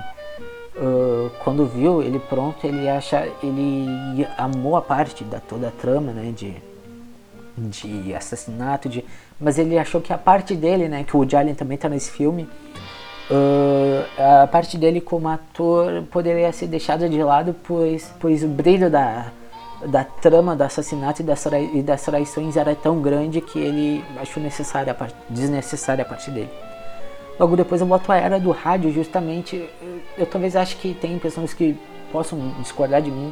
uh, 0.76 1.30
quando 1.44 1.68
viu 1.68 2.02
ele 2.02 2.18
pronto, 2.18 2.66
ele 2.66 2.90
acha, 2.90 3.28
ele 3.44 4.28
amou 4.38 4.76
a 4.76 4.82
parte 4.82 5.24
da 5.24 5.40
toda 5.40 5.68
a 5.68 5.72
trama, 5.72 6.12
né, 6.12 6.34
de, 6.36 6.56
de 7.56 8.16
assassinato, 8.16 8.90
de, 8.90 9.06
mas 9.40 9.60
ele 9.60 9.78
achou 9.78 10.02
que 10.02 10.12
a 10.12 10.18
parte 10.18 10.56
dele, 10.56 10.88
né, 10.88 11.04
que 11.04 11.16
o 11.16 11.30
Jalen 11.30 11.54
também 11.54 11.76
está 11.76 11.88
nesse 11.88 12.10
filme, 12.12 12.50
Uh, 13.30 14.06
a 14.44 14.48
parte 14.48 14.78
dele 14.78 15.02
como 15.02 15.28
ator 15.28 16.04
poderia 16.04 16.50
ser 16.54 16.68
deixada 16.68 17.10
de 17.10 17.22
lado, 17.22 17.54
pois, 17.62 18.10
pois 18.22 18.42
o 18.42 18.48
brilho 18.48 18.90
da, 18.90 19.34
da 19.86 20.06
trama 20.06 20.56
do 20.56 20.64
assassinato 20.64 21.22
e 21.22 21.26
das, 21.26 21.46
e 21.74 21.82
das 21.82 22.04
traições 22.04 22.56
era 22.56 22.74
tão 22.74 23.02
grande 23.02 23.42
que 23.42 23.60
ele 23.60 24.02
achou 24.18 24.42
necessária 24.42 24.96
a 24.98 25.08
desnecessária 25.30 26.04
a 26.04 26.06
parte 26.06 26.32
dele. 26.32 26.50
Logo 27.40 27.56
depois 27.56 27.82
eu 27.82 27.88
boto 27.88 28.12
a 28.12 28.18
era 28.18 28.40
do 28.40 28.52
rádio, 28.52 28.92
justamente. 28.92 29.70
Eu, 30.18 30.26
talvez 30.26 30.56
acho 30.56 30.78
que 30.78 30.94
tem 30.94 31.20
pessoas 31.20 31.54
que 31.54 31.78
possam 32.12 32.40
discordar 32.60 33.02
de 33.02 33.12
mim, 33.12 33.32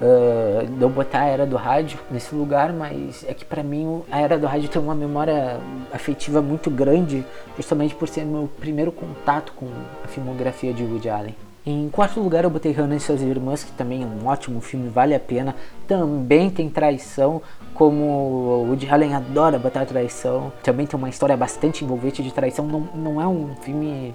uh, 0.00 0.66
de 0.66 0.82
eu 0.82 0.88
botar 0.88 1.22
a 1.22 1.26
era 1.26 1.46
do 1.46 1.56
rádio 1.56 1.98
nesse 2.10 2.34
lugar, 2.34 2.72
mas 2.72 3.24
é 3.26 3.34
que 3.34 3.44
para 3.44 3.62
mim 3.62 4.02
a 4.10 4.20
era 4.20 4.38
do 4.38 4.46
rádio 4.46 4.68
tem 4.68 4.80
uma 4.80 4.94
memória 4.94 5.58
afetiva 5.92 6.40
muito 6.40 6.70
grande, 6.70 7.24
justamente 7.56 7.94
por 7.94 8.08
ser 8.08 8.24
meu 8.24 8.48
primeiro 8.60 8.92
contato 8.92 9.52
com 9.54 9.66
a 10.04 10.08
filmografia 10.08 10.72
de 10.72 10.84
Woody 10.84 11.08
Allen. 11.08 11.34
Em 11.64 11.88
quarto 11.90 12.18
lugar 12.18 12.42
eu 12.42 12.50
botei 12.50 12.72
Hannah 12.72 12.96
e 12.96 13.00
suas 13.00 13.22
irmãs, 13.22 13.62
que 13.62 13.70
também 13.70 14.02
é 14.02 14.06
um 14.06 14.26
ótimo 14.26 14.60
filme, 14.60 14.88
vale 14.88 15.14
a 15.14 15.20
pena. 15.20 15.54
Também 15.86 16.50
tem 16.50 16.68
traição, 16.68 17.40
como 17.72 18.02
o 18.02 18.66
Woody 18.66 18.88
Allen 18.88 19.14
adora 19.14 19.60
botar 19.60 19.86
traição. 19.86 20.52
Também 20.60 20.88
tem 20.88 20.98
uma 20.98 21.08
história 21.08 21.36
bastante 21.36 21.84
envolvente 21.84 22.20
de 22.20 22.32
traição. 22.32 22.66
Não, 22.66 22.80
não 22.96 23.20
é 23.20 23.28
um 23.28 23.54
filme 23.62 24.12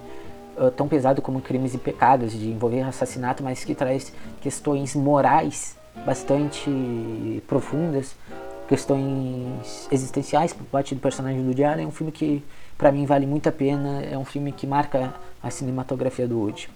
uh, 0.58 0.70
tão 0.70 0.86
pesado 0.86 1.22
como 1.22 1.40
Crimes 1.40 1.72
e 1.72 1.78
Pecados, 1.78 2.32
de 2.32 2.50
envolver 2.50 2.82
assassinato, 2.82 3.42
mas 3.42 3.64
que 3.64 3.74
traz 3.74 4.12
questões 4.42 4.94
morais 4.94 5.74
bastante 6.04 7.42
profundas, 7.46 8.14
questões 8.68 9.88
existenciais 9.90 10.52
por 10.52 10.66
parte 10.66 10.94
do 10.94 11.00
personagem 11.00 11.42
do 11.42 11.54
Diário. 11.54 11.82
É 11.82 11.86
um 11.86 11.90
filme 11.90 12.12
que, 12.12 12.44
para 12.76 12.92
mim, 12.92 13.06
vale 13.06 13.26
muito 13.26 13.48
a 13.48 13.52
pena. 13.52 14.02
É 14.02 14.18
um 14.18 14.24
filme 14.26 14.52
que 14.52 14.66
marca 14.66 15.14
a 15.42 15.50
cinematografia 15.50 16.28
do 16.28 16.38
Woody. 16.38 16.68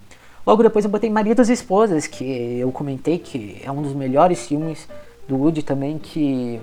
Logo 0.44 0.62
depois 0.62 0.84
eu 0.84 0.90
botei 0.90 1.08
Maridos 1.08 1.48
e 1.48 1.52
Esposas, 1.52 2.06
que 2.06 2.58
eu 2.58 2.72
comentei 2.72 3.18
que 3.18 3.60
é 3.64 3.70
um 3.70 3.80
dos 3.80 3.94
melhores 3.94 4.46
filmes 4.46 4.88
do 5.28 5.36
Woody 5.36 5.62
também, 5.62 5.98
que 5.98 6.60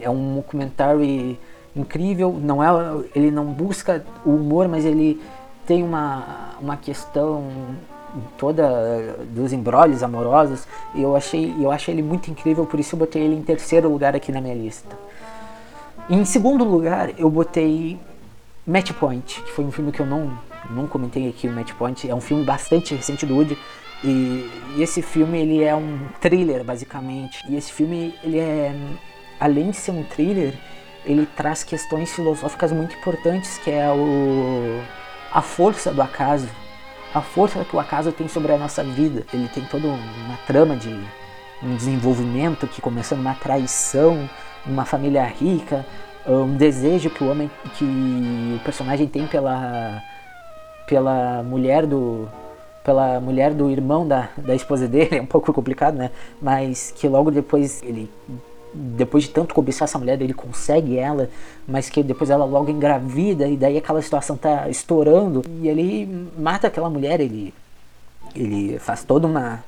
é 0.00 0.08
um 0.08 0.36
documentário 0.36 1.36
incrível. 1.74 2.32
Não 2.40 2.62
é, 2.62 2.68
ele 3.16 3.30
não 3.32 3.46
busca 3.46 4.04
o 4.24 4.30
humor, 4.30 4.68
mas 4.68 4.84
ele 4.84 5.20
tem 5.66 5.82
uma, 5.82 6.54
uma 6.60 6.76
questão 6.76 7.50
toda 8.38 9.16
dos 9.34 9.52
embrólios 9.52 10.04
amorosos. 10.04 10.66
E 10.94 11.02
eu 11.02 11.16
achei, 11.16 11.54
eu 11.58 11.72
achei 11.72 11.94
ele 11.94 12.02
muito 12.02 12.30
incrível, 12.30 12.64
por 12.64 12.78
isso 12.78 12.94
eu 12.94 12.98
botei 12.98 13.22
ele 13.22 13.34
em 13.34 13.42
terceiro 13.42 13.90
lugar 13.90 14.14
aqui 14.14 14.30
na 14.30 14.40
minha 14.40 14.54
lista. 14.54 14.96
Em 16.08 16.24
segundo 16.24 16.64
lugar, 16.64 17.10
eu 17.18 17.28
botei 17.28 17.98
Match 18.66 18.92
Point, 18.92 19.42
que 19.42 19.50
foi 19.50 19.64
um 19.64 19.72
filme 19.72 19.92
que 19.92 20.00
eu 20.00 20.06
não, 20.06 20.30
não 20.70 20.86
comentei 20.86 21.28
aqui 21.28 21.48
o 21.48 21.52
Match 21.52 21.72
Point, 21.72 22.08
é 22.08 22.14
um 22.14 22.20
filme 22.20 22.44
bastante 22.44 22.94
recente 22.94 23.26
do 23.26 23.34
Woody. 23.34 23.58
E, 24.02 24.48
e, 24.76 24.82
esse 24.82 25.02
filme 25.02 25.40
ele 25.40 25.64
é 25.64 25.74
um 25.74 25.98
thriller 26.20 26.64
basicamente. 26.64 27.44
E 27.48 27.56
esse 27.56 27.72
filme 27.72 28.14
ele 28.22 28.38
é 28.38 28.74
além 29.40 29.70
de 29.70 29.76
ser 29.76 29.90
um 29.90 30.04
thriller, 30.04 30.54
ele 31.04 31.26
traz 31.36 31.64
questões 31.64 32.12
filosóficas 32.12 32.72
muito 32.72 32.96
importantes, 32.96 33.58
que 33.58 33.70
é 33.70 33.88
o 33.90 34.80
a 35.32 35.42
força 35.42 35.92
do 35.92 36.00
acaso, 36.00 36.48
a 37.14 37.20
força 37.20 37.64
que 37.64 37.76
o 37.76 37.80
acaso 37.80 38.12
tem 38.12 38.28
sobre 38.28 38.52
a 38.52 38.58
nossa 38.58 38.82
vida. 38.82 39.24
Ele 39.32 39.48
tem 39.48 39.64
toda 39.64 39.86
uma 39.88 40.36
trama 40.46 40.76
de 40.76 40.88
um 41.62 41.74
desenvolvimento 41.76 42.66
que 42.66 42.80
começa 42.80 43.14
numa 43.14 43.34
traição, 43.34 44.28
numa 44.64 44.84
família 44.84 45.24
rica, 45.24 45.84
um 46.26 46.56
desejo 46.56 47.10
que 47.10 47.24
o 47.24 47.30
homem, 47.30 47.50
que 47.76 47.84
o 47.84 48.64
personagem 48.64 49.06
tem 49.06 49.26
pela 49.26 50.02
pela 50.88 51.42
mulher 51.42 51.86
do 51.86 52.26
pela 52.82 53.20
mulher 53.20 53.52
do 53.52 53.68
irmão 53.70 54.08
da, 54.08 54.30
da 54.38 54.54
esposa 54.54 54.88
dele, 54.88 55.16
é 55.18 55.22
um 55.22 55.26
pouco 55.26 55.52
complicado, 55.52 55.94
né? 55.96 56.10
Mas 56.40 56.90
que 56.96 57.06
logo 57.06 57.30
depois 57.30 57.82
ele 57.82 58.10
depois 58.74 59.24
de 59.24 59.30
tanto 59.30 59.54
cobiçar 59.54 59.86
essa 59.86 59.98
mulher, 59.98 60.20
ele 60.20 60.34
consegue 60.34 60.98
ela, 60.98 61.28
mas 61.66 61.88
que 61.88 62.02
depois 62.02 62.28
ela 62.30 62.44
logo 62.44 62.70
engravida 62.70 63.48
e 63.48 63.56
daí 63.56 63.78
aquela 63.78 64.00
situação 64.02 64.36
tá 64.36 64.68
estourando 64.68 65.42
e 65.62 65.68
ele 65.68 66.28
mata 66.38 66.66
aquela 66.66 66.90
mulher, 66.90 67.20
ele 67.20 67.52
ele 68.34 68.78
faz 68.78 69.04
toda 69.04 69.26
uma 69.26 69.64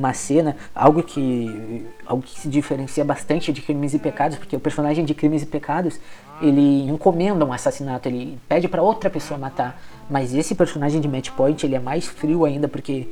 uma 0.00 0.12
cena, 0.12 0.56
algo 0.74 1.02
que 1.02 1.86
algo 2.06 2.22
que 2.22 2.40
se 2.40 2.48
diferencia 2.48 3.04
bastante 3.04 3.52
de 3.52 3.60
Crimes 3.62 3.94
e 3.94 3.98
Pecados, 3.98 4.38
porque 4.38 4.56
o 4.56 4.60
personagem 4.60 5.04
de 5.04 5.14
Crimes 5.14 5.42
e 5.42 5.46
Pecados, 5.46 6.00
ele 6.40 6.88
encomenda 6.90 7.44
um 7.44 7.52
assassinato, 7.52 8.08
ele 8.08 8.38
pede 8.48 8.66
para 8.66 8.82
outra 8.82 9.10
pessoa 9.10 9.38
matar, 9.38 9.80
mas 10.08 10.34
esse 10.34 10.54
personagem 10.54 11.00
de 11.00 11.06
Match 11.06 11.30
Point, 11.30 11.64
ele 11.64 11.76
é 11.76 11.80
mais 11.80 12.06
frio 12.06 12.44
ainda 12.44 12.66
porque 12.66 13.06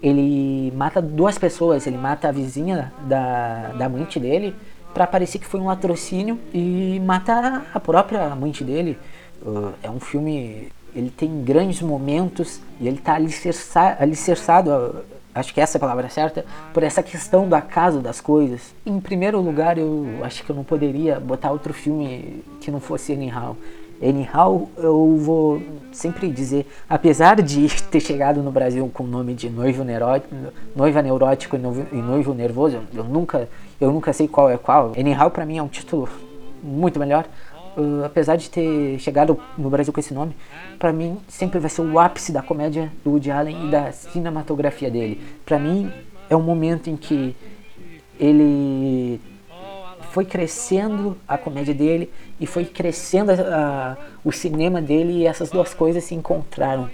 ele 0.00 0.72
mata 0.76 1.02
duas 1.02 1.36
pessoas, 1.36 1.86
ele 1.86 1.98
mata 1.98 2.28
a 2.28 2.32
vizinha 2.32 2.92
da, 3.02 3.72
da 3.76 3.86
amante 3.86 4.20
dele 4.20 4.54
para 4.94 5.06
parecer 5.06 5.38
que 5.38 5.46
foi 5.46 5.60
um 5.60 5.66
latrocínio 5.66 6.38
e 6.54 7.00
mata 7.04 7.66
a 7.74 7.80
própria 7.80 8.26
amante 8.26 8.64
dele. 8.64 8.96
Uh, 9.42 9.72
é 9.82 9.90
um 9.90 10.00
filme, 10.00 10.68
ele 10.94 11.10
tem 11.10 11.42
grandes 11.42 11.82
momentos 11.82 12.60
e 12.80 12.86
ele 12.86 12.96
está 12.96 13.14
alicerça, 13.14 13.96
alicerçado, 14.00 14.70
uh, 14.70 15.17
acho 15.38 15.54
que 15.54 15.60
essa 15.60 15.76
é 15.76 15.78
a 15.78 15.80
palavra 15.80 16.08
certa, 16.08 16.44
por 16.72 16.82
essa 16.82 17.02
questão 17.02 17.48
do 17.48 17.54
acaso 17.54 18.00
das 18.00 18.20
coisas. 18.20 18.74
Em 18.84 19.00
primeiro 19.00 19.40
lugar, 19.40 19.78
eu 19.78 20.06
acho 20.22 20.44
que 20.44 20.50
eu 20.50 20.56
não 20.56 20.64
poderia 20.64 21.18
botar 21.18 21.50
outro 21.50 21.72
filme 21.72 22.44
que 22.60 22.70
não 22.70 22.80
fosse 22.80 23.12
Anyhow. 23.12 23.56
Anyhow, 24.00 24.70
eu 24.76 25.16
vou 25.16 25.60
sempre 25.92 26.28
dizer, 26.28 26.66
apesar 26.88 27.42
de 27.42 27.68
ter 27.90 28.00
chegado 28.00 28.42
no 28.42 28.52
Brasil 28.52 28.88
com 28.92 29.02
o 29.02 29.06
nome 29.06 29.34
de 29.34 29.50
noivo 29.50 29.82
neurótico, 29.82 30.34
noiva 30.74 31.02
neurótico 31.02 31.56
e 31.56 31.96
noivo 31.96 32.32
nervoso, 32.32 32.80
eu 32.94 33.04
nunca, 33.04 33.48
eu 33.80 33.92
nunca 33.92 34.12
sei 34.12 34.28
qual 34.28 34.48
é 34.48 34.56
qual. 34.56 34.92
Anyhow 34.96 35.30
para 35.30 35.44
mim 35.44 35.58
é 35.58 35.62
um 35.62 35.68
título 35.68 36.08
muito 36.62 36.98
melhor. 36.98 37.26
Uh, 37.78 38.04
apesar 38.04 38.34
de 38.34 38.50
ter 38.50 38.98
chegado 38.98 39.38
no 39.56 39.70
Brasil 39.70 39.92
com 39.92 40.00
esse 40.00 40.12
nome, 40.12 40.34
para 40.80 40.92
mim 40.92 41.16
sempre 41.28 41.60
vai 41.60 41.70
ser 41.70 41.82
o 41.82 41.96
ápice 41.96 42.32
da 42.32 42.42
comédia 42.42 42.90
do 43.04 43.12
Woody 43.12 43.30
Allen 43.30 43.68
e 43.68 43.70
da 43.70 43.92
cinematografia 43.92 44.90
dele. 44.90 45.20
Para 45.46 45.60
mim 45.60 45.92
é 46.28 46.34
um 46.34 46.42
momento 46.42 46.90
em 46.90 46.96
que 46.96 47.36
ele 48.18 49.20
foi 50.10 50.24
crescendo 50.24 51.16
a 51.28 51.38
comédia 51.38 51.72
dele 51.72 52.10
e 52.40 52.46
foi 52.46 52.64
crescendo 52.64 53.30
a, 53.30 53.34
a, 53.34 53.96
o 54.24 54.32
cinema 54.32 54.82
dele 54.82 55.12
e 55.12 55.26
essas 55.26 55.48
duas 55.48 55.72
coisas 55.72 56.02
se 56.02 56.16
encontraram. 56.16 56.90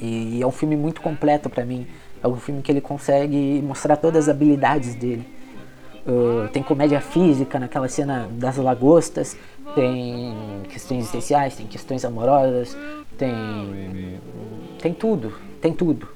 E 0.00 0.40
é 0.40 0.46
um 0.46 0.52
filme 0.52 0.76
muito 0.76 1.00
completo 1.00 1.50
para 1.50 1.64
mim. 1.64 1.86
É 2.22 2.28
um 2.28 2.36
filme 2.36 2.62
que 2.62 2.70
ele 2.70 2.80
consegue 2.80 3.60
mostrar 3.62 3.96
todas 3.96 4.28
as 4.28 4.34
habilidades 4.34 4.94
dele. 4.94 5.26
Uh, 6.06 6.48
tem 6.48 6.62
comédia 6.62 7.00
física 7.00 7.58
naquela 7.58 7.88
cena 7.88 8.28
das 8.32 8.56
lagostas, 8.56 9.36
tem 9.74 10.34
questões 10.68 11.04
essenciais, 11.06 11.56
tem 11.56 11.66
questões 11.66 12.04
amorosas, 12.04 12.76
tem 13.16 14.18
tem 14.80 14.94
tudo, 14.94 15.34
tem 15.60 15.72
tudo. 15.72 16.08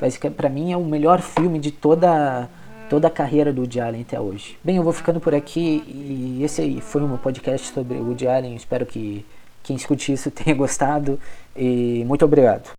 Mas 0.00 0.16
para 0.16 0.48
mim 0.48 0.72
é 0.72 0.76
o 0.76 0.84
melhor 0.84 1.20
filme 1.20 1.58
de 1.58 1.70
toda 1.70 2.48
toda 2.88 3.08
a 3.08 3.10
carreira 3.10 3.52
do 3.52 3.62
Woody 3.62 3.80
Allen 3.80 4.02
até 4.02 4.20
hoje. 4.20 4.58
Bem, 4.62 4.76
eu 4.76 4.82
vou 4.82 4.92
ficando 4.92 5.18
por 5.18 5.34
aqui 5.34 5.82
e 5.86 6.44
esse 6.44 6.60
aí 6.60 6.80
foi 6.80 7.00
meu 7.00 7.16
podcast 7.16 7.72
sobre 7.72 7.96
o 7.96 8.08
Woody 8.08 8.28
Allen. 8.28 8.54
Espero 8.54 8.84
que 8.84 9.24
quem 9.62 9.76
escute 9.76 10.12
isso 10.12 10.28
tenha 10.32 10.54
gostado 10.54 11.18
e 11.56 12.04
muito 12.06 12.24
obrigado. 12.24 12.70